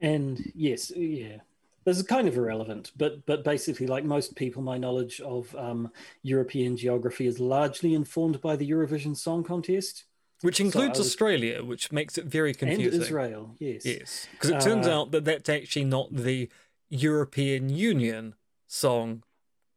And 0.00 0.52
yes, 0.54 0.92
yeah, 0.94 1.38
this 1.84 1.96
is 1.96 2.02
kind 2.02 2.28
of 2.28 2.36
irrelevant, 2.36 2.92
but 2.96 3.24
but 3.26 3.44
basically, 3.44 3.86
like 3.86 4.04
most 4.04 4.36
people, 4.36 4.60
my 4.60 4.76
knowledge 4.76 5.20
of 5.20 5.54
um, 5.56 5.90
European 6.22 6.76
geography 6.76 7.26
is 7.26 7.40
largely 7.40 7.94
informed 7.94 8.40
by 8.40 8.56
the 8.56 8.68
Eurovision 8.68 9.16
Song 9.16 9.44
Contest, 9.44 10.04
which 10.42 10.60
includes 10.60 10.98
so 10.98 11.02
was, 11.02 11.06
Australia, 11.08 11.64
which 11.64 11.92
makes 11.92 12.18
it 12.18 12.26
very 12.26 12.52
confusing. 12.52 12.94
And 12.94 13.02
Israel, 13.02 13.54
yes, 13.58 13.86
yes, 13.86 14.26
because 14.32 14.50
it 14.50 14.60
turns 14.60 14.86
uh, 14.86 15.00
out 15.00 15.12
that 15.12 15.24
that's 15.24 15.48
actually 15.48 15.84
not 15.84 16.14
the 16.14 16.50
European 16.90 17.70
Union 17.70 18.34
Song 18.66 19.22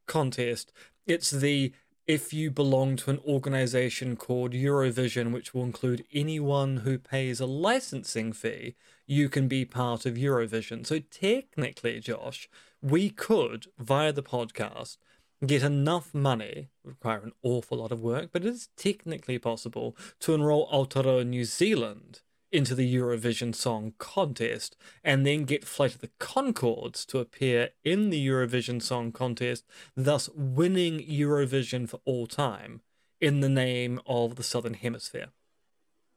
Contest; 0.08 0.74
it's 1.06 1.32
the 1.32 1.72
if 2.08 2.34
you 2.34 2.50
belong 2.50 2.96
to 2.96 3.12
an 3.12 3.20
organization 3.20 4.16
called 4.16 4.54
Eurovision, 4.54 5.32
which 5.32 5.54
will 5.54 5.62
include 5.62 6.04
anyone 6.12 6.78
who 6.78 6.98
pays 6.98 7.40
a 7.40 7.46
licensing 7.46 8.34
fee, 8.34 8.74
you 9.10 9.28
can 9.28 9.48
be 9.48 9.66
part 9.66 10.06
of 10.06 10.14
Eurovision. 10.14 10.86
So 10.86 11.00
technically, 11.00 12.00
Josh, 12.00 12.48
we 12.80 13.10
could, 13.10 13.66
via 13.80 14.14
the 14.14 14.22
podcast, 14.22 14.98
get 15.44 15.64
enough 15.64 16.14
money, 16.14 16.70
require 16.84 17.18
an 17.18 17.32
awful 17.42 17.80
lot 17.80 17.92
of 17.92 18.02
work, 18.02 18.30
but 18.32 18.46
it 18.46 18.50
is 18.50 18.70
technically 18.78 19.40
possible 19.40 19.98
to 20.20 20.36
enroll 20.36 20.70
Aotearoa 20.72 21.26
New 21.26 21.44
Zealand 21.44 22.22
into 22.52 22.76
the 22.76 22.96
Eurovision 22.96 23.56
Song 23.56 23.94
Contest 23.98 24.76
and 25.04 25.26
then 25.26 25.44
get 25.46 25.66
Flight 25.66 25.96
of 25.96 26.02
the 26.02 26.12
Conchords 26.20 27.04
to 27.08 27.18
appear 27.18 27.70
in 27.84 28.12
the 28.12 28.28
Eurovision 28.28 28.80
Song 28.80 29.12
Contest, 29.12 29.66
thus 29.96 30.30
winning 30.36 31.00
Eurovision 31.00 31.90
for 31.90 32.00
all 32.06 32.28
time 32.28 32.82
in 33.20 33.40
the 33.40 33.50
name 33.50 34.00
of 34.06 34.36
the 34.36 34.44
Southern 34.44 34.76
Hemisphere. 34.76 35.30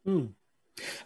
Hmm. 0.04 0.26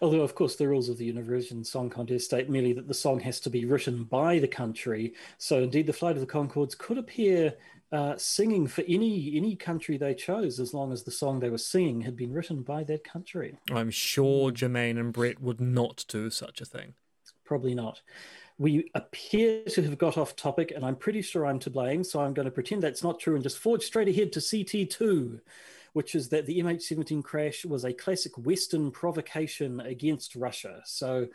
Although, 0.01 0.23
of 0.23 0.35
course, 0.35 0.57
the 0.57 0.69
rules 0.69 0.89
of 0.89 0.99
the 0.99 1.12
Eurovision 1.12 1.67
Song 1.67 1.91
Contest 1.91 2.27
state 2.27 2.49
merely 2.49 2.73
that 2.75 2.87
the 2.87 2.95
song 2.95 3.21
has 3.21 3.41
to 3.41 3.51
be 3.51 3.64
written 3.64 4.05
by 4.05 4.39
the 4.39 4.49
country. 4.49 5.14
So, 5.39 5.62
indeed, 5.62 5.87
the 5.87 5.93
Flight 5.93 6.17
of 6.17 6.21
the 6.21 6.27
Conchords 6.27 6.77
could 6.77 6.99
appear 6.99 7.55
uh, 7.93 8.17
singing 8.17 8.67
for 8.67 8.83
any 8.89 9.37
any 9.37 9.55
country 9.55 9.97
they 9.97 10.14
chose, 10.14 10.59
as 10.59 10.75
long 10.75 10.93
as 10.93 11.03
the 11.03 11.11
song 11.11 11.39
they 11.39 11.51
were 11.51 11.59
singing 11.59 12.01
had 12.01 12.17
been 12.17 12.33
written 12.33 12.62
by 12.62 12.85
that 12.85 13.05
country. 13.05 13.59
I'm 13.71 13.91
sure 13.91 14.51
Jermaine 14.51 14.99
and 14.99 15.12
Brett 15.12 15.41
would 15.41 15.61
not 15.61 16.05
do 16.09 16.31
such 16.31 16.61
a 16.61 16.64
thing. 16.64 16.95
Probably 17.45 17.75
not. 17.75 18.03
We 18.59 18.91
appear 18.95 19.62
to 19.64 19.83
have 19.83 19.99
got 19.99 20.17
off 20.17 20.35
topic, 20.35 20.73
and 20.75 20.85
I'm 20.85 20.97
pretty 20.97 21.23
sure 21.23 21.47
I'm 21.47 21.59
to 21.61 21.71
blame. 21.71 22.03
So 22.03 22.21
I'm 22.21 22.35
going 22.35 22.47
to 22.47 22.51
pretend 22.51 22.83
that's 22.83 23.05
not 23.05 23.21
true 23.21 23.35
and 23.35 23.43
just 23.43 23.59
forge 23.59 23.83
straight 23.83 24.09
ahead 24.09 24.33
to 24.33 24.41
CT2, 24.41 25.41
which 25.97 26.14
is 26.14 26.28
that 26.28 26.44
the 26.44 26.59
MH17 26.59 27.24
crash 27.24 27.64
was 27.64 27.86
a 27.86 27.92
classic 27.94 28.36
Western 28.36 28.90
provocation 28.90 29.80
against 29.80 30.36
Russia. 30.36 30.82
So 30.84 31.28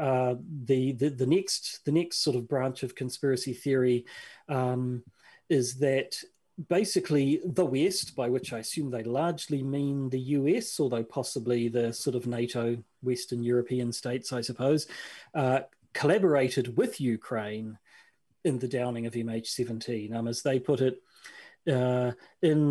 uh, 0.00 0.36
the, 0.66 0.92
the 0.92 1.08
the 1.08 1.26
next 1.26 1.84
the 1.84 1.90
next 1.90 2.18
sort 2.18 2.36
of 2.36 2.46
branch 2.46 2.84
of 2.84 2.94
conspiracy 2.94 3.52
theory. 3.52 4.06
Um, 4.48 5.02
is 5.48 5.78
that 5.78 6.22
basically 6.68 7.40
the 7.44 7.64
West, 7.64 8.14
by 8.14 8.28
which 8.28 8.52
I 8.52 8.60
assume 8.60 8.90
they 8.90 9.02
largely 9.02 9.64
mean 9.64 10.10
the 10.10 10.20
US, 10.38 10.78
although 10.78 11.02
possibly 11.02 11.66
the 11.66 11.92
sort 11.92 12.14
of 12.14 12.28
NATO 12.28 12.76
Western 13.02 13.42
European 13.42 13.90
states, 13.90 14.32
I 14.32 14.42
suppose, 14.42 14.86
uh, 15.34 15.60
collaborated 15.92 16.76
with 16.76 17.00
Ukraine 17.00 17.78
in 18.44 18.60
the 18.60 18.68
downing 18.68 19.06
of 19.06 19.14
MH17. 19.14 20.14
Um, 20.14 20.28
as 20.28 20.42
they 20.42 20.60
put 20.60 20.82
it, 20.82 21.02
in 21.66 22.14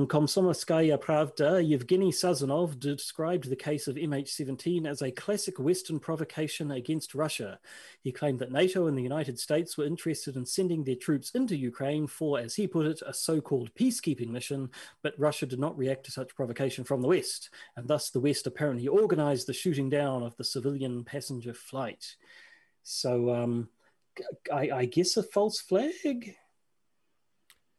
Komsomolskaya 0.07 0.97
Pravda, 0.97 1.67
Yevgeny 1.67 2.11
Sazonov 2.11 2.79
described 2.79 3.49
the 3.49 3.55
case 3.55 3.87
of 3.87 3.95
MH17 3.95 4.87
as 4.87 5.01
a 5.01 5.11
classic 5.11 5.59
Western 5.59 5.99
provocation 5.99 6.71
against 6.71 7.13
Russia. 7.13 7.59
He 8.01 8.11
claimed 8.11 8.39
that 8.39 8.51
NATO 8.51 8.87
and 8.87 8.97
the 8.97 9.03
United 9.03 9.37
States 9.39 9.77
were 9.77 9.85
interested 9.85 10.35
in 10.35 10.45
sending 10.45 10.83
their 10.83 10.95
troops 10.95 11.31
into 11.31 11.55
Ukraine 11.55 12.07
for, 12.07 12.39
as 12.39 12.55
he 12.55 12.65
put 12.65 12.87
it, 12.87 13.01
a 13.05 13.13
so 13.13 13.39
called 13.39 13.73
peacekeeping 13.75 14.29
mission, 14.29 14.69
but 15.03 15.19
Russia 15.19 15.45
did 15.45 15.59
not 15.59 15.77
react 15.77 16.05
to 16.05 16.11
such 16.11 16.35
provocation 16.35 16.83
from 16.83 17.01
the 17.01 17.07
West, 17.07 17.49
and 17.75 17.87
thus 17.87 18.09
the 18.09 18.19
West 18.19 18.47
apparently 18.47 18.87
organized 18.87 19.47
the 19.47 19.53
shooting 19.53 19.89
down 19.89 20.23
of 20.23 20.35
the 20.37 20.43
civilian 20.43 21.03
passenger 21.03 21.53
flight. 21.53 22.15
So, 22.83 23.33
um, 23.35 23.69
I, 24.51 24.69
I 24.71 24.85
guess 24.85 25.17
a 25.17 25.23
false 25.23 25.59
flag? 25.59 26.35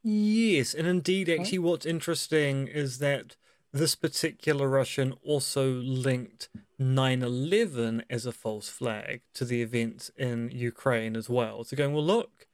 Yes, 0.02 0.74
and 0.74 0.86
indeed, 0.86 1.28
actually, 1.28 1.58
what's 1.58 1.86
interesting 1.86 2.68
is 2.68 2.98
that 2.98 3.36
this 3.72 3.94
particular 3.94 4.68
Russian 4.68 5.12
also 5.24 5.70
linked 5.70 6.48
9 6.78 7.22
11 7.22 8.04
as 8.08 8.24
a 8.24 8.32
false 8.32 8.68
flag 8.68 9.22
to 9.34 9.44
the 9.44 9.60
events 9.60 10.10
in 10.16 10.50
Ukraine 10.52 11.16
as 11.16 11.28
well. 11.28 11.64
So, 11.64 11.76
going, 11.76 11.92
well, 11.92 12.04
look, 12.04 12.46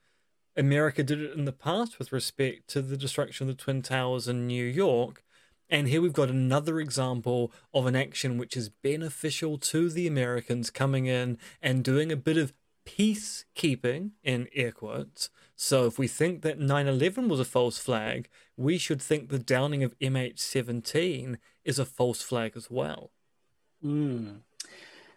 America 0.57 1.03
did 1.03 1.21
it 1.21 1.37
in 1.37 1.45
the 1.45 1.53
past 1.53 1.99
with 1.99 2.13
respect 2.13 2.69
to 2.69 2.83
the 2.83 2.97
destruction 2.97 3.49
of 3.49 3.57
the 3.57 3.63
Twin 3.63 3.83
Towers 3.83 4.29
in 4.29 4.47
New 4.47 4.65
York. 4.65 5.23
And 5.69 5.89
here 5.89 6.03
we've 6.03 6.13
got 6.13 6.31
another 6.31 6.79
example 6.79 7.53
of 7.73 7.87
an 7.87 7.97
action 7.97 8.39
which 8.39 8.57
is 8.57 8.69
beneficial 8.69 9.59
to 9.59 9.89
the 9.89 10.07
Americans 10.07 10.71
coming 10.71 11.07
in 11.07 11.39
and 11.63 11.83
doing 11.83 12.13
a 12.13 12.17
bit 12.17 12.37
of 12.37 12.53
peacekeeping, 12.87 14.11
in 14.23 14.49
air 14.55 14.73
quotes, 14.73 15.31
so 15.57 15.87
if 15.87 15.99
we 15.99 16.09
think 16.09 16.43
that 16.43 16.59
9 16.59 16.87
11 16.87 17.29
was 17.29 17.41
a 17.41 17.45
false 17.45 17.79
flag, 17.79 18.29
we 18.57 18.79
should 18.79 19.01
think 19.01 19.29
the 19.29 19.39
downing 19.39 19.83
of 19.83 19.99
MH17 19.99 21.39
is 21.65 21.79
a 21.79 21.85
false 21.85 22.23
flag 22.23 22.53
as 22.57 22.71
well. 22.71 23.11
Mm. 23.85 24.39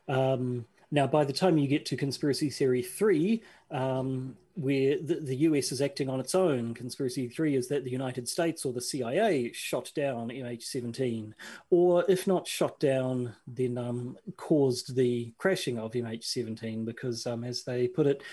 Um, 0.07 0.65
now, 0.89 1.05
by 1.05 1.25
the 1.25 1.33
time 1.33 1.57
you 1.57 1.67
get 1.67 1.85
to 1.87 1.97
conspiracy 1.97 2.49
theory 2.49 2.81
three, 2.81 3.43
um, 3.71 4.37
where 4.53 4.97
the, 4.97 5.15
the, 5.15 5.35
US 5.37 5.71
is 5.73 5.81
acting 5.81 6.09
on 6.09 6.21
its 6.21 6.33
own, 6.33 6.73
conspiracy 6.73 7.27
three 7.27 7.55
is 7.55 7.67
that 7.67 7.83
the 7.83 7.91
United 7.91 8.27
States 8.27 8.63
or 8.63 8.71
the 8.71 8.81
CIA 8.81 9.51
shot 9.51 9.91
down 9.95 10.29
MH17, 10.29 11.33
or 11.69 12.05
if 12.07 12.25
not 12.25 12.47
shot 12.47 12.79
down, 12.79 13.35
then 13.45 13.77
um, 13.77 14.17
caused 14.37 14.95
the 14.95 15.33
crashing 15.37 15.77
of 15.77 15.91
MH17, 15.91 16.85
because 16.85 17.27
um, 17.27 17.43
as 17.43 17.63
they 17.63 17.87
put 17.87 18.07
it, 18.07 18.23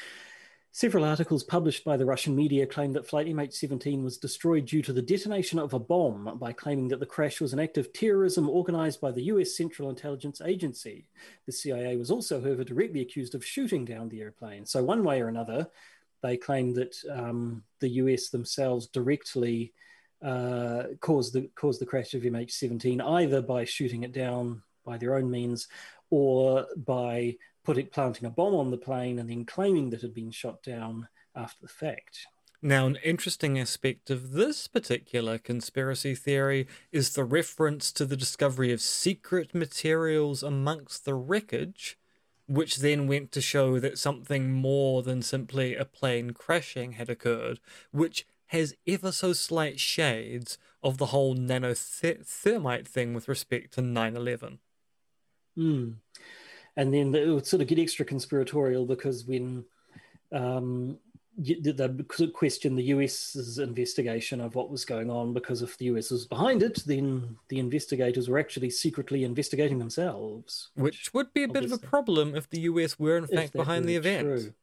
Several 0.77 1.05
articles 1.05 1.45
published 1.45 1.85
by 1.85 1.97
the 1.97 2.05
Russian 2.05 2.35
media 2.35 2.67
claim 2.67 2.93
that 2.95 3.07
Flight 3.07 3.29
MH17 3.29 4.03
was 4.03 4.19
destroyed 4.19 4.67
due 4.67 4.83
to 4.83 4.93
the 4.93 5.01
detonation 5.01 5.61
of 5.61 5.73
a 5.73 5.79
bomb 5.79 6.37
by 6.41 6.53
claiming 6.53 6.89
that 6.89 6.99
the 6.99 7.07
crash 7.07 7.41
was 7.41 7.53
an 7.53 7.61
act 7.61 7.79
of 7.79 7.93
terrorism 7.93 8.51
organized 8.51 9.01
by 9.01 9.13
the 9.13 9.23
US 9.23 9.57
Central 9.57 9.89
Intelligence 9.89 10.41
Agency. 10.45 11.07
The 11.47 11.53
CIA 11.53 11.97
was 11.97 12.11
also, 12.11 12.43
however, 12.43 12.65
directly 12.65 13.03
accused 13.03 13.37
of 13.37 13.47
shooting 13.47 13.85
down 13.85 14.09
the 14.09 14.21
airplane. 14.21 14.67
So, 14.67 14.83
one 14.83 15.05
way 15.05 15.23
or 15.23 15.29
another, 15.29 15.69
they 16.25 16.37
claim 16.37 16.75
that 16.75 16.97
um, 17.09 17.63
the 17.79 17.91
US 17.91 18.31
themselves 18.31 18.89
directly 18.89 19.73
uh, 20.25 20.87
caused, 20.99 21.35
the, 21.35 21.49
caused 21.55 21.81
the 21.81 21.87
crash 21.87 22.15
of 22.15 22.23
MH17, 22.23 23.01
either 23.01 23.43
by 23.43 23.65
shooting 23.65 24.03
it 24.03 24.11
down 24.11 24.61
by 24.85 24.99
their 24.99 25.15
own 25.15 25.31
means 25.31 25.69
or 26.11 26.67
by 26.77 27.37
putting 27.65 27.87
planting 27.87 28.27
a 28.27 28.31
bomb 28.31 28.55
on 28.55 28.71
the 28.71 28.77
plane 28.77 29.19
and 29.19 29.29
then 29.29 29.45
claiming 29.45 29.91
that 29.91 29.97
it 29.97 30.03
had 30.03 30.15
been 30.15 30.31
shot 30.31 30.63
down 30.63 31.09
after 31.35 31.59
the 31.63 31.69
fact. 31.69 32.27
Now, 32.63 32.87
an 32.87 32.99
interesting 33.05 33.59
aspect 33.59 34.09
of 34.09 34.33
this 34.33 34.69
particular 34.69 35.37
conspiracy 35.37 36.15
theory 36.15 36.67
is 36.93 37.15
the 37.15 37.25
reference 37.25 37.93
to 37.93 38.07
the 38.07 38.17
discovery 38.17 38.73
of 38.73 38.81
secret 38.81 39.55
materials 39.55 40.43
amongst 40.43 41.05
the 41.05 41.15
wreckage, 41.15 41.99
which 42.47 42.77
then 42.77 43.07
went 43.07 43.33
to 43.33 43.43
show 43.43 43.79
that 43.81 43.99
something 43.99 44.51
more 44.51 45.03
than 45.03 45.21
simply 45.21 45.75
a 45.75 45.85
plane 45.85 46.31
crashing 46.31 46.93
had 46.93 47.11
occurred, 47.11 47.61
which 47.91 48.27
has 48.47 48.75
ever 48.87 49.13
so 49.13 49.33
slight 49.33 49.79
shades 49.79 50.57
of 50.83 50.97
the 50.97 51.07
whole 51.07 51.35
nanothermite 51.35 52.87
thing 52.87 53.13
with 53.13 53.29
respect 53.29 53.75
to 53.75 53.83
9 53.83 54.17
11. 54.17 54.59
Hmm 55.55 55.91
and 56.77 56.93
then 56.93 57.15
it 57.15 57.29
would 57.29 57.47
sort 57.47 57.63
of 57.63 57.69
get 57.69 57.79
extra 57.79 58.05
conspiratorial 58.05 58.87
because 58.87 59.25
when 59.25 59.65
um, 60.33 60.99
they 61.37 61.89
question 62.33 62.77
the 62.77 62.85
US's 62.85 63.59
investigation 63.59 64.41
of 64.41 64.55
what 64.55 64.71
was 64.71 64.85
going 64.85 65.11
on 65.11 65.33
because 65.33 65.63
if 65.63 65.77
the 65.79 65.87
US 65.87 66.11
was 66.11 66.27
behind 66.27 66.63
it, 66.63 66.83
then 66.87 67.37
the 67.49 67.59
investigators 67.59 68.29
were 68.29 68.39
actually 68.39 68.71
secretly 68.71 69.25
investigating 69.25 69.79
themselves. 69.79 70.71
Which, 70.75 71.13
would 71.13 71.33
be 71.33 71.43
a 71.43 71.49
bit 71.49 71.65
of 71.65 71.73
a 71.73 71.79
problem 71.79 72.35
if 72.35 72.49
the 72.51 72.61
US 72.61 72.99
were 72.99 73.17
in 73.17 73.27
fact 73.27 73.53
behind 73.53 73.87
the 73.87 73.97
event. 73.97 74.29
True. 74.29 74.55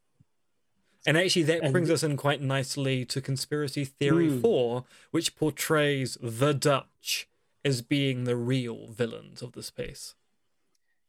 And 1.05 1.17
actually, 1.17 1.43
that 1.43 1.63
and 1.63 1.73
brings 1.73 1.89
us 1.89 2.03
in 2.03 2.15
quite 2.15 2.41
nicely 2.41 3.05
to 3.05 3.21
conspiracy 3.21 3.85
theory 3.85 4.29
mm. 4.29 4.41
four, 4.41 4.85
which 5.09 5.35
portrays 5.35 6.15
the 6.21 6.53
Dutch 6.53 7.27
as 7.65 7.81
being 7.81 8.25
the 8.25 8.35
real 8.35 8.87
villains 8.87 9.41
of 9.41 9.53
the 9.53 9.69
piece. 9.75 10.13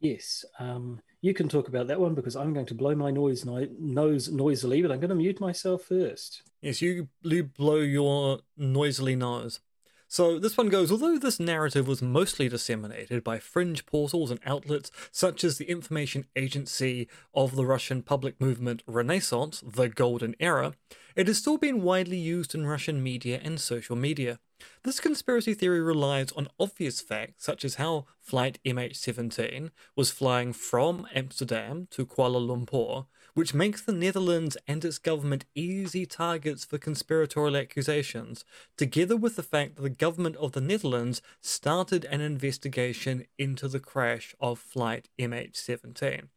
Yes, 0.02 0.44
um, 0.58 1.00
you 1.20 1.32
can 1.32 1.48
talk 1.48 1.68
about 1.68 1.86
that 1.86 2.00
one 2.00 2.14
because 2.14 2.34
I'm 2.34 2.52
going 2.52 2.66
to 2.66 2.74
blow 2.74 2.92
my 2.96 3.12
noise 3.12 3.44
no- 3.44 3.68
nose 3.78 4.28
noisily, 4.28 4.82
but 4.82 4.90
I'm 4.90 4.98
going 4.98 5.10
to 5.10 5.14
mute 5.14 5.40
myself 5.40 5.84
first. 5.84 6.42
Yes, 6.60 6.82
you 6.82 7.08
blow 7.22 7.76
your 7.76 8.40
noisily 8.56 9.14
nose. 9.14 9.60
So 10.08 10.40
this 10.40 10.56
one 10.56 10.68
goes, 10.68 10.90
although 10.90 11.18
this 11.18 11.38
narrative 11.38 11.86
was 11.86 12.02
mostly 12.02 12.48
disseminated 12.48 13.22
by 13.22 13.38
fringe 13.38 13.86
portals 13.86 14.32
and 14.32 14.40
outlets 14.44 14.90
such 15.12 15.44
as 15.44 15.56
the 15.56 15.70
information 15.70 16.26
agency 16.34 17.08
of 17.32 17.54
the 17.54 17.64
Russian 17.64 18.02
public 18.02 18.40
movement 18.40 18.82
Renaissance, 18.88 19.62
the 19.64 19.88
Golden 19.88 20.34
Era, 20.40 20.74
it 21.14 21.28
has 21.28 21.38
still 21.38 21.58
been 21.58 21.80
widely 21.80 22.18
used 22.18 22.54
in 22.56 22.66
Russian 22.66 23.02
media 23.02 23.40
and 23.42 23.60
social 23.60 23.96
media. 23.96 24.40
This 24.84 25.00
conspiracy 25.00 25.54
theory 25.54 25.80
relies 25.80 26.32
on 26.32 26.48
obvious 26.58 27.00
facts 27.00 27.44
such 27.44 27.64
as 27.64 27.76
how 27.76 28.06
Flight 28.20 28.58
MH17 28.64 29.70
was 29.94 30.10
flying 30.10 30.52
from 30.52 31.06
Amsterdam 31.14 31.86
to 31.92 32.04
Kuala 32.04 32.40
Lumpur, 32.40 33.06
which 33.34 33.54
makes 33.54 33.82
the 33.82 33.92
Netherlands 33.92 34.56
and 34.66 34.84
its 34.84 34.98
government 34.98 35.44
easy 35.54 36.04
targets 36.04 36.64
for 36.64 36.78
conspiratorial 36.78 37.56
accusations, 37.56 38.44
together 38.76 39.16
with 39.16 39.36
the 39.36 39.42
fact 39.42 39.76
that 39.76 39.82
the 39.82 39.90
government 39.90 40.36
of 40.36 40.52
the 40.52 40.60
Netherlands 40.60 41.22
started 41.40 42.04
an 42.06 42.20
investigation 42.20 43.26
into 43.38 43.68
the 43.68 43.80
crash 43.80 44.34
of 44.40 44.58
Flight 44.58 45.08
MH17. 45.18 46.28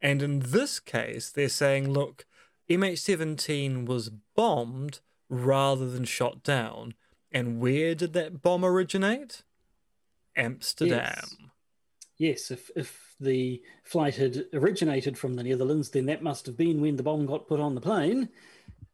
And 0.00 0.22
in 0.22 0.40
this 0.40 0.80
case, 0.80 1.30
they're 1.30 1.48
saying, 1.48 1.90
look, 1.90 2.26
MH17 2.68 3.86
was 3.86 4.10
bombed 4.34 5.00
rather 5.28 5.90
than 5.90 6.04
shot 6.04 6.42
down 6.42 6.94
and 7.34 7.60
where 7.60 7.94
did 7.94 8.12
that 8.12 8.40
bomb 8.40 8.64
originate? 8.64 9.42
Amsterdam. 10.36 11.24
Yes, 12.16 12.50
yes 12.50 12.50
if, 12.52 12.70
if 12.76 13.14
the 13.20 13.60
flight 13.82 14.14
had 14.14 14.46
originated 14.54 15.18
from 15.18 15.34
the 15.34 15.42
Netherlands, 15.42 15.90
then 15.90 16.06
that 16.06 16.22
must 16.22 16.46
have 16.46 16.56
been 16.56 16.80
when 16.80 16.96
the 16.96 17.02
bomb 17.02 17.26
got 17.26 17.48
put 17.48 17.60
on 17.60 17.74
the 17.74 17.80
plane. 17.80 18.28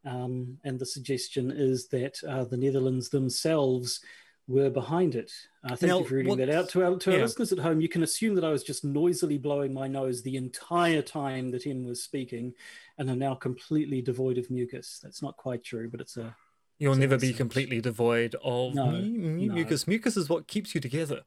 Um, 0.03 0.57
and 0.63 0.79
the 0.79 0.85
suggestion 0.85 1.51
is 1.51 1.87
that 1.89 2.17
uh, 2.27 2.43
the 2.43 2.57
Netherlands 2.57 3.09
themselves 3.09 4.01
were 4.47 4.71
behind 4.71 5.13
it. 5.13 5.31
Uh, 5.63 5.75
thank 5.75 5.89
now, 5.89 5.99
you 5.99 6.05
for 6.05 6.15
reading 6.15 6.37
that 6.37 6.49
out 6.49 6.69
to 6.69 6.83
our, 6.83 6.97
to 6.97 7.11
our 7.11 7.17
yeah. 7.17 7.23
listeners 7.23 7.51
at 7.51 7.59
home. 7.59 7.79
You 7.79 7.87
can 7.87 8.01
assume 8.01 8.33
that 8.35 8.43
I 8.43 8.49
was 8.49 8.63
just 8.63 8.83
noisily 8.83 9.37
blowing 9.37 9.71
my 9.71 9.87
nose 9.87 10.23
the 10.23 10.35
entire 10.35 11.03
time 11.03 11.51
that 11.51 11.67
Em 11.67 11.85
was 11.85 12.01
speaking, 12.01 12.53
and 12.97 13.09
I'm 13.09 13.19
now 13.19 13.35
completely 13.35 14.01
devoid 14.01 14.39
of 14.39 14.49
mucus. 14.49 14.99
That's 15.01 15.21
not 15.21 15.37
quite 15.37 15.63
true, 15.63 15.87
but 15.89 16.01
it's 16.01 16.17
a 16.17 16.35
You'll 16.81 16.95
never 16.95 17.15
be 17.15 17.31
completely 17.31 17.79
devoid 17.79 18.35
of 18.43 18.73
no, 18.73 18.89
mucus. 18.89 19.85
No. 19.85 19.91
Mucus 19.91 20.17
is 20.17 20.29
what 20.29 20.47
keeps 20.47 20.73
you 20.73 20.81
together. 20.81 21.21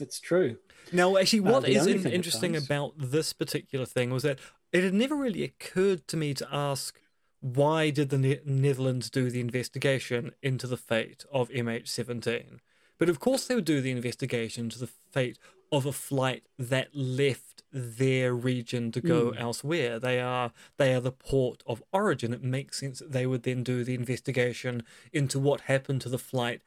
It's 0.00 0.18
true. 0.18 0.56
Now, 0.92 1.18
actually, 1.18 1.40
what 1.40 1.64
uh, 1.64 1.66
is 1.66 1.86
interesting 1.86 2.56
about 2.56 2.94
this 2.96 3.34
particular 3.34 3.84
thing 3.84 4.08
was 4.08 4.22
that 4.22 4.38
it 4.72 4.82
had 4.82 4.94
never 4.94 5.14
really 5.14 5.44
occurred 5.44 6.08
to 6.08 6.16
me 6.16 6.32
to 6.32 6.48
ask 6.50 6.98
why 7.40 7.90
did 7.90 8.08
the 8.08 8.16
ne- 8.16 8.40
Netherlands 8.46 9.10
do 9.10 9.30
the 9.30 9.40
investigation 9.40 10.32
into 10.42 10.66
the 10.66 10.78
fate 10.78 11.26
of 11.30 11.50
MH17. 11.50 12.60
But 12.96 13.10
of 13.10 13.20
course, 13.20 13.46
they 13.46 13.54
would 13.54 13.66
do 13.66 13.82
the 13.82 13.90
investigation 13.90 14.70
to 14.70 14.78
the 14.78 14.88
fate 15.12 15.38
of 15.70 15.86
a 15.86 15.92
flight 15.92 16.44
that 16.58 16.88
left 16.94 17.62
their 17.72 18.34
region 18.34 18.90
to 18.92 19.00
go 19.00 19.30
mm. 19.30 19.40
elsewhere. 19.40 19.98
They 19.98 20.20
are 20.20 20.52
they 20.76 20.94
are 20.94 21.00
the 21.00 21.12
port 21.12 21.62
of 21.66 21.82
origin. 21.92 22.32
It 22.32 22.42
makes 22.42 22.80
sense 22.80 22.98
that 23.00 23.12
they 23.12 23.26
would 23.26 23.42
then 23.42 23.62
do 23.62 23.84
the 23.84 23.94
investigation 23.94 24.82
into 25.12 25.38
what 25.38 25.62
happened 25.62 26.00
to 26.02 26.08
the 26.08 26.18
flight 26.18 26.62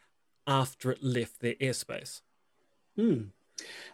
after 0.46 0.92
it 0.92 1.04
left 1.04 1.40
their 1.40 1.56
airspace. 1.56 2.22
Mm. 2.98 3.28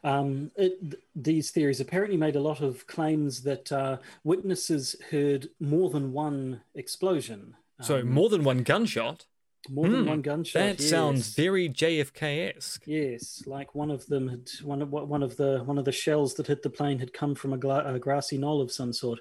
Um, 0.04 0.52
it, 0.56 1.02
these 1.16 1.52
theories 1.52 1.82
apparently 1.82 2.18
made 2.18 2.36
a 2.36 2.42
lot 2.42 2.62
of 2.62 2.88
claims 2.88 3.44
that 3.44 3.72
uh, 3.72 3.98
witnesses 4.24 4.96
heard 5.12 5.50
more 5.60 5.90
than 5.90 6.14
one 6.14 6.62
explosion. 6.74 7.56
So 7.82 8.00
um, 8.00 8.10
more 8.10 8.30
than 8.30 8.44
one 8.44 8.64
gunshot. 8.64 9.26
More 9.70 9.88
than 9.88 10.06
mm, 10.06 10.08
one 10.08 10.22
gunshot. 10.22 10.62
That 10.62 10.80
yes. 10.80 10.90
sounds 10.90 11.36
very 11.36 11.70
JFK-esque. 11.70 12.84
Yes, 12.86 13.44
like 13.46 13.76
one 13.76 13.92
of 13.92 14.06
them 14.08 14.28
had 14.28 14.50
one 14.64 14.82
of 14.82 14.92
one 14.92 15.24
of 15.24 15.38
the 15.38 15.62
one 15.66 15.78
of 15.78 15.86
the 15.86 15.92
shells 15.92 16.34
that 16.36 16.48
hit 16.48 16.64
the 16.64 16.70
plane 16.70 17.00
had 17.00 17.14
come 17.14 17.36
from 17.36 17.54
a, 17.54 17.58
gla- 17.58 17.94
a 17.94 18.00
grassy 18.00 18.38
knoll 18.38 18.62
of 18.62 18.72
some 18.72 18.94
sort. 18.94 19.20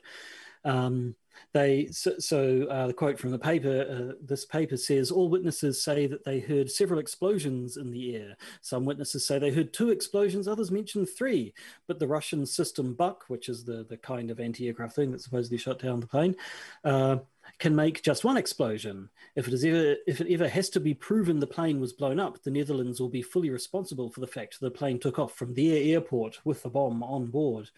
Um, 0.65 1.15
they 1.53 1.89
so, 1.91 2.19
so 2.19 2.67
uh, 2.69 2.89
the 2.89 2.93
quote 2.93 3.19
from 3.19 3.31
the 3.31 3.39
paper. 3.39 3.87
Uh, 3.89 4.15
this 4.23 4.45
paper 4.45 4.77
says 4.77 5.11
all 5.11 5.29
witnesses 5.29 5.83
say 5.83 6.07
that 6.07 6.25
they 6.25 6.41
heard 6.41 6.71
several 6.71 7.01
explosions 7.01 7.77
in 7.77 7.91
the 7.91 8.17
air. 8.17 8.37
Some 8.61 8.85
witnesses 8.85 9.27
say 9.27 9.39
they 9.39 9.51
heard 9.51 9.73
two 9.73 9.91
explosions. 9.91 10.49
Others 10.49 10.71
mention 10.71 11.07
three. 11.07 11.55
But 11.87 11.99
the 11.99 12.09
Russian 12.09 12.47
system 12.47 12.95
Buk, 12.95 13.25
which 13.29 13.49
is 13.49 13.65
the 13.65 13.87
the 13.89 13.97
kind 13.97 14.31
of 14.31 14.41
anti-aircraft 14.41 14.97
thing 14.97 15.13
that 15.13 15.23
supposedly 15.23 15.59
shot 15.59 15.79
down 15.79 16.01
the 16.01 16.07
plane. 16.07 16.37
Uh, 16.85 17.19
can 17.59 17.75
make 17.75 18.03
just 18.03 18.25
one 18.25 18.37
explosion. 18.37 19.09
If 19.35 19.49
it 19.49 19.55
is 19.55 19.65
ever 19.65 19.97
if 20.07 20.21
it 20.21 20.33
ever 20.33 20.49
has 20.49 20.69
to 20.71 20.81
be 20.81 20.95
proven 20.95 21.41
the 21.41 21.47
plane 21.47 21.81
was 21.81 21.93
blown 21.93 22.21
up, 22.21 22.43
the 22.43 22.51
Netherlands 22.51 23.01
will 23.01 23.09
be 23.09 23.23
fully 23.23 23.51
responsible 23.51 24.11
for 24.11 24.21
the 24.21 24.27
fact 24.27 24.61
the 24.61 24.71
plane 24.71 24.99
took 24.99 25.19
off 25.19 25.35
from 25.35 25.55
their 25.55 25.83
airport 25.83 26.41
with 26.45 26.63
the 26.63 26.69
bomb 26.69 27.03
on 27.03 27.27
board. 27.27 27.71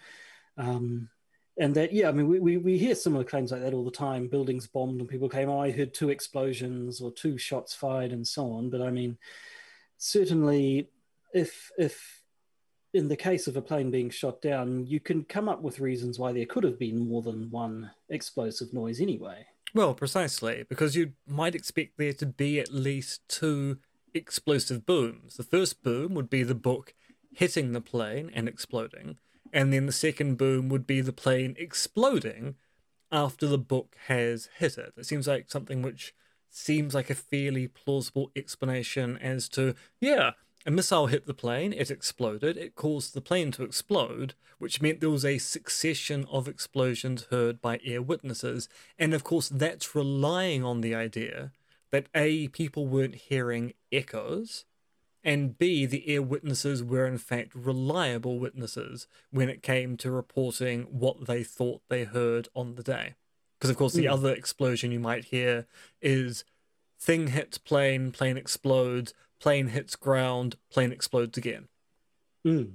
Um, 0.57 1.09
and 1.59 1.75
that 1.75 1.93
yeah, 1.93 2.09
I 2.09 2.13
mean 2.13 2.29
we, 2.29 2.39
we, 2.39 2.57
we 2.57 2.79
hear 2.79 2.95
similar 2.95 3.25
claims 3.25 3.53
like 3.53 3.63
that 3.63 3.75
all 3.75 3.85
the 3.85 3.91
time. 3.91 4.29
Buildings 4.29 4.67
bombed 4.67 5.01
and 5.01 5.09
people 5.09 5.29
came, 5.29 5.49
oh, 5.49 5.61
I 5.61 5.71
heard 5.71 5.95
two 5.95 6.11
explosions 6.11 7.01
or 7.01 7.11
two 7.11 7.39
shots 7.39 7.75
fired 7.75 8.13
and 8.13 8.27
so 8.27 8.53
on. 8.53 8.71
But 8.71 8.83
I 8.83 8.91
mean, 8.91 9.19
certainly 9.97 10.89
if 11.33 11.71
if 11.79 12.23
in 12.95 13.09
the 13.09 13.17
case 13.17 13.47
of 13.47 13.57
a 13.57 13.63
plane 13.63 13.91
being 13.91 14.11
shot 14.11 14.41
down, 14.41 14.87
you 14.87 14.99
can 14.99 15.23
come 15.25 15.49
up 15.49 15.61
with 15.63 15.81
reasons 15.81 16.19
why 16.19 16.33
there 16.33 16.47
could 16.47 16.65
have 16.65 16.79
been 16.79 16.99
more 16.99 17.23
than 17.23 17.51
one 17.51 17.91
explosive 18.09 18.73
noise 18.73 19.01
anyway. 19.01 19.47
Well, 19.75 19.95
precisely, 19.95 20.65
because 20.69 20.97
you 20.97 21.13
might 21.27 21.55
expect 21.55 21.99
there 21.99 22.15
to 22.15 22.27
be 22.27 22.59
at 22.59 22.73
least 22.73 23.21
two 23.29 23.79
explosive 24.15 24.87
booms. 24.87 25.37
The 25.37 25.43
first 25.43 25.83
boom 25.83 26.15
would 26.15 26.31
be 26.31 26.43
the 26.43 26.55
Buk 26.55 26.95
hitting 27.33 27.73
the 27.73 27.81
plane 27.81 28.31
and 28.33 28.49
exploding, 28.49 29.19
and 29.53 29.73
then 29.73 29.87
the 29.87 29.93
second 29.93 30.39
boom 30.39 30.69
would 30.71 30.87
be 30.87 31.01
the 31.01 31.13
plane 31.13 31.55
exploding 31.59 32.57
after 33.13 33.47
the 33.47 33.59
Buk 33.59 33.97
has 34.07 34.49
hit 34.57 34.79
it. 34.79 34.95
It 34.97 35.07
seems 35.07 35.27
like 35.27 35.51
something 35.51 35.83
which 35.83 36.15
seems 36.51 36.95
like 36.95 37.11
a 37.11 37.15
fairly 37.15 37.69
plausible 37.69 38.31
explanation 38.35 39.19
as 39.19 39.49
to, 39.51 39.75
yeah, 40.01 40.33
a 40.69 40.71
missile 40.71 41.07
hit 41.07 41.25
the 41.25 41.33
plane, 41.33 41.73
it 41.73 41.91
exploded, 41.91 42.59
it 42.59 42.75
caused 42.75 43.15
the 43.15 43.23
plane 43.23 43.51
to 43.53 43.63
explode, 43.63 44.35
which 44.59 44.83
meant 44.83 45.01
there 45.01 45.09
was 45.09 45.25
a 45.25 45.39
succession 45.39 46.27
of 46.31 46.47
explosions 46.47 47.29
heard 47.31 47.63
by 47.63 47.81
air 47.83 48.03
witnesses. 48.03 48.69
And 48.99 49.15
of 49.15 49.25
course, 49.25 49.49
that's 49.49 49.95
relying 49.95 50.63
on 50.63 50.83
the 50.83 50.95
idea 50.95 51.53
that 51.91 52.09
A, 52.15 52.49
people 52.49 52.87
weren't 52.87 53.15
hearing 53.15 53.73
echoes, 53.91 54.67
and 55.25 55.57
B, 55.57 55.87
the 55.87 56.07
air 56.07 56.21
witnesses 56.21 56.85
were 56.85 57.07
in 57.07 57.17
fact 57.17 57.55
reliable 57.55 58.39
witnesses 58.39 59.07
when 59.31 59.49
it 59.49 59.63
came 59.63 59.97
to 59.97 60.11
reporting 60.11 60.83
what 60.91 61.27
they 61.27 61.43
thought 61.43 61.81
they 61.89 62.05
heard 62.05 62.49
on 62.55 62.75
the 62.75 62.83
day. 62.83 63.15
Because, 63.59 63.71
of 63.71 63.79
course, 63.79 63.95
the 63.95 64.05
mm. 64.05 64.13
other 64.13 64.35
explosion 64.35 64.93
you 64.93 65.01
might 65.01 65.25
hear 65.25 65.67
is 66.03 66.45
thing 67.01 67.29
hits 67.29 67.57
plane, 67.57 68.13
plane 68.13 68.37
explodes, 68.37 69.15
plane 69.41 69.69
hits 69.69 69.97
ground, 69.97 70.57
plane 70.71 70.93
explodes 70.93 71.39
again. 71.39 71.69
Mm. 72.47 72.75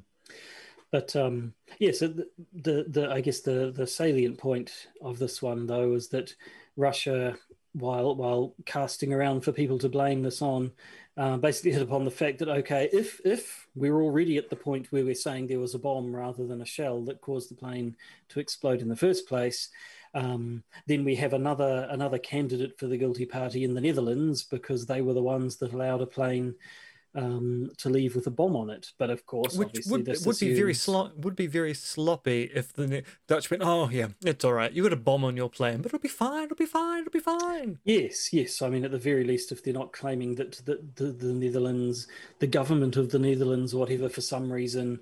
But 0.91 1.15
um, 1.15 1.53
yes, 1.79 2.01
yeah, 2.01 2.07
so 2.07 2.13
the, 2.13 2.27
the, 2.53 2.85
the 2.87 3.11
I 3.11 3.21
guess 3.21 3.41
the 3.41 3.73
the 3.75 3.87
salient 3.87 4.37
point 4.37 4.87
of 5.01 5.17
this 5.17 5.41
one 5.41 5.65
though 5.65 5.93
is 5.93 6.09
that 6.09 6.35
Russia, 6.77 7.35
while 7.73 8.15
while 8.15 8.55
casting 8.65 9.11
around 9.11 9.41
for 9.41 9.51
people 9.51 9.79
to 9.79 9.89
blame 9.89 10.21
this 10.21 10.41
on, 10.41 10.71
uh, 11.17 11.37
basically 11.37 11.71
hit 11.71 11.81
upon 11.81 12.05
the 12.05 12.11
fact 12.11 12.37
that 12.39 12.49
okay, 12.49 12.89
if 12.93 13.19
if 13.25 13.67
we're 13.73 14.01
already 14.01 14.37
at 14.37 14.51
the 14.51 14.55
point 14.55 14.91
where 14.91 15.03
we're 15.03 15.15
saying 15.15 15.47
there 15.47 15.59
was 15.59 15.73
a 15.73 15.79
bomb 15.79 16.15
rather 16.15 16.45
than 16.45 16.61
a 16.61 16.65
shell 16.65 17.01
that 17.05 17.21
caused 17.21 17.49
the 17.49 17.55
plane 17.55 17.95
to 18.29 18.39
explode 18.39 18.81
in 18.81 18.87
the 18.87 18.95
first 18.95 19.27
place, 19.27 19.69
um, 20.13 20.63
then 20.87 21.03
we 21.03 21.15
have 21.15 21.33
another 21.33 21.87
another 21.89 22.19
candidate 22.19 22.77
for 22.77 22.87
the 22.87 22.97
guilty 22.97 23.25
party 23.25 23.63
in 23.63 23.73
the 23.73 23.81
Netherlands 23.81 24.43
because 24.43 24.85
they 24.85 25.01
were 25.01 25.13
the 25.13 25.23
ones 25.23 25.57
that 25.57 25.73
allowed 25.73 26.01
a 26.01 26.07
plane 26.07 26.55
um, 27.15 27.71
to 27.77 27.89
leave 27.89 28.15
with 28.15 28.27
a 28.27 28.31
bomb 28.31 28.55
on 28.55 28.69
it. 28.69 28.91
But 28.97 29.09
of 29.09 29.25
course, 29.25 29.55
Which 29.55 29.69
obviously, 29.69 29.91
would, 29.91 30.25
would 30.25 30.39
be 30.39 30.55
very 30.55 30.73
slo- 30.73 31.11
would 31.17 31.35
be 31.35 31.47
very 31.47 31.73
sloppy 31.73 32.49
if 32.53 32.73
the 32.73 33.03
Dutch 33.27 33.49
went, 33.49 33.63
"Oh 33.63 33.89
yeah, 33.89 34.07
it's 34.23 34.43
all 34.43 34.53
right. 34.53 34.71
You 34.71 34.83
got 34.83 34.93
a 34.93 34.97
bomb 34.97 35.23
on 35.23 35.37
your 35.37 35.49
plane, 35.49 35.77
but 35.77 35.87
it'll 35.87 35.99
be 35.99 36.07
fine. 36.07 36.45
It'll 36.45 36.55
be 36.55 36.65
fine. 36.65 37.01
It'll 37.01 37.11
be 37.11 37.19
fine." 37.19 37.79
Yes, 37.83 38.33
yes. 38.33 38.61
I 38.61 38.69
mean, 38.69 38.85
at 38.85 38.91
the 38.91 38.97
very 38.97 39.23
least, 39.23 39.51
if 39.51 39.63
they're 39.63 39.73
not 39.73 39.93
claiming 39.93 40.35
that 40.35 40.63
the, 40.65 40.83
the, 40.95 41.11
the 41.11 41.33
Netherlands, 41.33 42.07
the 42.39 42.47
government 42.47 42.97
of 42.97 43.11
the 43.11 43.19
Netherlands, 43.19 43.75
whatever, 43.75 44.09
for 44.09 44.21
some 44.21 44.51
reason, 44.51 44.99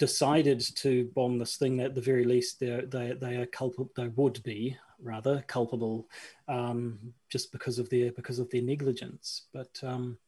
decided 0.00 0.60
to 0.76 1.04
bomb 1.14 1.38
this 1.38 1.56
thing, 1.56 1.78
at 1.80 1.94
the 1.94 2.00
very 2.00 2.24
least, 2.24 2.58
they 2.58 2.82
they 2.88 3.12
they 3.12 3.36
are 3.36 3.46
culpable. 3.46 3.90
They 3.94 4.08
would 4.08 4.42
be 4.42 4.76
rather 5.02 5.44
culpable, 5.46 6.08
um, 6.48 6.98
just 7.28 7.52
because 7.52 7.78
of 7.78 7.88
their 7.90 8.10
because 8.10 8.40
of 8.40 8.50
their 8.50 8.62
negligence. 8.62 9.42
But 9.52 9.78
um, 9.84 10.18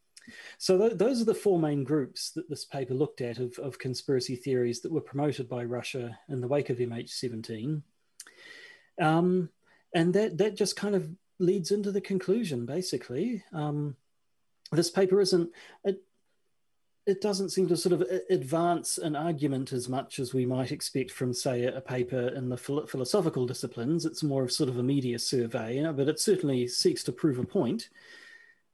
so 0.59 0.79
th- 0.79 0.99
those 0.99 1.21
are 1.21 1.25
the 1.25 1.35
four 1.35 1.59
main 1.59 1.83
groups 1.83 2.31
that 2.33 2.49
this 2.49 2.65
paper 2.65 2.95
looked 2.95 3.21
at 3.21 3.39
of, 3.39 3.59
of 3.59 3.79
conspiracy 3.79 4.37
theories 4.37 4.81
that 4.83 4.93
were 4.93 5.01
promoted 5.01 5.49
by 5.49 5.65
Russia 5.65 6.17
in 6.29 6.41
the 6.41 6.49
wake 6.49 6.71
of 6.71 6.79
MH17. 6.79 7.83
Um, 9.01 9.49
and 9.95 10.15
that, 10.15 10.39
that 10.39 10.57
just 10.57 10.77
kind 10.77 10.95
of 10.95 11.11
leads 11.39 11.71
into 11.71 11.91
the 11.91 12.01
conclusion, 12.01 12.67
basically. 12.67 13.43
Um, 13.53 13.97
this 14.71 14.91
paper 14.91 15.21
isn't, 15.21 15.51
it, 15.85 16.03
it 17.07 17.21
doesn't 17.21 17.51
seem 17.51 17.67
to 17.69 17.77
sort 17.77 17.93
of 17.93 18.03
advance 18.31 18.99
an 18.99 19.17
argument 19.17 19.73
as 19.73 19.89
much 19.89 20.21
as 20.21 20.33
we 20.33 20.47
might 20.47 20.71
expect 20.71 21.11
from, 21.11 21.35
say, 21.35 21.65
a, 21.65 21.81
paper 21.81 22.29
in 22.29 22.49
the 22.49 22.57
philosophical 22.57 23.45
disciplines. 23.45 24.07
It's 24.07 24.23
more 24.23 24.45
of 24.45 24.53
sort 24.53 24.69
of 24.69 24.79
a 24.79 24.83
media 24.85 25.19
survey, 25.19 25.77
you 25.77 25.83
know, 25.83 25.93
but 25.93 26.09
it 26.09 26.21
certainly 26.21 26.69
seeks 26.69 27.03
to 27.05 27.13
prove 27.13 27.39
a 27.39 27.45
point. 27.45 27.89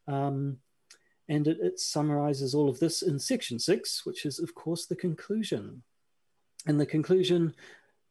Um, 0.06 0.58
and 1.28 1.46
it, 1.46 1.58
it 1.60 1.80
summarizes 1.80 2.54
all 2.54 2.68
of 2.68 2.80
this 2.80 3.00
in 3.00 3.18
section 3.18 3.58
six, 3.58 4.04
which 4.04 4.26
is, 4.26 4.38
of 4.38 4.54
course, 4.54 4.84
the 4.84 4.96
conclusion. 4.96 5.82
And 6.66 6.78
the 6.78 6.86
conclusion 6.86 7.54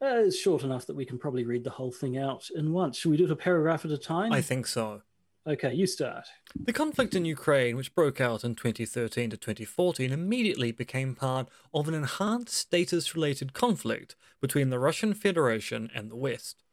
uh, 0.02 0.20
is 0.20 0.38
short 0.38 0.64
enough 0.64 0.88
that 0.88 0.96
we 0.96 1.06
can 1.06 1.20
probably 1.20 1.44
read 1.44 1.64
the 1.64 1.70
whole 1.70 1.92
thing 1.92 2.18
out 2.18 2.48
in 2.56 2.74
once. 2.74 2.98
Should 2.98 3.12
we 3.12 3.18
do 3.18 3.26
it 3.26 3.32
a 3.32 3.36
paragraph 3.36 3.86
at 3.86 3.92
a 3.92 3.98
time? 3.98 4.32
I 4.32 4.42
think 4.42 4.66
so. 4.66 5.04
Okay, 5.48 5.74
you 5.74 5.88
start. 5.88 6.26
The 6.56 6.74
conflict 6.74 7.16
in 7.16 7.24
Ukraine, 7.24 7.78
which 7.78 7.96
broke 7.96 8.20
out 8.20 8.44
in 8.44 8.54
2013 8.54 9.30
to 9.30 9.38
2014, 9.38 10.12
immediately 10.12 10.74
became 10.74 11.16
part 11.16 11.48
of 11.74 11.88
an 11.88 11.94
enhanced 11.94 12.54
status 12.54 13.16
related 13.16 13.54
conflict 13.54 14.18
between 14.42 14.70
the 14.70 14.80
Russian 14.80 15.14
Federation 15.14 15.90
and 15.96 16.12
the 16.12 16.18
West 16.18 16.64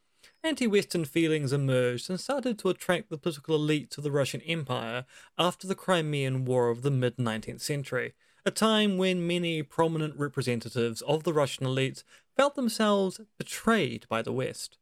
anti 0.45 0.67
Western 0.67 1.07
feelings 1.07 1.53
emerged 1.53 2.11
and 2.11 2.21
started 2.21 2.59
to 2.59 2.69
attract 2.69 3.09
the 3.09 3.17
political 3.17 3.57
elite 3.57 3.97
of 3.97 4.05
the 4.05 4.11
Russian 4.11 4.43
Empire 4.43 5.07
after 5.39 5.67
the 5.67 5.75
Crimean 5.75 6.45
War 6.45 6.69
of 6.69 6.83
the 6.83 6.91
mid 6.91 7.17
19th 7.17 7.63
century, 7.63 8.13
a 8.45 8.51
time 8.51 8.99
when 8.99 9.27
many 9.27 9.63
prominent 9.63 10.19
representatives 10.19 11.01
of 11.03 11.25
the 11.25 11.33
Russian 11.33 11.67
elites 11.67 12.05
felt 12.37 12.57
themselves 12.57 13.21
betrayed 13.39 14.07
by 14.09 14.21
the 14.21 14.33
West. 14.33 14.77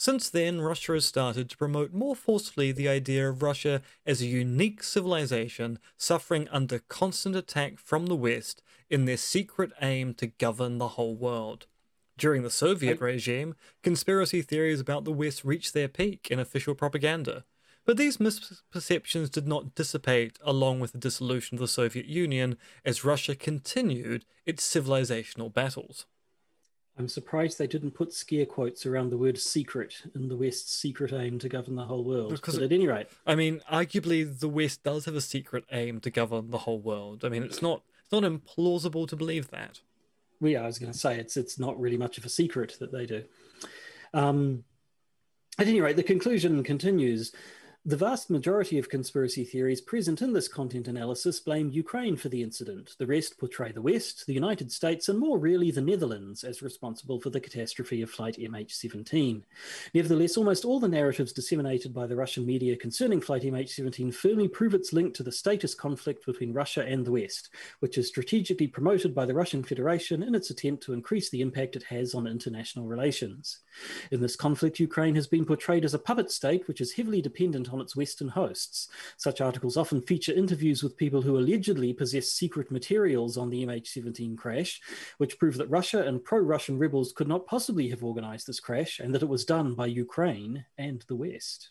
Since 0.00 0.30
then, 0.30 0.60
Russia 0.60 0.92
has 0.92 1.06
started 1.06 1.50
to 1.50 1.56
promote 1.56 1.92
more 1.92 2.14
forcefully 2.14 2.70
the 2.70 2.88
idea 2.88 3.28
of 3.28 3.42
Russia 3.42 3.82
as 4.06 4.22
a 4.22 4.26
unique 4.26 4.84
civilization 4.84 5.80
suffering 5.96 6.48
under 6.52 6.78
constant 6.78 7.34
attack 7.34 7.80
from 7.80 8.06
the 8.06 8.14
West 8.14 8.62
in 8.88 9.06
their 9.06 9.16
secret 9.16 9.72
aim 9.82 10.14
to 10.14 10.28
govern 10.28 10.78
the 10.78 10.90
whole 10.90 11.16
world. 11.16 11.66
During 12.16 12.44
the 12.44 12.50
Soviet 12.50 13.00
regime, 13.00 13.56
conspiracy 13.82 14.40
theories 14.40 14.78
about 14.78 15.04
the 15.04 15.12
West 15.12 15.44
reached 15.44 15.74
their 15.74 15.88
peak 15.88 16.28
in 16.30 16.38
official 16.38 16.76
propaganda. 16.76 17.44
But 17.84 17.96
these 17.96 18.18
misperceptions 18.18 19.32
did 19.32 19.48
not 19.48 19.74
dissipate 19.74 20.38
along 20.42 20.78
with 20.78 20.92
the 20.92 20.98
dissolution 20.98 21.56
of 21.56 21.60
the 21.60 21.66
Soviet 21.66 22.06
Union 22.06 22.56
as 22.84 23.04
Russia 23.04 23.34
continued 23.34 24.24
its 24.46 24.64
civilizational 24.64 25.52
battles. 25.52 26.06
I'm 26.98 27.08
surprised 27.08 27.58
they 27.58 27.66
didn't 27.66 27.92
put 27.92 28.12
scare 28.12 28.46
quotes 28.46 28.84
around 28.84 29.10
the 29.10 29.16
word 29.16 29.38
secret 29.38 30.02
in 30.14 30.28
the 30.28 30.36
West's 30.36 30.74
secret 30.74 31.12
aim 31.12 31.38
to 31.38 31.48
govern 31.48 31.76
the 31.76 31.84
whole 31.84 32.02
world. 32.02 32.32
Because 32.32 32.56
but 32.56 32.64
at 32.64 32.72
any 32.72 32.88
rate. 32.88 33.06
I 33.26 33.34
mean, 33.34 33.60
arguably 33.70 34.38
the 34.38 34.48
West 34.48 34.82
does 34.82 35.04
have 35.04 35.14
a 35.14 35.20
secret 35.20 35.64
aim 35.70 36.00
to 36.00 36.10
govern 36.10 36.50
the 36.50 36.58
whole 36.58 36.80
world. 36.80 37.24
I 37.24 37.28
mean 37.28 37.44
it's 37.44 37.62
not 37.62 37.82
it's 38.02 38.12
not 38.12 38.24
implausible 38.24 39.06
to 39.08 39.16
believe 39.16 39.50
that 39.50 39.80
well, 40.40 40.52
yeah, 40.52 40.62
I 40.62 40.66
was 40.66 40.78
going 40.78 40.92
to 40.92 40.98
say 40.98 41.18
it's 41.18 41.36
it's 41.36 41.58
not 41.58 41.78
really 41.80 41.96
much 41.96 42.18
of 42.18 42.24
a 42.24 42.28
secret 42.28 42.76
that 42.80 42.92
they 42.92 43.06
do. 43.06 43.24
Um, 44.14 44.64
at 45.58 45.66
any 45.66 45.80
rate, 45.80 45.96
the 45.96 46.02
conclusion 46.02 46.62
continues. 46.62 47.32
The 47.88 47.96
vast 47.96 48.28
majority 48.28 48.76
of 48.76 48.90
conspiracy 48.90 49.44
theories 49.44 49.80
present 49.80 50.20
in 50.20 50.34
this 50.34 50.46
content 50.46 50.88
analysis 50.88 51.40
blame 51.40 51.70
Ukraine 51.70 52.16
for 52.18 52.28
the 52.28 52.42
incident. 52.42 52.94
The 52.98 53.06
rest 53.06 53.38
portray 53.38 53.72
the 53.72 53.80
West, 53.80 54.26
the 54.26 54.34
United 54.34 54.70
States, 54.70 55.08
and 55.08 55.18
more 55.18 55.38
rarely 55.38 55.70
the 55.70 55.80
Netherlands 55.80 56.44
as 56.44 56.60
responsible 56.60 57.18
for 57.18 57.30
the 57.30 57.40
catastrophe 57.40 58.02
of 58.02 58.10
Flight 58.10 58.36
MH17. 58.38 59.42
Nevertheless, 59.94 60.36
almost 60.36 60.66
all 60.66 60.78
the 60.78 60.86
narratives 60.86 61.32
disseminated 61.32 61.94
by 61.94 62.06
the 62.06 62.14
Russian 62.14 62.44
media 62.44 62.76
concerning 62.76 63.22
Flight 63.22 63.44
MH17 63.44 64.12
firmly 64.12 64.48
prove 64.48 64.74
its 64.74 64.92
link 64.92 65.14
to 65.14 65.22
the 65.22 65.32
status 65.32 65.74
conflict 65.74 66.26
between 66.26 66.52
Russia 66.52 66.84
and 66.86 67.06
the 67.06 67.12
West, 67.12 67.48
which 67.80 67.96
is 67.96 68.06
strategically 68.06 68.66
promoted 68.66 69.14
by 69.14 69.24
the 69.24 69.32
Russian 69.32 69.62
Federation 69.62 70.22
in 70.22 70.34
its 70.34 70.50
attempt 70.50 70.82
to 70.82 70.92
increase 70.92 71.30
the 71.30 71.40
impact 71.40 71.74
it 71.74 71.84
has 71.84 72.14
on 72.14 72.26
international 72.26 72.84
relations. 72.84 73.60
In 74.10 74.20
this 74.20 74.36
conflict, 74.36 74.78
Ukraine 74.78 75.14
has 75.14 75.26
been 75.26 75.46
portrayed 75.46 75.86
as 75.86 75.94
a 75.94 75.98
puppet 75.98 76.30
state 76.30 76.68
which 76.68 76.82
is 76.82 76.92
heavily 76.92 77.22
dependent 77.22 77.72
on 77.72 77.77
on 77.78 77.82
its 77.82 77.96
Western 77.96 78.28
hosts. 78.28 78.88
Such 79.16 79.40
articles 79.40 79.76
often 79.76 80.02
feature 80.02 80.32
interviews 80.32 80.82
with 80.82 80.96
people 80.96 81.22
who 81.22 81.38
allegedly 81.38 81.92
possess 81.92 82.32
secret 82.32 82.70
materials 82.70 83.36
on 83.36 83.50
the 83.50 83.64
MH17 83.64 84.36
crash, 84.36 84.80
which 85.18 85.38
prove 85.38 85.56
that 85.58 85.70
Russia 85.70 86.02
and 86.02 86.22
pro 86.22 86.40
Russian 86.40 86.78
rebels 86.78 87.12
could 87.12 87.28
not 87.28 87.46
possibly 87.46 87.88
have 87.88 88.02
organized 88.02 88.46
this 88.46 88.60
crash 88.60 88.98
and 88.98 89.14
that 89.14 89.22
it 89.22 89.28
was 89.28 89.44
done 89.44 89.74
by 89.74 89.86
Ukraine 89.86 90.64
and 90.76 91.04
the 91.08 91.16
West. 91.16 91.70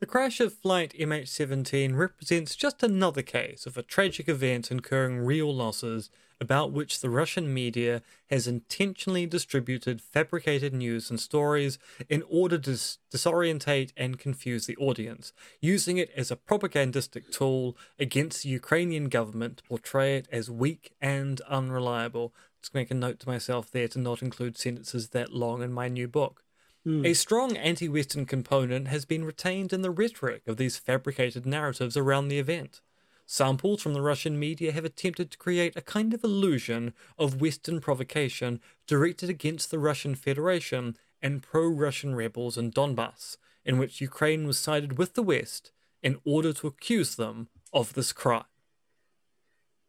The 0.00 0.06
crash 0.06 0.40
of 0.40 0.54
Flight 0.54 0.94
MH17 0.98 1.94
represents 1.94 2.56
just 2.56 2.82
another 2.82 3.20
case 3.20 3.66
of 3.66 3.76
a 3.76 3.82
tragic 3.82 4.30
event 4.30 4.70
incurring 4.70 5.18
real 5.18 5.54
losses 5.54 6.08
about 6.40 6.72
which 6.72 7.00
the 7.00 7.10
Russian 7.10 7.52
media 7.52 8.00
has 8.30 8.46
intentionally 8.46 9.26
distributed 9.26 10.00
fabricated 10.00 10.72
news 10.72 11.10
and 11.10 11.20
stories 11.20 11.78
in 12.08 12.22
order 12.30 12.56
to 12.56 12.70
disorientate 12.70 13.92
and 13.94 14.18
confuse 14.18 14.64
the 14.64 14.76
audience, 14.78 15.34
using 15.60 15.98
it 15.98 16.10
as 16.16 16.30
a 16.30 16.36
propagandistic 16.36 17.30
tool 17.30 17.76
against 17.98 18.42
the 18.42 18.48
Ukrainian 18.48 19.10
government 19.10 19.58
to 19.58 19.64
portray 19.64 20.16
it 20.16 20.28
as 20.32 20.50
weak 20.50 20.94
and 21.02 21.42
unreliable. 21.42 22.32
Just 22.62 22.72
make 22.72 22.90
a 22.90 22.94
note 22.94 23.20
to 23.20 23.28
myself 23.28 23.70
there 23.70 23.88
to 23.88 23.98
not 23.98 24.22
include 24.22 24.56
sentences 24.56 25.10
that 25.10 25.34
long 25.34 25.60
in 25.60 25.74
my 25.74 25.88
new 25.88 26.08
book. 26.08 26.42
Mm. 26.86 27.06
A 27.06 27.14
strong 27.14 27.56
anti 27.56 27.88
Western 27.88 28.24
component 28.24 28.88
has 28.88 29.04
been 29.04 29.24
retained 29.24 29.72
in 29.72 29.82
the 29.82 29.90
rhetoric 29.90 30.46
of 30.46 30.56
these 30.56 30.78
fabricated 30.78 31.44
narratives 31.44 31.96
around 31.96 32.28
the 32.28 32.38
event. 32.38 32.80
Samples 33.26 33.82
from 33.82 33.92
the 33.92 34.02
Russian 34.02 34.38
media 34.38 34.72
have 34.72 34.84
attempted 34.84 35.30
to 35.30 35.38
create 35.38 35.76
a 35.76 35.82
kind 35.82 36.12
of 36.14 36.24
illusion 36.24 36.94
of 37.18 37.40
Western 37.40 37.80
provocation 37.80 38.60
directed 38.86 39.28
against 39.28 39.70
the 39.70 39.78
Russian 39.78 40.14
Federation 40.14 40.96
and 41.22 41.42
pro 41.42 41.68
Russian 41.68 42.14
rebels 42.14 42.56
in 42.56 42.72
Donbass, 42.72 43.36
in 43.64 43.78
which 43.78 44.00
Ukraine 44.00 44.46
was 44.46 44.58
sided 44.58 44.98
with 44.98 45.14
the 45.14 45.22
West 45.22 45.70
in 46.02 46.18
order 46.24 46.52
to 46.54 46.66
accuse 46.66 47.14
them 47.14 47.48
of 47.72 47.92
this 47.92 48.12
crime. 48.12 48.44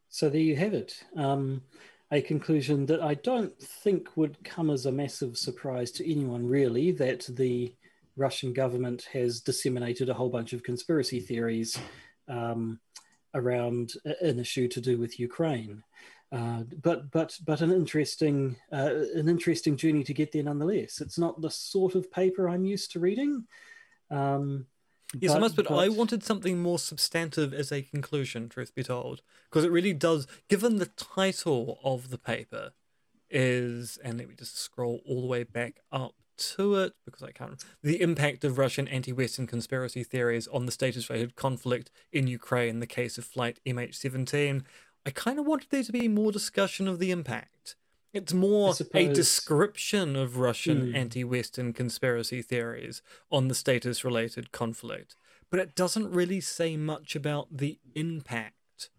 So 0.10 0.30
there 0.30 0.42
you 0.42 0.58
have 0.58 0.74
it. 0.74 1.06
Um, 1.16 1.64
a 2.12 2.22
conclusion 2.22 2.86
that 2.88 3.02
I 3.02 3.14
don't 3.14 3.58
think 3.58 4.18
would 4.18 4.44
come 4.44 4.70
as 4.70 4.86
a 4.86 4.92
massive 4.92 5.38
surprise 5.38 5.92
to 5.94 6.12
anyone, 6.12 6.46
really, 6.46 6.92
that 6.92 7.26
the 7.30 7.74
Russian 8.18 8.52
government 8.52 9.08
has 9.14 9.40
disseminated 9.40 10.10
a 10.10 10.14
whole 10.14 10.30
bunch 10.30 10.52
of 10.52 10.64
conspiracy 10.64 11.22
theories 11.22 11.80
um, 12.28 12.80
around 13.34 13.94
an 14.22 14.40
issue 14.40 14.68
to 14.68 14.82
do 14.82 14.98
with 14.98 15.20
Ukraine. 15.20 15.84
Uh, 16.34 16.64
but 16.82 17.12
but 17.12 17.38
but 17.46 17.60
an 17.60 17.72
interesting 17.74 18.56
uh, 18.72 18.92
an 19.16 19.28
interesting 19.28 19.76
journey 19.76 20.04
to 20.04 20.14
get 20.14 20.32
there 20.32 20.44
nonetheless. 20.44 21.02
It's 21.02 21.20
not 21.20 21.42
the 21.42 21.52
sort 21.52 21.96
of 21.96 22.12
paper 22.12 22.48
I'm 22.48 22.64
used 22.64 22.92
to 22.92 23.00
reading. 23.00 23.46
Um, 24.10 24.66
yes, 25.20 25.32
but, 25.32 25.38
I 25.38 25.40
must. 25.40 25.56
But, 25.56 25.68
but 25.68 25.78
I 25.78 25.90
wanted 25.90 26.24
something 26.24 26.62
more 26.62 26.80
substantive 26.80 27.54
as 27.54 27.72
a 27.72 27.82
conclusion. 27.82 28.50
Truth 28.50 28.76
be 28.76 28.84
told, 28.84 29.22
because 29.50 29.64
it 29.64 29.72
really 29.72 29.94
does. 29.94 30.28
Given 30.50 30.78
the 30.78 30.86
title 30.86 31.80
of 31.84 32.10
the 32.10 32.18
paper 32.18 32.72
is, 33.30 33.98
and 34.04 34.18
let 34.18 34.28
me 34.28 34.36
just 34.38 34.58
scroll 34.58 35.02
all 35.08 35.22
the 35.22 35.28
way 35.28 35.44
back 35.44 35.82
up 35.92 36.16
to 36.38 36.76
it 36.76 36.94
because 37.06 37.24
I 37.24 37.32
can't. 37.32 37.64
The 37.84 38.02
impact 38.02 38.44
of 38.44 38.58
Russian 38.58 38.88
anti-Western 38.88 39.48
conspiracy 39.48 40.04
theories 40.04 40.48
on 40.48 40.66
the 40.66 40.72
status-related 40.72 41.36
conflict 41.36 41.92
in 42.12 42.28
Ukraine, 42.28 42.80
the 42.80 42.88
case 42.88 43.18
of 43.18 43.26
Flight 43.26 43.60
MH17. 43.66 44.64
I 45.06 45.10
kind 45.12 45.40
of 45.40 45.46
wanted 45.46 45.70
there 45.70 45.84
to 45.84 45.92
be 45.92 46.08
more 46.08 46.32
discussion 46.32 46.88
of 46.88 47.00
the 47.00 47.12
impact. 47.12 47.76
It's 48.14 48.34
more 48.34 48.74
a 48.94 49.08
description 49.08 50.18
of 50.18 50.38
Russian 50.38 50.92
mm. 50.92 50.96
anti 50.96 51.24
Western 51.24 51.72
conspiracy 51.72 52.42
theories 52.42 53.02
on 53.32 53.48
the 53.48 53.56
status 53.56 54.04
related 54.04 54.52
conflict, 54.52 55.16
but 55.50 55.62
it 55.62 55.76
doesn't 55.76 56.12
really 56.12 56.42
say 56.42 56.76
much 56.76 57.16
about 57.16 57.48
the 57.56 57.80
impact 57.96 58.90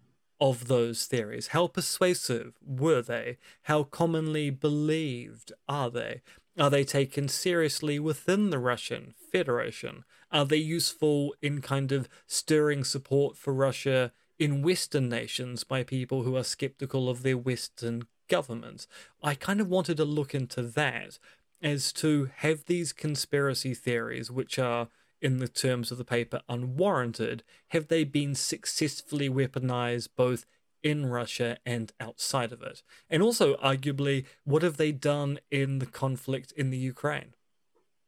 of 0.40 0.66
those 0.66 1.04
theories. 1.04 1.48
How 1.48 1.66
persuasive 1.66 2.54
were 2.64 3.02
they? 3.02 3.36
How 3.64 3.82
commonly 3.82 4.48
believed 4.48 5.52
are 5.68 5.90
they? 5.90 6.22
Are 6.58 6.70
they 6.70 6.84
taken 6.84 7.28
seriously 7.28 7.98
within 7.98 8.50
the 8.50 8.58
Russian 8.58 9.14
Federation? 9.30 10.04
Are 10.30 10.44
they 10.46 10.56
useful 10.56 11.34
in 11.42 11.60
kind 11.60 11.92
of 11.92 12.08
stirring 12.26 12.82
support 12.82 13.36
for 13.36 13.52
Russia 13.52 14.12
in 14.38 14.62
Western 14.62 15.08
nations 15.08 15.64
by 15.64 15.84
people 15.84 16.22
who 16.22 16.36
are 16.36 16.42
skeptical 16.42 17.08
of 17.08 17.22
their 17.22 17.38
Western 17.38 18.02
governments. 18.36 18.88
I 19.22 19.34
kind 19.34 19.60
of 19.60 19.68
wanted 19.68 19.98
to 19.98 20.06
look 20.06 20.34
into 20.34 20.62
that 20.62 21.18
as 21.60 21.92
to 21.92 22.30
have 22.36 22.64
these 22.64 22.90
conspiracy 22.92 23.74
theories, 23.74 24.30
which 24.30 24.58
are, 24.58 24.88
in 25.20 25.36
the 25.36 25.48
terms 25.48 25.92
of 25.92 25.98
the 25.98 26.12
paper, 26.16 26.40
unwarranted, 26.48 27.42
have 27.68 27.88
they 27.88 28.04
been 28.04 28.34
successfully 28.34 29.28
weaponized 29.28 30.08
both 30.16 30.46
in 30.82 31.04
Russia 31.06 31.58
and 31.66 31.92
outside 32.00 32.52
of 32.52 32.62
it? 32.62 32.82
And 33.10 33.22
also, 33.22 33.54
arguably, 33.56 34.24
what 34.44 34.62
have 34.62 34.78
they 34.78 34.92
done 34.92 35.38
in 35.50 35.78
the 35.78 35.92
conflict 36.02 36.52
in 36.56 36.70
the 36.70 36.78
Ukraine? 36.94 37.34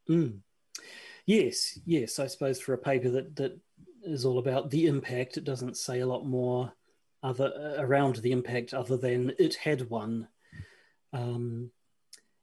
Mm. 0.09 0.39
Yes, 1.27 1.79
yes, 1.85 2.19
I 2.19 2.27
suppose 2.27 2.59
for 2.59 2.73
a 2.73 2.77
paper 2.91 3.09
that, 3.11 3.35
that 3.35 3.59
is 4.03 4.25
all 4.25 4.39
about 4.39 4.71
the 4.71 4.87
impact. 4.87 5.37
It 5.37 5.43
doesn't 5.43 5.77
say 5.77 5.99
a 5.99 6.07
lot 6.07 6.25
more 6.25 6.73
other 7.25 7.75
around 7.79 8.17
the 8.17 8.31
impact 8.31 8.73
other 8.73 8.97
than 8.97 9.33
it 9.39 9.55
had 9.55 9.89
one. 9.89 10.27
Um, 11.11 11.71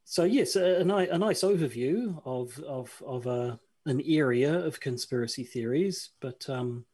so 0.03 0.25
yes, 0.25 0.55
a, 0.55 0.81
a, 0.81 0.97
a, 1.09 1.17
nice 1.17 1.41
overview 1.41 2.21
of 2.25 2.59
of 2.59 3.01
of 3.05 3.25
a, 3.25 3.59
an 3.85 4.01
area 4.05 4.53
of 4.53 4.81
conspiracy 4.81 5.43
theories, 5.45 6.09
but 6.19 6.47
um, 6.49 6.85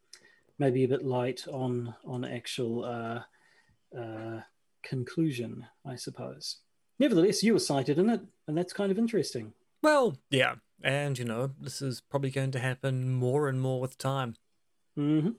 maybe 0.60 0.84
a 0.84 0.88
bit 0.88 1.04
light 1.04 1.48
on 1.48 1.96
on 2.06 2.24
actual 2.24 2.86
uh, 2.86 4.00
uh, 4.00 4.42
conclusion, 4.84 5.66
I 5.86 5.96
suppose. 5.96 6.58
Nevertheless, 7.00 7.42
you 7.42 7.54
were 7.54 7.60
cited 7.60 7.98
in 7.98 8.10
it, 8.10 8.22
and 8.48 8.58
that's 8.58 8.74
kind 8.74 8.92
of 8.92 9.00
interesting. 9.00 9.54
Well, 9.82 10.18
yeah, 10.30 10.56
and 10.84 11.18
you 11.18 11.26
know, 11.26 11.52
this 11.60 11.82
is 11.82 12.02
probably 12.02 12.30
going 12.30 12.52
to 12.52 12.60
happen 12.60 13.12
more 13.14 13.48
and 13.48 13.60
more 13.60 13.82
with 13.82 13.98
time. 13.98 14.36
Mm-hmm. 14.98 15.32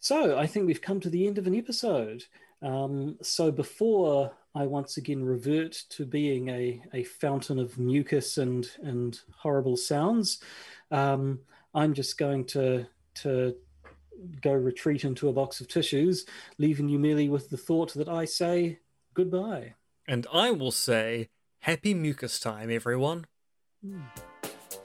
So 0.00 0.38
I 0.38 0.46
think 0.46 0.66
we've 0.66 0.82
come 0.82 1.00
to 1.00 1.10
the 1.10 1.26
end 1.26 1.38
of 1.38 1.46
an 1.46 1.54
episode. 1.54 2.24
Um, 2.62 3.16
so 3.22 3.50
before 3.50 4.32
I 4.54 4.66
once 4.66 4.96
again 4.96 5.24
revert 5.24 5.72
to 5.90 6.04
being 6.04 6.48
a, 6.48 6.82
a 6.92 7.04
fountain 7.04 7.58
of 7.58 7.78
mucus 7.78 8.38
and, 8.38 8.68
and 8.82 9.18
horrible 9.36 9.76
sounds, 9.76 10.40
um, 10.90 11.40
I'm 11.74 11.94
just 11.94 12.18
going 12.18 12.44
to, 12.46 12.86
to 13.16 13.54
go 14.40 14.52
retreat 14.52 15.04
into 15.04 15.28
a 15.28 15.32
box 15.32 15.60
of 15.60 15.68
tissues, 15.68 16.26
leaving 16.58 16.88
you 16.88 16.98
merely 16.98 17.28
with 17.28 17.50
the 17.50 17.56
thought 17.56 17.94
that 17.94 18.08
I 18.08 18.24
say 18.24 18.78
goodbye. 19.14 19.74
And 20.06 20.26
I 20.32 20.50
will 20.50 20.72
say 20.72 21.28
happy 21.60 21.94
mucus 21.94 22.40
time, 22.40 22.70
everyone. 22.70 23.26
Mm. 23.86 24.02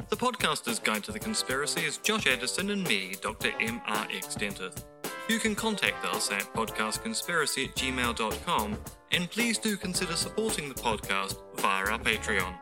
The 0.10 0.18
podcaster's 0.18 0.80
guide 0.80 1.04
to 1.06 1.12
the 1.12 1.20
conspiracy 1.20 1.82
is 1.82 1.98
Josh 1.98 2.28
Edison 2.28 2.70
and 2.70 2.84
me, 2.88 3.16
Dr. 3.22 3.52
M.R.X. 3.60 4.36
Dentith. 4.36 4.84
You 5.30 5.40
can 5.40 5.56
contact 5.56 6.06
us 6.06 6.32
at 6.32 6.42
podcastconspiracy 6.54 7.70
at 7.70 7.76
gmail.com 7.76 8.78
and 9.14 9.32
please 9.32 9.58
do 9.58 9.78
consider 9.78 10.16
supporting 10.16 10.68
the 10.68 10.76
podcast 10.76 11.38
via 11.62 11.92
our 11.92 12.00
Patreon. 12.00 12.54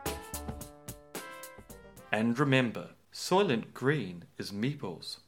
And 2.12 2.38
remember, 2.38 2.90
Soylent 3.12 3.72
Green 3.74 4.24
is 4.38 4.52
meeples. 4.52 5.18